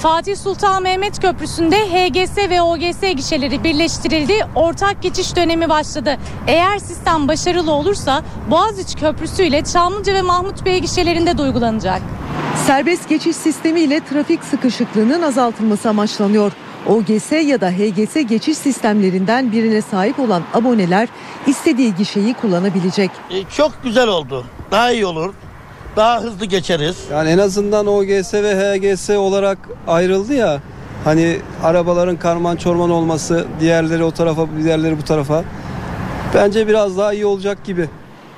[0.03, 4.47] Fatih Sultan Mehmet Köprüsü'nde HGS ve OGS gişeleri birleştirildi.
[4.55, 6.19] Ortak geçiş dönemi başladı.
[6.47, 12.03] Eğer sistem başarılı olursa Boğaziçi Köprüsü ile Çamlıca ve Mahmut Bey gişelerinde de uygulanacak.
[12.67, 16.53] Serbest geçiş sistemi ile trafik sıkışıklığının azaltılması amaçlanıyor.
[16.89, 21.09] OGS ya da HGS geçiş sistemlerinden birine sahip olan aboneler
[21.47, 23.11] istediği gişeyi kullanabilecek.
[23.31, 24.45] E, çok güzel oldu.
[24.71, 25.35] Daha iyi olur.
[25.97, 26.97] daha hızlı geçeriz.
[27.13, 30.61] Yani en azından OGS ve HGS olarak ayrıldı ya.
[31.05, 35.45] Hani arabaların karman çorman olması, diğerleri o tarafa, diğerleri bu tarafa.
[36.35, 37.89] Bence biraz daha iyi olacak gibi.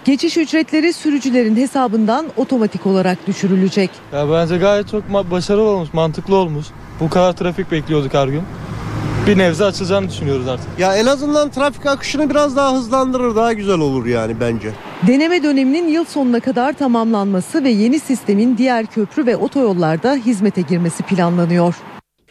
[0.04, 3.90] Geçiş ücretleri sürücülerin hesabından otomatik olarak düşürülecek.
[4.12, 6.66] Ya bence gayet çok başarılı olmuş, mantıklı olmuş.
[7.00, 8.42] Bu kadar trafik bekliyorduk her gün.
[9.26, 10.66] Bir nebze açılacağını düşünüyoruz artık.
[10.78, 14.72] Ya en azından trafik akışını biraz daha hızlandırır, daha güzel olur yani bence.
[15.06, 21.02] Deneme döneminin yıl sonuna kadar tamamlanması ve yeni sistemin diğer köprü ve otoyollarda hizmete girmesi
[21.02, 21.74] planlanıyor.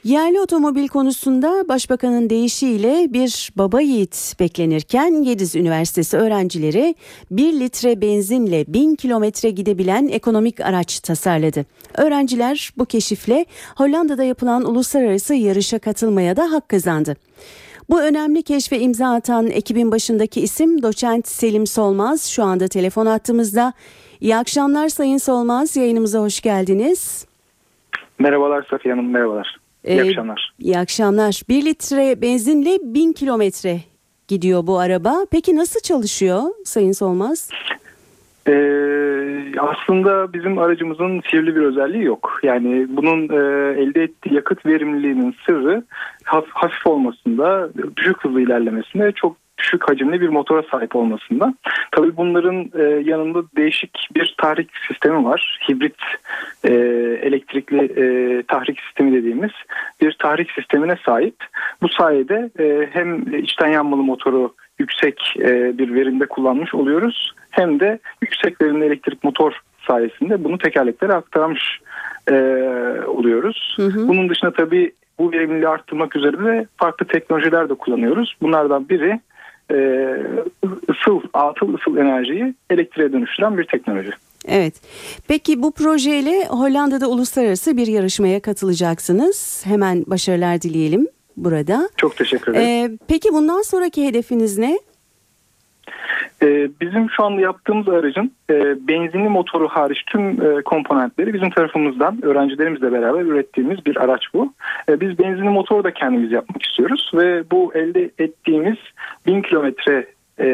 [0.03, 6.95] Yerli otomobil konusunda başbakanın deyişiyle bir baba yiğit beklenirken Yediz Üniversitesi öğrencileri
[7.31, 11.65] 1 litre benzinle 1000 kilometre gidebilen ekonomik araç tasarladı.
[11.97, 13.45] Öğrenciler bu keşifle
[13.77, 17.15] Hollanda'da yapılan uluslararası yarışa katılmaya da hak kazandı.
[17.89, 23.73] Bu önemli keşfe imza atan ekibin başındaki isim doçent Selim Solmaz şu anda telefon attığımızda.
[24.21, 27.25] İyi akşamlar Sayın Solmaz yayınımıza hoş geldiniz.
[28.19, 29.62] Merhabalar Safiye Hanım, merhabalar.
[29.83, 30.53] İyi Ee, akşamlar.
[30.59, 31.41] İyi akşamlar.
[31.49, 33.77] 1 litre benzinle 1000 kilometre
[34.27, 35.15] gidiyor bu araba.
[35.31, 37.49] Peki nasıl çalışıyor Sayın Solmaz?
[38.47, 38.53] Ee,
[39.59, 42.39] aslında bizim aracımızın sihirli bir özelliği yok.
[42.43, 43.35] Yani bunun e,
[43.81, 45.83] elde ettiği yakıt verimliliğinin sırrı
[46.23, 51.53] haf- hafif olmasında, düşük hızlı ilerlemesinde, çok düşük hacimli bir motora sahip olmasında.
[51.91, 55.59] Tabii bunların e, yanında değişik bir tahrik sistemi var.
[55.69, 55.95] Hibrit
[56.63, 56.73] e,
[57.21, 59.51] elektrikli e, tahrik sistemi dediğimiz
[60.01, 61.35] bir tahrik sistemine sahip.
[61.81, 67.99] Bu sayede e, hem içten yanmalı motoru yüksek e, bir verimde kullanmış oluyoruz hem de
[68.21, 69.53] yüksek verimli elektrik motor
[69.87, 71.79] sayesinde bunu tekerleklere aktarmış
[72.31, 72.33] e,
[73.07, 73.77] oluyoruz.
[73.79, 78.35] Bunun dışında tabii bu verimliliği arttırmak üzere de farklı teknolojiler de kullanıyoruz.
[78.41, 79.19] Bunlardan biri
[79.71, 79.77] e,
[80.89, 84.11] ısıl, atıl ısıl enerjiyi elektriğe dönüştüren bir teknoloji.
[84.47, 84.73] Evet.
[85.27, 89.65] Peki bu projeyle Hollanda'da uluslararası bir yarışmaya katılacaksınız.
[89.65, 91.07] Hemen başarılar dileyelim
[91.37, 91.89] burada.
[91.97, 92.67] Çok teşekkür ederim.
[92.67, 94.79] Ee, peki bundan sonraki hedefiniz ne?
[96.43, 102.25] Ee, bizim şu anda yaptığımız aracın e, benzinli motoru hariç tüm e, komponentleri bizim tarafımızdan
[102.25, 104.53] öğrencilerimizle beraber ürettiğimiz bir araç bu.
[104.89, 108.77] E, biz benzinli motoru da kendimiz yapmak istiyoruz ve bu elde ettiğimiz
[109.27, 110.07] 1000 kilometre
[110.39, 110.47] e,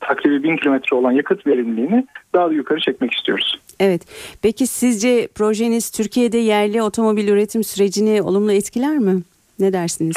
[0.00, 3.60] takribi 1000 kilometre olan yakıt verimliliğini daha da yukarı çekmek istiyoruz.
[3.80, 4.02] Evet.
[4.42, 9.22] Peki sizce projeniz Türkiye'de yerli otomobil üretim sürecini olumlu etkiler mi?
[9.58, 10.16] Ne dersiniz?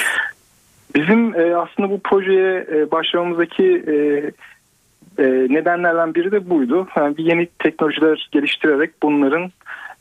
[0.96, 3.96] Bizim e, aslında bu projeye e, başlamamızdaki e,
[5.18, 6.88] e, nedenlerden biri de buydu.
[6.98, 9.52] Yani bir yeni teknolojiler geliştirerek bunların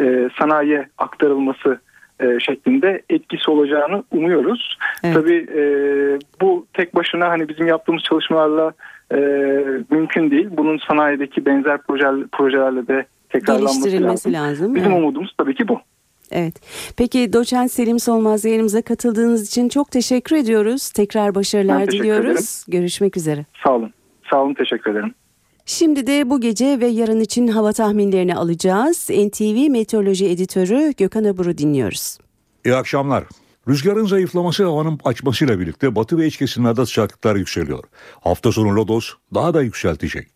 [0.00, 1.78] e, sanayiye aktarılması
[2.20, 4.78] e, şeklinde etkisi olacağını umuyoruz.
[5.02, 5.62] Tabii e,
[6.40, 8.72] bu tek başına hani bizim yaptığımız çalışmalarla
[9.12, 9.18] e,
[9.90, 10.48] mümkün değil.
[10.50, 14.32] Bunun sanayideki benzer projeler, projelerle de tekrarlanması lazım.
[14.32, 15.02] lazım, Bizim evet.
[15.02, 15.80] umudumuz tabii ki bu.
[16.32, 16.54] Evet.
[16.96, 20.90] Peki doçent Selim Solmaz yayınımıza katıldığınız için çok teşekkür ediyoruz.
[20.90, 22.24] Tekrar başarılar teşekkür diliyoruz.
[22.68, 22.80] ederim.
[22.80, 23.44] Görüşmek üzere.
[23.64, 23.92] Sağ olun.
[24.34, 25.14] Sağ olun teşekkür ederim.
[25.66, 29.10] Şimdi de bu gece ve yarın için hava tahminlerini alacağız.
[29.10, 32.18] NTV Meteoroloji Editörü Gökhan Abur'u dinliyoruz.
[32.64, 33.24] İyi akşamlar.
[33.68, 37.84] Rüzgarın zayıflaması havanın açmasıyla birlikte batı ve iç kesimlerde sıcaklıklar yükseliyor.
[38.20, 40.28] Hafta sonu lodos daha da yükseltecek.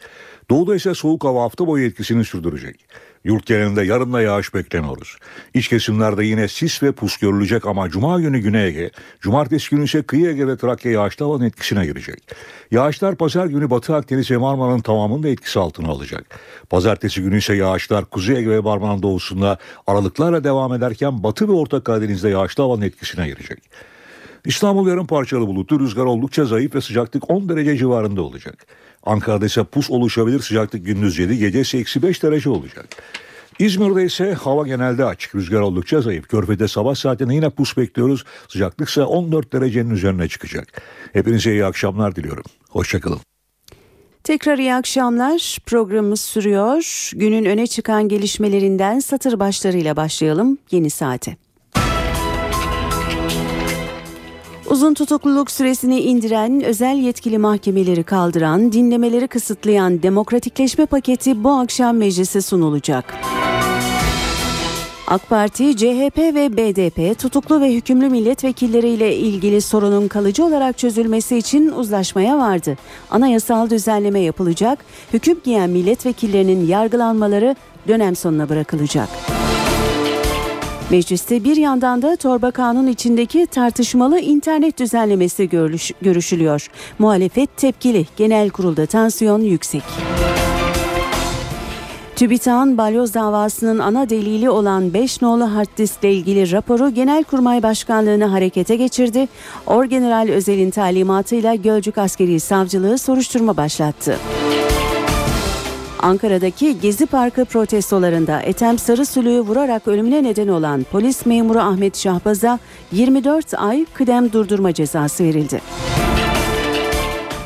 [0.50, 2.76] Doğuda ise soğuk hava hafta boyu etkisini sürdürecek.
[3.24, 5.16] Yurt genelinde yarın da yağış bekleniyoruz.
[5.54, 10.02] İç kesimlerde yine sis ve pus görülecek ama Cuma günü Güney Ege, Cumartesi günü ise
[10.02, 12.22] Kıyı Ege ve Trakya yağışlı havanın etkisine girecek.
[12.70, 16.38] Yağışlar pazar günü Batı Akdeniz ve Marmara'nın tamamını da etkisi altına alacak.
[16.70, 21.80] Pazartesi günü ise yağışlar Kuzey Ege ve Marmara'nın doğusunda aralıklarla devam ederken Batı ve Orta
[21.80, 23.58] Karadeniz'de yağışlı havanın etkisine girecek.
[24.44, 28.66] İstanbul yarın parçalı bulutlu, rüzgar oldukça zayıf ve sıcaklık 10 derece civarında olacak.
[29.02, 32.86] Ankara'da ise pus oluşabilir, sıcaklık gündüz 7, gece ise eksi 5 derece olacak.
[33.58, 36.28] İzmir'de ise hava genelde açık, rüzgar oldukça zayıf.
[36.28, 40.82] Körfez'de sabah saatinde yine pus bekliyoruz, sıcaklık ise 14 derecenin üzerine çıkacak.
[41.12, 42.44] Hepinize iyi akşamlar diliyorum.
[42.70, 43.20] Hoşçakalın.
[44.24, 45.58] Tekrar iyi akşamlar.
[45.66, 47.10] Programımız sürüyor.
[47.14, 51.36] Günün öne çıkan gelişmelerinden satır başlarıyla başlayalım yeni saate.
[54.70, 62.40] Uzun tutukluluk süresini indiren, özel yetkili mahkemeleri kaldıran, dinlemeleri kısıtlayan demokratikleşme paketi bu akşam meclise
[62.40, 63.14] sunulacak.
[65.06, 71.68] AK Parti, CHP ve BDP tutuklu ve hükümlü milletvekilleriyle ilgili sorunun kalıcı olarak çözülmesi için
[71.72, 72.76] uzlaşmaya vardı.
[73.10, 74.78] Anayasal düzenleme yapılacak,
[75.12, 77.56] hüküm giyen milletvekillerinin yargılanmaları
[77.88, 79.08] dönem sonuna bırakılacak.
[80.90, 86.66] Mecliste bir yandan da torba kanun içindeki tartışmalı internet düzenlemesi görüş, görüşülüyor.
[86.98, 89.82] Muhalefet tepkili, genel kurulda tansiyon yüksek.
[92.16, 98.76] TÜBİTAK'ın balyoz davasının ana delili olan 5 nolu hard diskle ilgili raporu Genelkurmay Başkanlığı'nı harekete
[98.76, 99.28] geçirdi.
[99.66, 104.18] Orgeneral Özel'in talimatıyla Gölcük Askeri Savcılığı soruşturma başlattı.
[106.02, 112.58] Ankara'daki Gezi Parkı protestolarında Ethem Sarısülü'yü vurarak ölümüne neden olan polis memuru Ahmet Şahbaz'a
[112.92, 115.60] 24 ay kıdem durdurma cezası verildi.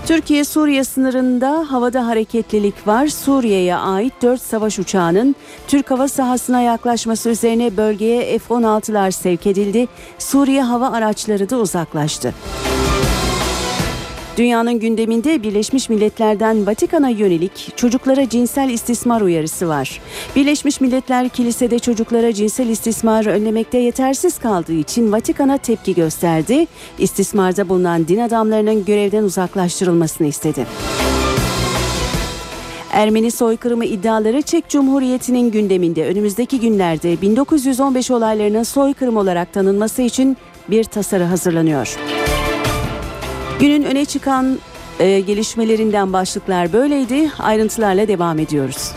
[0.07, 3.07] Türkiye-Suriye sınırında havada hareketlilik var.
[3.07, 5.37] Suriye'ye ait 4 savaş uçağının
[5.69, 9.89] Türk hava sahasına yaklaşması üzerine bölgeye F-16'lar sevk edildi.
[10.19, 12.35] Suriye hava araçları da uzaklaştı.
[14.37, 20.01] Dünyanın gündeminde Birleşmiş Milletler'den Vatikan'a yönelik çocuklara cinsel istismar uyarısı var.
[20.37, 26.67] Birleşmiş Milletler kilisede çocuklara cinsel istismar önlemekte yetersiz kaldığı için Vatikan'a tepki gösterdi.
[26.99, 30.67] İstismarda bulunan din adamlarının görevden uzaklaştırılmasını istedi.
[32.93, 40.37] Ermeni soykırımı iddiaları Çek Cumhuriyeti'nin gündeminde önümüzdeki günlerde 1915 olaylarının soykırım olarak tanınması için
[40.69, 41.97] bir tasarı hazırlanıyor.
[43.63, 44.59] Günün öne çıkan
[45.01, 47.31] e, gelişmelerinden başlıklar böyleydi.
[47.39, 48.93] Ayrıntılarla devam ediyoruz.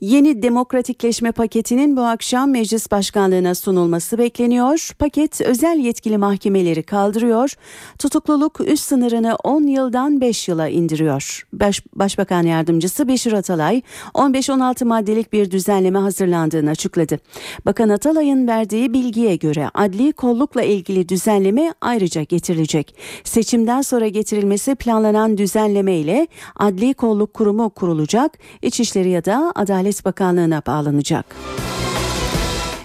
[0.00, 4.90] Yeni demokratikleşme paketinin bu akşam meclis başkanlığına sunulması bekleniyor.
[4.98, 7.54] Paket özel yetkili mahkemeleri kaldırıyor.
[7.98, 11.46] Tutukluluk üst sınırını 10 yıldan 5 yıla indiriyor.
[11.52, 13.82] Baş, Başbakan Yardımcısı Beşir Atalay
[14.14, 17.18] 15-16 maddelik bir düzenleme hazırlandığını açıkladı.
[17.66, 22.94] Bakan Atalay'ın verdiği bilgiye göre adli kollukla ilgili düzenleme ayrıca getirilecek.
[23.24, 28.38] Seçimden sonra getirilmesi planlanan düzenleme ile Adli Kolluk Kurumu kurulacak.
[28.62, 31.36] İçişleri ya da Adalet Bakanlığı'na bağlanacak.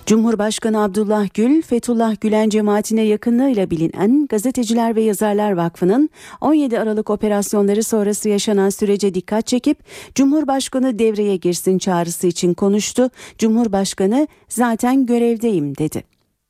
[0.05, 6.09] Cumhurbaşkanı Abdullah Gül, Fethullah Gülen cemaatine yakınlığıyla bilinen Gazeteciler ve Yazarlar Vakfı'nın
[6.41, 9.77] 17 Aralık operasyonları sonrası yaşanan sürece dikkat çekip
[10.15, 13.09] Cumhurbaşkanı devreye girsin çağrısı için konuştu.
[13.37, 16.03] Cumhurbaşkanı zaten görevdeyim dedi.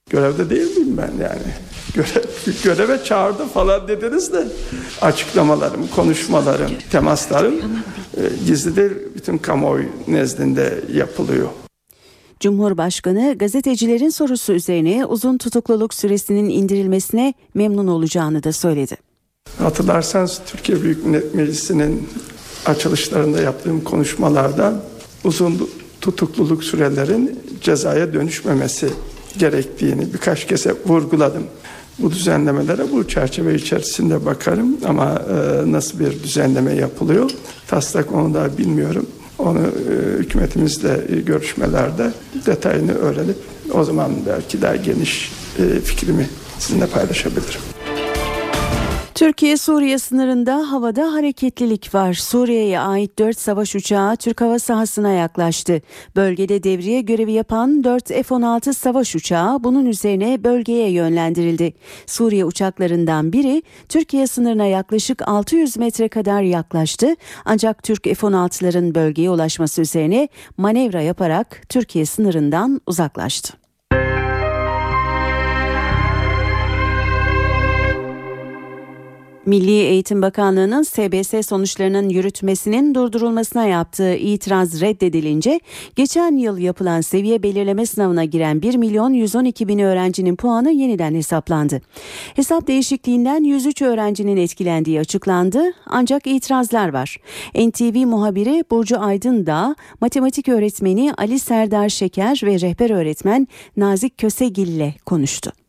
[0.10, 1.75] Görevde değil miyim ben yani?
[1.96, 2.24] Görev,
[2.64, 4.48] göreve çağırdı falan dediniz de
[5.02, 7.56] açıklamalarım, konuşmalarım, temaslarım
[8.18, 11.48] e, gizli değil bütün kamuoyu nezdinde yapılıyor.
[12.40, 18.98] Cumhurbaşkanı gazetecilerin sorusu üzerine uzun tutukluluk süresinin indirilmesine memnun olacağını da söyledi.
[19.58, 22.10] Hatırlarsanız Türkiye Büyük Millet Meclisi'nin
[22.66, 24.84] açılışlarında yaptığım konuşmalarda
[25.24, 25.70] uzun
[26.02, 28.90] tutukluluk sürelerin cezaya dönüşmemesi
[29.38, 31.44] gerektiğini birkaç kez vurguladım.
[32.00, 37.32] Bu düzenlemelere bu çerçeve içerisinde bakarım ama e, nasıl bir düzenleme yapılıyor
[37.68, 39.08] taslak onu da bilmiyorum.
[39.40, 42.12] Onu e, hükümetimizle e, görüşmelerde
[42.46, 43.38] detayını öğrenip
[43.74, 47.75] o zaman belki daha geniş e, fikrimi sizinle paylaşabilirim.
[49.16, 52.14] Türkiye-Suriye sınırında havada hareketlilik var.
[52.14, 55.82] Suriye'ye ait 4 savaş uçağı Türk hava sahasına yaklaştı.
[56.16, 61.74] Bölgede devriye görevi yapan 4 F-16 savaş uçağı bunun üzerine bölgeye yönlendirildi.
[62.06, 67.16] Suriye uçaklarından biri Türkiye sınırına yaklaşık 600 metre kadar yaklaştı.
[67.46, 70.28] Ancak Türk F-16'ların bölgeye ulaşması üzerine
[70.58, 73.65] manevra yaparak Türkiye sınırından uzaklaştı.
[79.46, 85.60] Milli Eğitim Bakanlığı'nın SBS sonuçlarının yürütmesinin durdurulmasına yaptığı itiraz reddedilince
[85.96, 91.82] geçen yıl yapılan seviye belirleme sınavına giren 1 milyon 112 bin öğrencinin puanı yeniden hesaplandı.
[92.36, 97.18] Hesap değişikliğinden 103 öğrencinin etkilendiği açıklandı ancak itirazlar var.
[97.56, 103.48] NTV muhabiri Burcu Aydın da matematik öğretmeni Ali Serdar Şeker ve rehber öğretmen
[103.78, 105.65] Nazik Kösegil ile konuştu.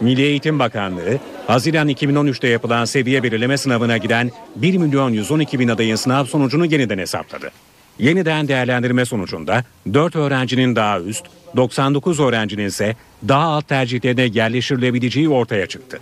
[0.00, 5.96] Milli Eğitim Bakanlığı, Haziran 2013'te yapılan seviye belirleme sınavına giren 1 milyon 112 bin adayın
[5.96, 7.50] sınav sonucunu yeniden hesapladı.
[7.98, 9.64] Yeniden değerlendirme sonucunda
[9.94, 11.24] 4 öğrencinin daha üst,
[11.56, 12.96] 99 öğrencinin ise
[13.28, 15.98] daha alt tercihlerine yerleştirilebileceği ortaya çıktı.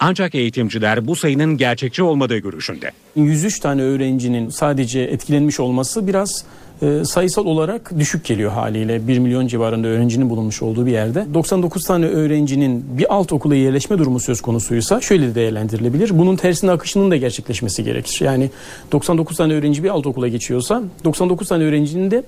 [0.00, 2.90] Ancak eğitimciler bu sayının gerçekçi olmadığı görüşünde.
[3.16, 6.44] 103 tane öğrencinin sadece etkilenmiş olması biraz
[6.82, 9.08] e, sayısal olarak düşük geliyor haliyle.
[9.08, 11.26] 1 milyon civarında öğrencinin bulunmuş olduğu bir yerde.
[11.34, 16.18] 99 tane öğrencinin bir alt okula yerleşme durumu söz konusuysa şöyle de değerlendirilebilir.
[16.18, 18.20] Bunun tersine akışının da gerçekleşmesi gerekir.
[18.24, 18.50] Yani
[18.92, 22.22] 99 tane öğrenci bir alt okula geçiyorsa 99 tane öğrencinin de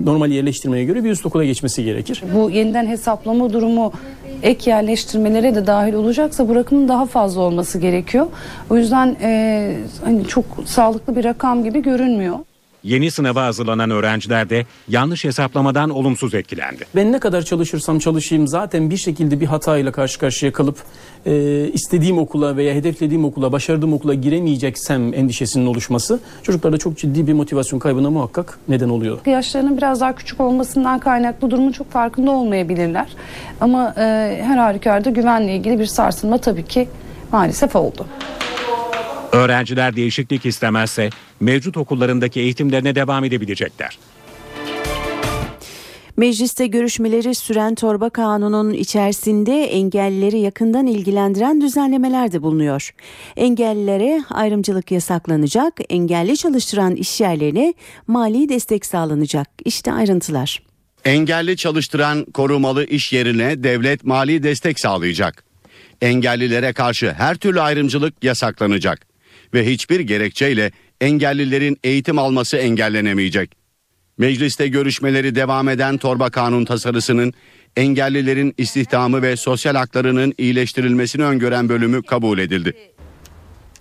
[0.00, 2.22] normal yerleştirmeye göre bir üst okula geçmesi gerekir.
[2.34, 3.92] Bu yeniden hesaplama durumu
[4.42, 8.26] ek yerleştirmelere de dahil olacaksa bu rakamın daha fazla olması gerekiyor.
[8.70, 12.38] O yüzden e, hani çok sağlıklı bir rakam gibi görünmüyor.
[12.84, 16.84] Yeni sınava hazırlanan öğrenciler de yanlış hesaplamadan olumsuz etkilendi.
[16.96, 20.76] Ben ne kadar çalışırsam çalışayım zaten bir şekilde bir hatayla karşı karşıya kalıp
[21.26, 21.32] e,
[21.72, 27.78] istediğim okula veya hedeflediğim okula, başardığım okula giremeyeceksem endişesinin oluşması çocuklarda çok ciddi bir motivasyon
[27.78, 29.18] kaybına muhakkak neden oluyor.
[29.26, 33.06] Yaşlarının biraz daha küçük olmasından kaynaklı durumun çok farkında olmayabilirler.
[33.60, 34.02] Ama e,
[34.42, 36.88] her halükarda güvenle ilgili bir sarsılma tabii ki
[37.32, 38.06] maalesef oldu.
[39.32, 41.10] Öğrenciler değişiklik istemezse
[41.40, 43.98] mevcut okullarındaki eğitimlerine devam edebilecekler.
[46.16, 52.90] Mecliste görüşmeleri süren torba kanunun içerisinde engellileri yakından ilgilendiren düzenlemeler de bulunuyor.
[53.36, 57.74] Engellilere ayrımcılık yasaklanacak, engelli çalıştıran işyerlerine
[58.06, 59.48] mali destek sağlanacak.
[59.64, 60.62] İşte ayrıntılar.
[61.04, 65.44] Engelli çalıştıran korumalı iş yerine devlet mali destek sağlayacak.
[66.00, 69.11] Engellilere karşı her türlü ayrımcılık yasaklanacak
[69.54, 73.50] ve hiçbir gerekçeyle engellilerin eğitim alması engellenemeyecek.
[74.18, 77.32] Mecliste görüşmeleri devam eden torba kanun tasarısının
[77.76, 82.72] engellilerin istihdamı ve sosyal haklarının iyileştirilmesini öngören bölümü kabul edildi.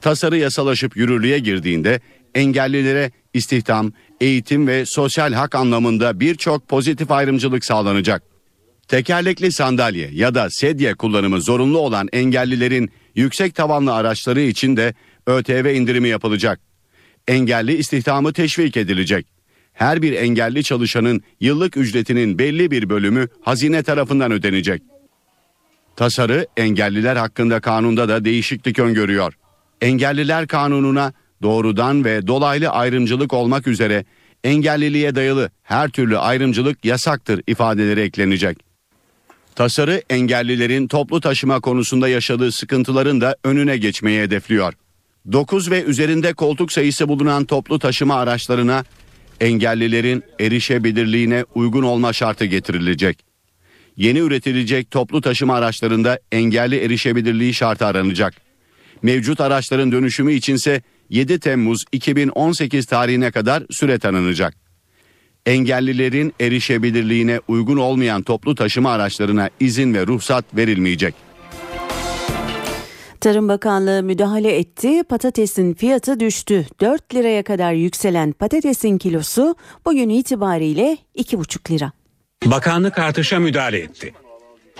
[0.02, 1.99] Tasarı yasalaşıp yürürlüğe girdiğinde
[2.35, 3.91] engellilere istihdam,
[4.22, 8.23] eğitim ve sosyal hak anlamında birçok pozitif ayrımcılık sağlanacak.
[8.88, 14.93] Tekerlekli sandalye ya da sedye kullanımı zorunlu olan engellilerin yüksek tavanlı araçları için de
[15.27, 16.60] ÖTV indirimi yapılacak.
[17.27, 19.27] Engelli istihdamı teşvik edilecek.
[19.73, 24.81] Her bir engelli çalışanın yıllık ücretinin belli bir bölümü hazine tarafından ödenecek.
[25.95, 29.34] Tasarı engelliler hakkında kanunda da değişiklik öngörüyor.
[29.81, 34.06] Engelliler kanununa doğrudan ve dolaylı ayrımcılık olmak üzere
[34.43, 38.57] engelliliğe dayalı her türlü ayrımcılık yasaktır ifadeleri eklenecek.
[39.56, 44.73] Tasarı engellilerin toplu taşıma konusunda yaşadığı sıkıntıların da önüne geçmeyi hedefliyor.
[45.31, 48.84] 9 ve üzerinde koltuk sayısı bulunan toplu taşıma araçlarına
[49.39, 53.19] engellilerin erişebilirliğine uygun olma şartı getirilecek.
[53.98, 58.34] Yeni üretilecek toplu taşıma araçlarında engelli erişebilirliği şartı aranacak.
[59.02, 64.56] Mevcut araçların dönüşümü içinse 7 Temmuz 2018 tarihine kadar süre tanınacak.
[65.45, 71.31] Engellilerin erişebilirliğine uygun olmayan toplu taşıma araçlarına izin ve ruhsat verilmeyecek.
[73.22, 75.03] Tarım Bakanlığı müdahale etti.
[75.03, 76.65] Patatesin fiyatı düştü.
[76.80, 81.91] 4 liraya kadar yükselen patatesin kilosu bugün itibariyle 2,5 lira.
[82.45, 84.14] Bakanlık artışa müdahale etti.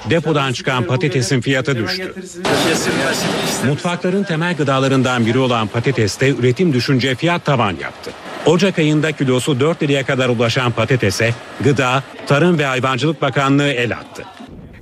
[0.09, 2.13] Depodan çıkan patatesin fiyatı düştü.
[3.65, 8.11] Mutfakların temel gıdalarından biri olan patateste üretim düşünce fiyat tavan yaptı.
[8.45, 14.23] Ocak ayında kilosu 4 liraya kadar ulaşan patatese Gıda, Tarım ve Hayvancılık Bakanlığı el attı.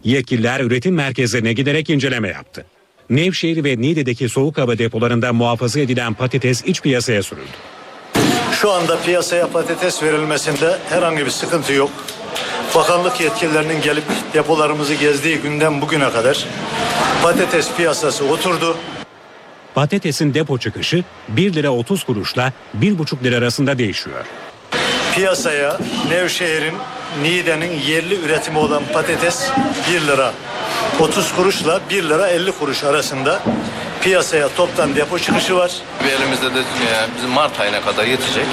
[0.03, 2.65] Yetkililer üretim merkezlerine giderek inceleme yaptı.
[3.09, 7.47] Nevşehir ve Niğde'deki soğuk hava depolarında muhafaza edilen patates iç piyasaya sürüldü.
[8.61, 11.91] Şu anda piyasaya patates verilmesinde herhangi bir sıkıntı yok.
[12.75, 14.03] Bakanlık yetkililerinin gelip
[14.33, 16.45] depolarımızı gezdiği günden bugüne kadar
[17.23, 18.77] patates piyasası oturdu.
[19.75, 24.25] Patatesin depo çıkışı 1 lira 30 kuruşla 1,5 lira arasında değişiyor.
[25.15, 25.79] Piyasaya
[26.09, 26.73] Nevşehir'in
[27.21, 29.49] Niğde'nin yerli üretimi olan patates
[29.93, 30.33] 1 lira
[30.99, 33.43] 30 kuruşla 1 lira 50 kuruş arasında
[34.01, 35.71] piyasaya toptan depo çıkışı var.
[36.03, 36.63] Ve elimizde de e,
[37.17, 38.45] bizim Mart ayına kadar yetecek.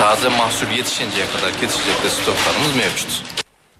[0.00, 3.22] Taze mahsul yetişinceye kadar yetişecek de stoklarımız mevcut.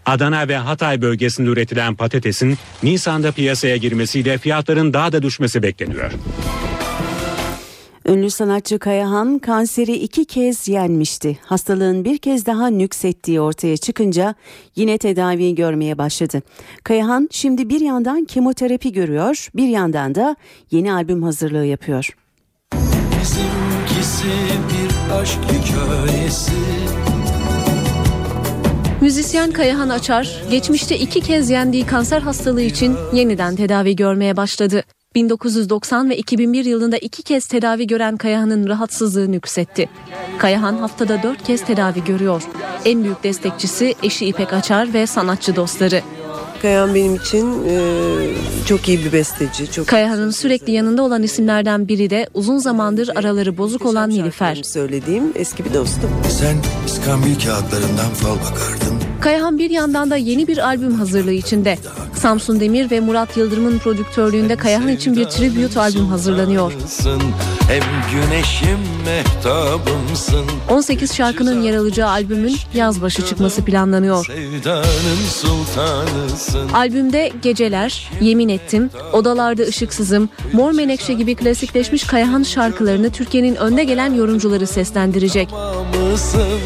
[0.06, 6.10] Adana ve Hatay bölgesinde üretilen patatesin Nisan'da piyasaya girmesiyle fiyatların daha da düşmesi bekleniyor.
[8.08, 11.38] Ünlü sanatçı Kayahan kanseri iki kez yenmişti.
[11.42, 14.34] Hastalığın bir kez daha nüksettiği ortaya çıkınca
[14.76, 16.42] yine tedavi görmeye başladı.
[16.84, 20.36] Kayahan şimdi bir yandan kemoterapi görüyor, bir yandan da
[20.70, 22.16] yeni albüm hazırlığı yapıyor.
[23.20, 24.28] Bizimkisi
[24.68, 26.52] bir aşk hikayesi
[29.00, 34.84] Müzisyen Kayahan Açar, geçmişte iki kez yendiği kanser hastalığı için yeniden tedavi görmeye başladı.
[35.14, 39.88] 1990 ve 2001 yılında iki kez tedavi gören Kayahan'ın rahatsızlığı nüksetti.
[40.38, 42.42] Kayahan haftada dört kez tedavi görüyor.
[42.84, 46.02] En büyük destekçisi eşi İpek Açar ve sanatçı dostları.
[46.62, 47.78] Kayahan benim için e,
[48.66, 49.72] çok iyi bir besteci.
[49.72, 54.54] Çok Kayahan'ın sürekli yanında olan isimlerden biri de uzun zamandır araları bozuk olan Nilüfer.
[54.64, 56.10] söylediğim eski bir dostum.
[56.28, 56.56] Sen
[56.86, 61.78] iskambil kağıtlarından fal bakardın Kayahan bir yandan da yeni bir albüm hazırlığı içinde.
[62.14, 66.72] Samsun Demir ve Murat Yıldırım'ın prodüktörlüğünde Kayahan için bir tribute albüm hazırlanıyor.
[67.68, 67.82] Hem
[68.12, 74.26] güneşim mehtabımsın 18 şarkının yer alacağı albümün yaz başı çıkması planlanıyor.
[76.74, 84.14] Albümde Geceler, Yemin Ettim, Odalarda Işıksızım, Mor Menekşe gibi klasikleşmiş Kayahan şarkılarını Türkiye'nin önde gelen
[84.14, 85.48] yorumcuları seslendirecek.
[85.48, 86.60] Sultanısın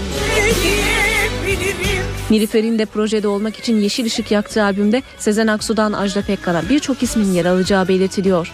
[2.33, 7.33] Nilüfer'in de projede olmak için yeşil ışık yaktığı albümde Sezen Aksu'dan Ajda Pekkan'a birçok ismin
[7.33, 8.53] yer alacağı belirtiliyor.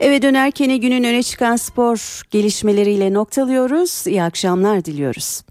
[0.00, 4.06] Eve dönerken günün öne çıkan spor gelişmeleriyle noktalıyoruz.
[4.06, 5.42] İyi akşamlar diliyoruz.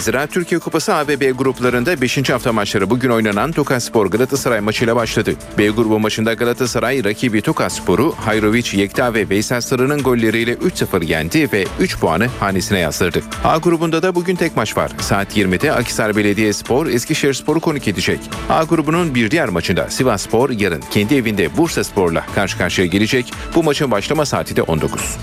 [0.00, 2.30] Ziraat Türkiye Kupası ABB gruplarında 5.
[2.30, 5.34] hafta maçları bugün oynanan Tokaspor Galatasaray maçıyla başladı.
[5.58, 11.64] B grubu maçında Galatasaray rakibi Tokaspor'u Hayrovic, Yekta ve Veysel Sarı'nın golleriyle 3-0 yendi ve
[11.80, 13.22] 3 puanı hanesine yazdırdı.
[13.44, 14.92] A grubunda da bugün tek maç var.
[15.00, 18.20] Saat 20'de Akhisar Belediyespor Eskişehirspor'u konuk edecek.
[18.48, 23.32] A grubunun bir diğer maçında Sivasspor yarın kendi evinde Bursaspor'la karşı karşıya gelecek.
[23.54, 25.18] Bu maçın başlama saati de 19.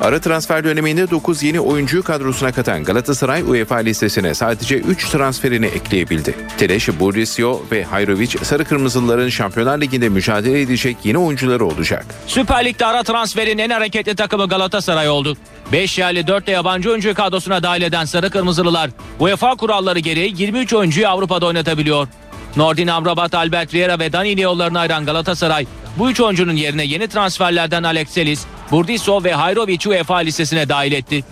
[0.00, 6.34] Ara transfer döneminde 9 yeni oyuncuyu kadrosuna katan Galatasaray UEFA listesine sadece 3 transferini ekleyebildi.
[6.58, 12.06] Teleş, Burrisio ve Hayrovic Sarı Kırmızılıların Şampiyonlar Ligi'nde mücadele edecek yeni oyuncuları olacak.
[12.26, 15.36] Süper Lig'de ara transferin en hareketli takımı Galatasaray oldu.
[15.72, 20.72] 5 yerli 4 de yabancı oyuncu kadrosuna dahil eden Sarı Kırmızılılar UEFA kuralları gereği 23
[20.72, 22.08] oyuncuyu Avrupa'da oynatabiliyor.
[22.56, 25.66] Nordin Amrabat, Albert Riera ve Danilo yollarını ayıran Galatasaray
[25.98, 31.24] bu üç oyuncunun yerine yeni transferlerden Alex Selis, Burdiso ve Hayrovic'i UEFA listesine dahil etti.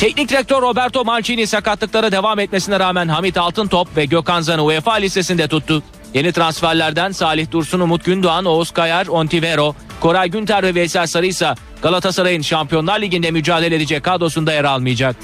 [0.00, 5.48] Teknik direktör Roberto Mancini sakatlıklara devam etmesine rağmen Hamit Altıntop ve Gökhan Zan'ı UEFA listesinde
[5.48, 5.82] tuttu.
[6.14, 11.54] Yeni transferlerden Salih Dursun, Umut Gündoğan, Oğuz Kayar, Ontivero, Koray Günter ve Veysel Sarı ise
[11.82, 15.16] Galatasaray'ın Şampiyonlar Ligi'nde mücadele edecek kadrosunda yer almayacak.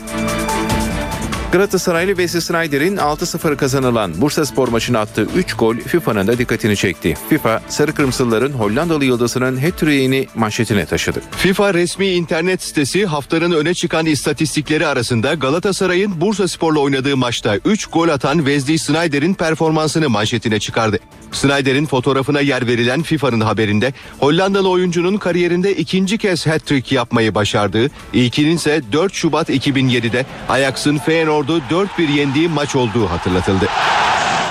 [1.55, 7.15] Galatasaraylı Wesley Sneijder'in 6-0 kazanılan Bursa Spor maçına attığı 3 gol FIFA'nın da dikkatini çekti.
[7.29, 11.23] FIFA, Sarı Kırmızılıların Hollandalı yıldızının hat-trick'ini manşetine taşıdı.
[11.31, 17.87] FIFA resmi internet sitesi haftanın öne çıkan istatistikleri arasında Galatasaray'ın Bursa Spor'la oynadığı maçta 3
[17.87, 20.99] gol atan Wesley Sneijder'in performansını manşetine çıkardı.
[21.33, 28.57] Snyder'in fotoğrafına yer verilen FIFA'nın haberinde Hollandalı oyuncunun kariyerinde ikinci kez hat-trick yapmayı başardığı, ilkinin
[28.57, 30.99] ise 4 Şubat 2007'de Ajax'ın
[31.47, 33.69] Feyenoord'u 4-1 yendiği maç olduğu hatırlatıldı.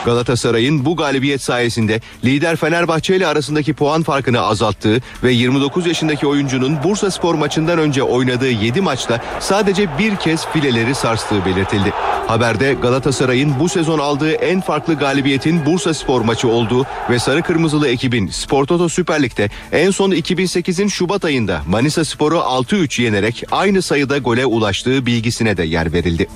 [0.06, 6.84] Galatasaray'ın bu galibiyet sayesinde lider Fenerbahçe ile arasındaki puan farkını azalttığı ve 29 yaşındaki oyuncunun
[6.84, 11.94] Bursa Spor maçından önce oynadığı 7 maçta sadece bir kez fileleri sarstığı belirtildi.
[12.28, 17.88] Haberde Galatasaray'ın bu sezon aldığı en farklı galibiyetin Bursa Spor maçı olduğu ve Sarı Kırmızılı
[17.88, 23.82] ekibin Spor Toto Süper Lig'de en son 2008'in Şubat ayında Manisa Spor'u 6-3 yenerek aynı
[23.82, 26.28] sayıda gole ulaştığı bilgisine de yer verildi.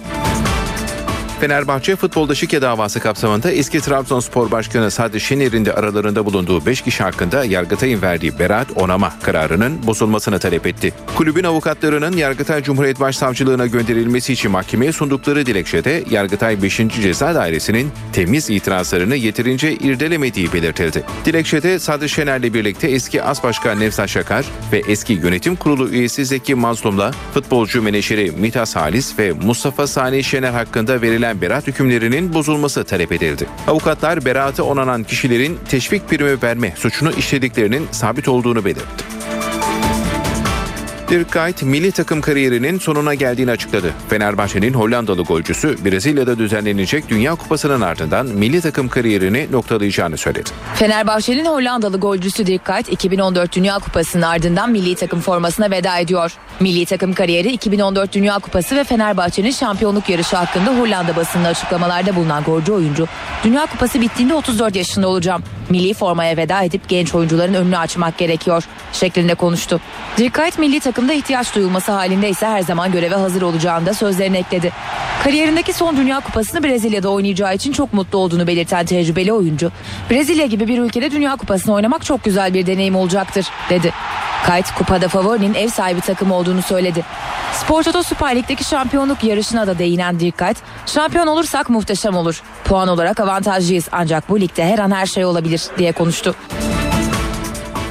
[1.42, 7.04] Fenerbahçe futbolda şike davası kapsamında eski Trabzonspor Başkanı Sadri Şener'in de aralarında bulunduğu 5 kişi
[7.04, 10.94] hakkında Yargıtay'ın verdiği beraat onama kararının bozulmasını talep etti.
[11.16, 16.78] Kulübün avukatlarının Yargıtay Cumhuriyet Başsavcılığına gönderilmesi için mahkemeye sundukları dilekçede Yargıtay 5.
[17.02, 21.04] Ceza Dairesi'nin temiz itirazlarını yeterince irdelemediği belirtildi.
[21.26, 26.56] Dilekçede Sadri Şener'le birlikte eski As Başkan Nevzat Şakar ve eski yönetim kurulu üyesi Zeki
[26.56, 33.12] Mazlum'la futbolcu menaşeri Mitas Halis ve Mustafa Salih Şener hakkında verilen beraat hükümlerinin bozulması talep
[33.12, 33.46] edildi.
[33.68, 39.04] Avukatlar beraatı onanan kişilerin teşvik primi verme suçunu işlediklerinin sabit olduğunu belirtti.
[41.10, 43.94] Dirk Kuyt milli takım kariyerinin sonuna geldiğini açıkladı.
[44.10, 50.50] Fenerbahçe'nin Hollandalı golcüsü Brezilya'da düzenlenecek Dünya Kupası'nın ardından milli takım kariyerini noktalayacağını söyledi.
[50.76, 56.34] Fenerbahçe'nin Hollandalı golcüsü Dirk Kuyt 2014 Dünya Kupası'nın ardından milli takım formasına veda ediyor.
[56.60, 62.44] Milli takım kariyeri 2014 Dünya Kupası ve Fenerbahçe'nin şampiyonluk yarışı hakkında Hollanda basınına açıklamalarda bulunan
[62.44, 63.08] golcü oyuncu,
[63.44, 65.44] Dünya Kupası bittiğinde 34 yaşında olacağım.
[65.70, 68.64] Milli formaya veda edip genç oyuncuların önünü açmak gerekiyor
[68.94, 69.82] şeklinde konuştu.
[70.18, 74.38] Dirk Kuyt milli takımda ihtiyaç duyulması halinde ise her zaman göreve hazır olacağını da sözlerine
[74.38, 74.72] ekledi.
[75.24, 79.72] Kariyerindeki son Dünya Kupası'nı Brezilya'da oynayacağı için çok mutlu olduğunu belirten tecrübeli oyuncu,
[80.10, 83.94] Brezilya gibi bir ülkede Dünya Kupası'nı oynamak çok güzel bir deneyim olacaktır dedi.
[84.46, 87.04] Kayt kupada favorinin ev sahibi takım olduğunu söyledi.
[87.54, 92.42] Spor Toto Süper Lig'deki şampiyonluk yarışına da değinen Dirk Kuyt, şampiyon olursak muhteşem olur.
[92.64, 96.36] Puan olarak avantajlıyız ancak bu ligde her an her şey olabilir diye konuştu.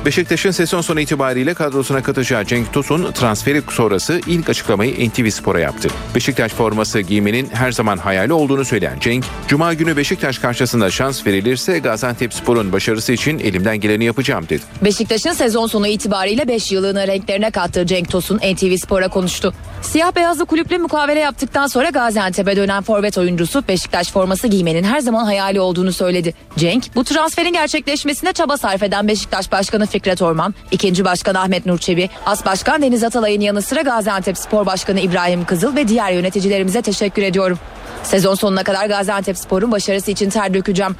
[0.06, 5.88] Beşiktaş'ın sezon sonu itibariyle kadrosuna katacağı Cenk Tosun transferi sonrası ilk açıklamayı NTV Spor'a yaptı.
[6.14, 11.78] Beşiktaş forması giymenin her zaman hayali olduğunu söyleyen Cenk, Cuma günü Beşiktaş karşısında şans verilirse
[11.78, 14.62] Gaziantep Spor'un başarısı için elimden geleni yapacağım dedi.
[14.84, 19.54] Beşiktaş'ın sezon sonu itibariyle 5 yıllığını renklerine kattığı Cenk Tosun NTV Spor'a konuştu.
[19.86, 25.24] Siyah beyazlı kulüple mukavele yaptıktan sonra Gaziantep'e dönen forvet oyuncusu Beşiktaş forması giymenin her zaman
[25.24, 26.34] hayali olduğunu söyledi.
[26.56, 31.78] Cenk bu transferin gerçekleşmesine çaba sarf eden Beşiktaş Başkanı Fikret Orman, ikinci Başkan Ahmet Nur
[31.78, 36.82] Çebi, As Başkan Deniz Atalay'ın yanı sıra Gaziantep Spor Başkanı İbrahim Kızıl ve diğer yöneticilerimize
[36.82, 37.58] teşekkür ediyorum.
[38.02, 40.96] Sezon sonuna kadar Gaziantep Spor'un başarısı için ter dökeceğim.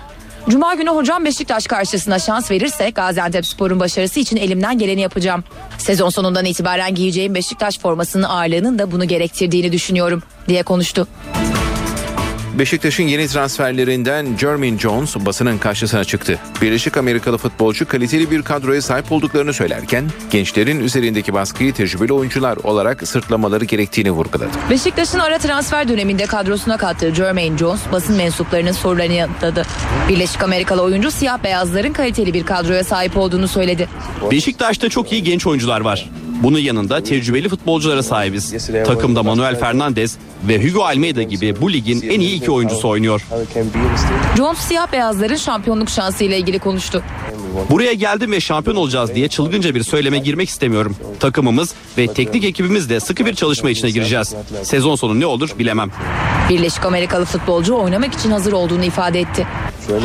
[0.49, 5.45] Cuma günü hocam Beşiktaş karşısında şans verirse Gaziantep Spor'un başarısı için elimden geleni yapacağım.
[5.79, 11.09] Sezon sonundan itibaren giyeceğim Beşiktaş formasının ağırlığının da bunu gerektirdiğini düşünüyorum diye konuştu.
[12.59, 16.39] Beşiktaş'ın yeni transferlerinden Jermaine Jones basının karşısına çıktı.
[16.63, 23.09] Birleşik Amerikalı futbolcu kaliteli bir kadroya sahip olduklarını söylerken gençlerin üzerindeki baskıyı tecrübeli oyuncular olarak
[23.09, 24.51] sırtlamaları gerektiğini vurguladı.
[24.71, 29.63] Beşiktaş'ın ara transfer döneminde kadrosuna kattığı Jermaine Jones basın mensuplarının sorularını yanıtladı.
[30.09, 33.89] Birleşik Amerikalı oyuncu siyah beyazların kaliteli bir kadroya sahip olduğunu söyledi.
[34.31, 36.11] Beşiktaş'ta çok iyi genç oyuncular var.
[36.43, 38.69] Bunun yanında tecrübeli futbolculara sahibiz.
[38.87, 40.19] Takımda Manuel Fernandez
[40.49, 43.27] ve Hugo Almeida gibi bu ligin en iyi iki oyuncusu oynuyor.
[44.37, 47.03] Jones siyah beyazların şampiyonluk şansı ile ilgili konuştu.
[47.71, 50.97] Buraya geldim ve şampiyon olacağız diye çılgınca bir söyleme girmek istemiyorum.
[51.21, 54.35] Takımımız ve teknik ekibimiz de sıkı bir çalışma içine gireceğiz.
[54.63, 55.91] Sezon sonu ne olur bilemem.
[56.49, 59.47] Birleşik Amerikalı futbolcu oynamak için hazır olduğunu ifade etti.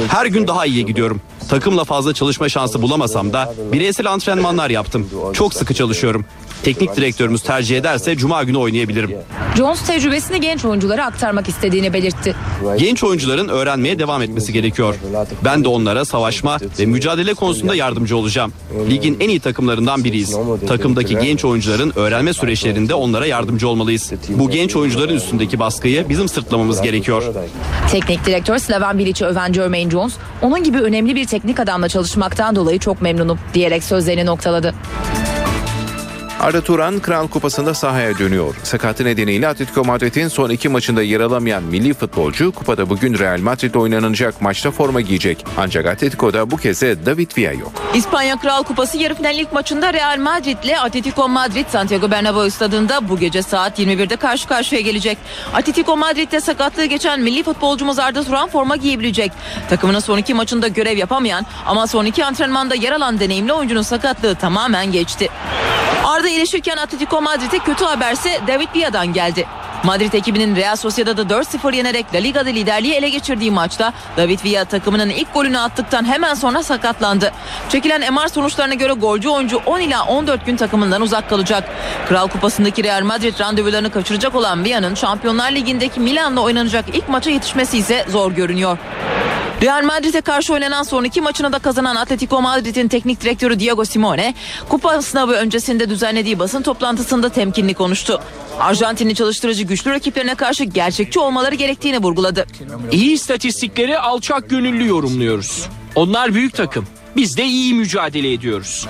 [0.08, 1.22] Her gün daha iyiye gidiyorum.
[1.50, 5.10] Takımla fazla çalışma şansı bulamasam da bireysel antrenmanlar yaptım.
[5.34, 6.26] Çok sıkı çalışıyorum.
[6.64, 9.12] Teknik direktörümüz tercih ederse cuma günü oynayabilirim.
[9.58, 12.36] Jones tecrübesini genç oyunculara aktarmak istediğini belirtti.
[12.78, 14.96] Genç oyuncuların öğrenmeye devam etmesi gerekiyor.
[15.46, 18.54] Ben de onlara savaşma ve mücadele konusunda yardımcı olacağım.
[18.90, 20.38] Ligin en iyi takımlarından biriyiz.
[20.68, 24.12] Takımdaki genç oyuncuların öğrenme süreçlerinde onlara yardımcı olmalıyız.
[24.30, 27.24] Bu genç oyuncuların üstündeki baskıyı bizim sırtlamamız gerekiyor.
[27.92, 32.80] Teknik direktör Slaven Bilic'i öven Jermaine Jones, onun gibi önemli bir teknik adamla çalışmaktan dolayı
[32.80, 34.74] çok memnunum diyerek sözlerini noktaladı.
[36.40, 38.56] Arda Turan Kral Kupası'nda sahaya dönüyor.
[38.64, 43.76] Sakatı nedeniyle Atletico Madrid'in son iki maçında yer alamayan milli futbolcu kupada bugün Real Madrid
[43.76, 45.46] oynanacak maçta forma giyecek.
[45.58, 47.72] Ancak Atletico'da bu kez de David Villa yok.
[47.96, 53.10] İspanya Kral Kupası yarı final ilk maçında Real Madrid ile Atletico Madrid Santiago Bernabéu stadında
[53.10, 55.18] bu gece saat 21'de karşı karşıya gelecek.
[55.54, 59.32] Atletico Madrid'de sakatlığı geçen milli futbolcumuz Arda Turan forma giyebilecek.
[59.70, 64.36] Takımının son iki maçında görev yapamayan ama son iki antrenmanda yer alan deneyimli oyuncunun sakatlığı
[64.36, 65.30] tamamen geçti.
[66.06, 69.48] Arda iyileşirken Atletico Madrid'e kötü haberse David Villa'dan geldi.
[69.84, 75.10] Madrid ekibinin Real Sociedad'ı 4-0 yenerek La Liga'da liderliği ele geçirdiği maçta David Villa takımının
[75.10, 77.32] ilk golünü attıktan hemen sonra sakatlandı.
[77.70, 81.64] Çekilen MR sonuçlarına göre golcü oyuncu 10 ila 14 gün takımından uzak kalacak.
[82.10, 87.78] Kral Kupası'ndaki Real Madrid randevularını kaçıracak olan Villa'nın Şampiyonlar Ligi'ndeki Milan'la oynanacak ilk maça yetişmesi
[87.78, 88.78] ise zor görünüyor.
[89.62, 94.34] Real Madrid'e karşı oynanan son iki maçını da kazanan Atletico Madrid'in teknik direktörü Diego Simone,
[94.70, 98.22] kupa sınavı öncesinde düzenlediği basın toplantısında temkinli konuştu.
[98.60, 102.46] Arjantinli çalıştırıcı güçlü rakiplerine karşı gerçekçi olmaları gerektiğini vurguladı.
[102.92, 105.66] İyi istatistikleri alçak gönüllü yorumluyoruz.
[105.96, 106.88] Onlar büyük takım.
[107.16, 108.88] Biz de iyi mücadele ediyoruz.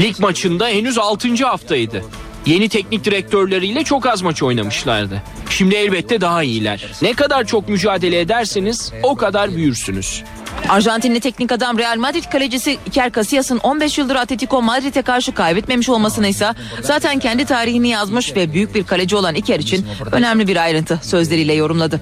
[0.00, 1.46] Lig maçında henüz 6.
[1.46, 2.04] haftaydı.
[2.46, 5.22] Yeni teknik direktörleriyle çok az maç oynamışlardı.
[5.50, 6.86] Şimdi elbette daha iyiler.
[7.02, 10.22] Ne kadar çok mücadele ederseniz o kadar büyürsünüz.
[10.68, 16.28] Arjantinli teknik adam Real Madrid kalecisi Iker Casillas'ın 15 yıldır Atletico Madrid'e karşı kaybetmemiş olmasını
[16.28, 16.46] ise
[16.82, 21.54] zaten kendi tarihini yazmış ve büyük bir kaleci olan Iker için önemli bir ayrıntı sözleriyle
[21.54, 22.00] yorumladı.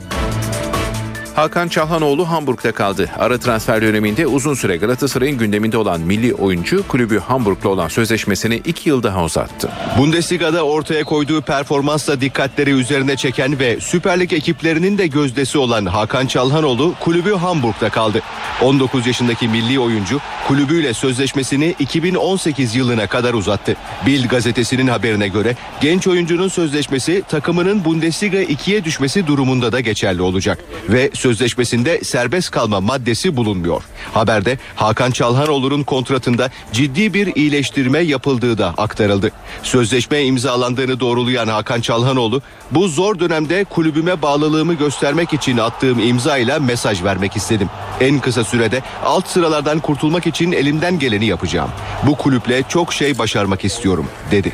[1.39, 3.10] Hakan Çalhanoğlu Hamburg'da kaldı.
[3.19, 8.89] Ara transfer döneminde uzun süre Galatasaray'ın gündeminde olan milli oyuncu kulübü Hamburg'la olan sözleşmesini iki
[8.89, 9.70] yıl daha uzattı.
[9.98, 16.27] Bundesliga'da ortaya koyduğu performansla dikkatleri üzerine çeken ve Süper Lig ekiplerinin de gözdesi olan Hakan
[16.27, 18.20] Çalhanoğlu kulübü Hamburg'da kaldı.
[18.62, 23.77] 19 yaşındaki milli oyuncu kulübüyle sözleşmesini 2018 yılına kadar uzattı.
[24.06, 30.59] Bild gazetesinin haberine göre genç oyuncunun sözleşmesi takımının Bundesliga 2'ye düşmesi durumunda da geçerli olacak
[30.89, 33.82] ve sözleşmesinde serbest kalma maddesi bulunmuyor.
[34.14, 39.30] Haberde Hakan Çalhanoğlu'nun kontratında ciddi bir iyileştirme yapıldığı da aktarıldı.
[39.62, 47.05] Sözleşme imzalandığını doğrulayan Hakan Çalhanoğlu, bu zor dönemde kulübüme bağlılığımı göstermek için attığım imzayla mesaj
[47.05, 47.68] vermek istedim.
[48.00, 51.70] En kısa sürede alt sıralardan kurtulmak için elimden geleni yapacağım.
[52.06, 54.52] Bu kulüple çok şey başarmak istiyorum, dedi.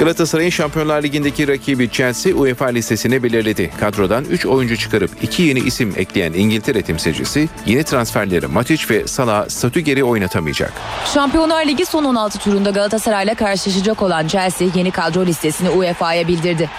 [0.00, 3.70] Galatasaray'ın Şampiyonlar Ligi'ndeki rakibi Chelsea UEFA listesini belirledi.
[3.80, 9.48] Kadrodan 3 oyuncu çıkarıp 2 yeni isim ekleyen İngiltere temsilcisi yeni transferleri Matic ve Salah
[9.48, 10.72] statü geri oynatamayacak.
[11.14, 16.70] Şampiyonlar Ligi son 16 turunda Galatasaray'la karşılaşacak olan Chelsea yeni kadro listesini UEFA'ya bildirdi.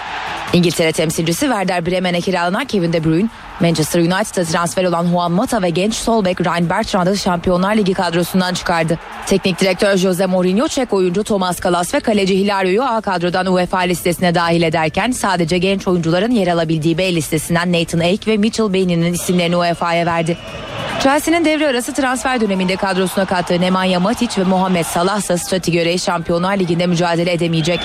[0.54, 3.30] İngiltere temsilcisi Werder Bremen'e kiralanan Kevin De Bruyne,
[3.62, 8.54] Manchester United'a transfer olan Juan Mata ve genç sol bek Ryan Bertrand'ı Şampiyonlar Ligi kadrosundan
[8.54, 9.00] çıkardı.
[9.26, 14.36] Teknik direktör Jose Mourinho, Çek oyuncu Thomas Kalas ve kaleci Hilario'yu A kadrodan UEFA listesine
[14.36, 19.58] dahil ederken sadece genç oyuncuların yer alabildiği B listesinden Nathan Ake ve Mitchell Bainey'nin isimlerini
[19.58, 20.38] UEFA'ya verdi.
[21.04, 26.58] Chelsea'nin devre arası transfer döneminde kadrosuna kattığı Nemanja Matic ve Mohamed Salah ise göre Şampiyonlar
[26.58, 27.80] Ligi'nde mücadele edemeyecek.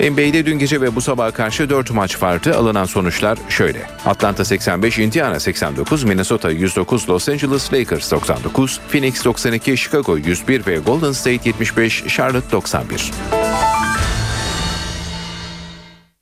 [0.00, 2.56] NBA'de dün gece ve bu sabaha karşı 4 maç vardı.
[2.56, 3.82] Alınan sonuçlar şöyle.
[4.06, 10.76] Atlanta 85, Indiana 89, Minnesota 109, Los Angeles Lakers 99, Phoenix 92, Chicago 101 ve
[10.76, 13.10] Golden State 75, Charlotte 91.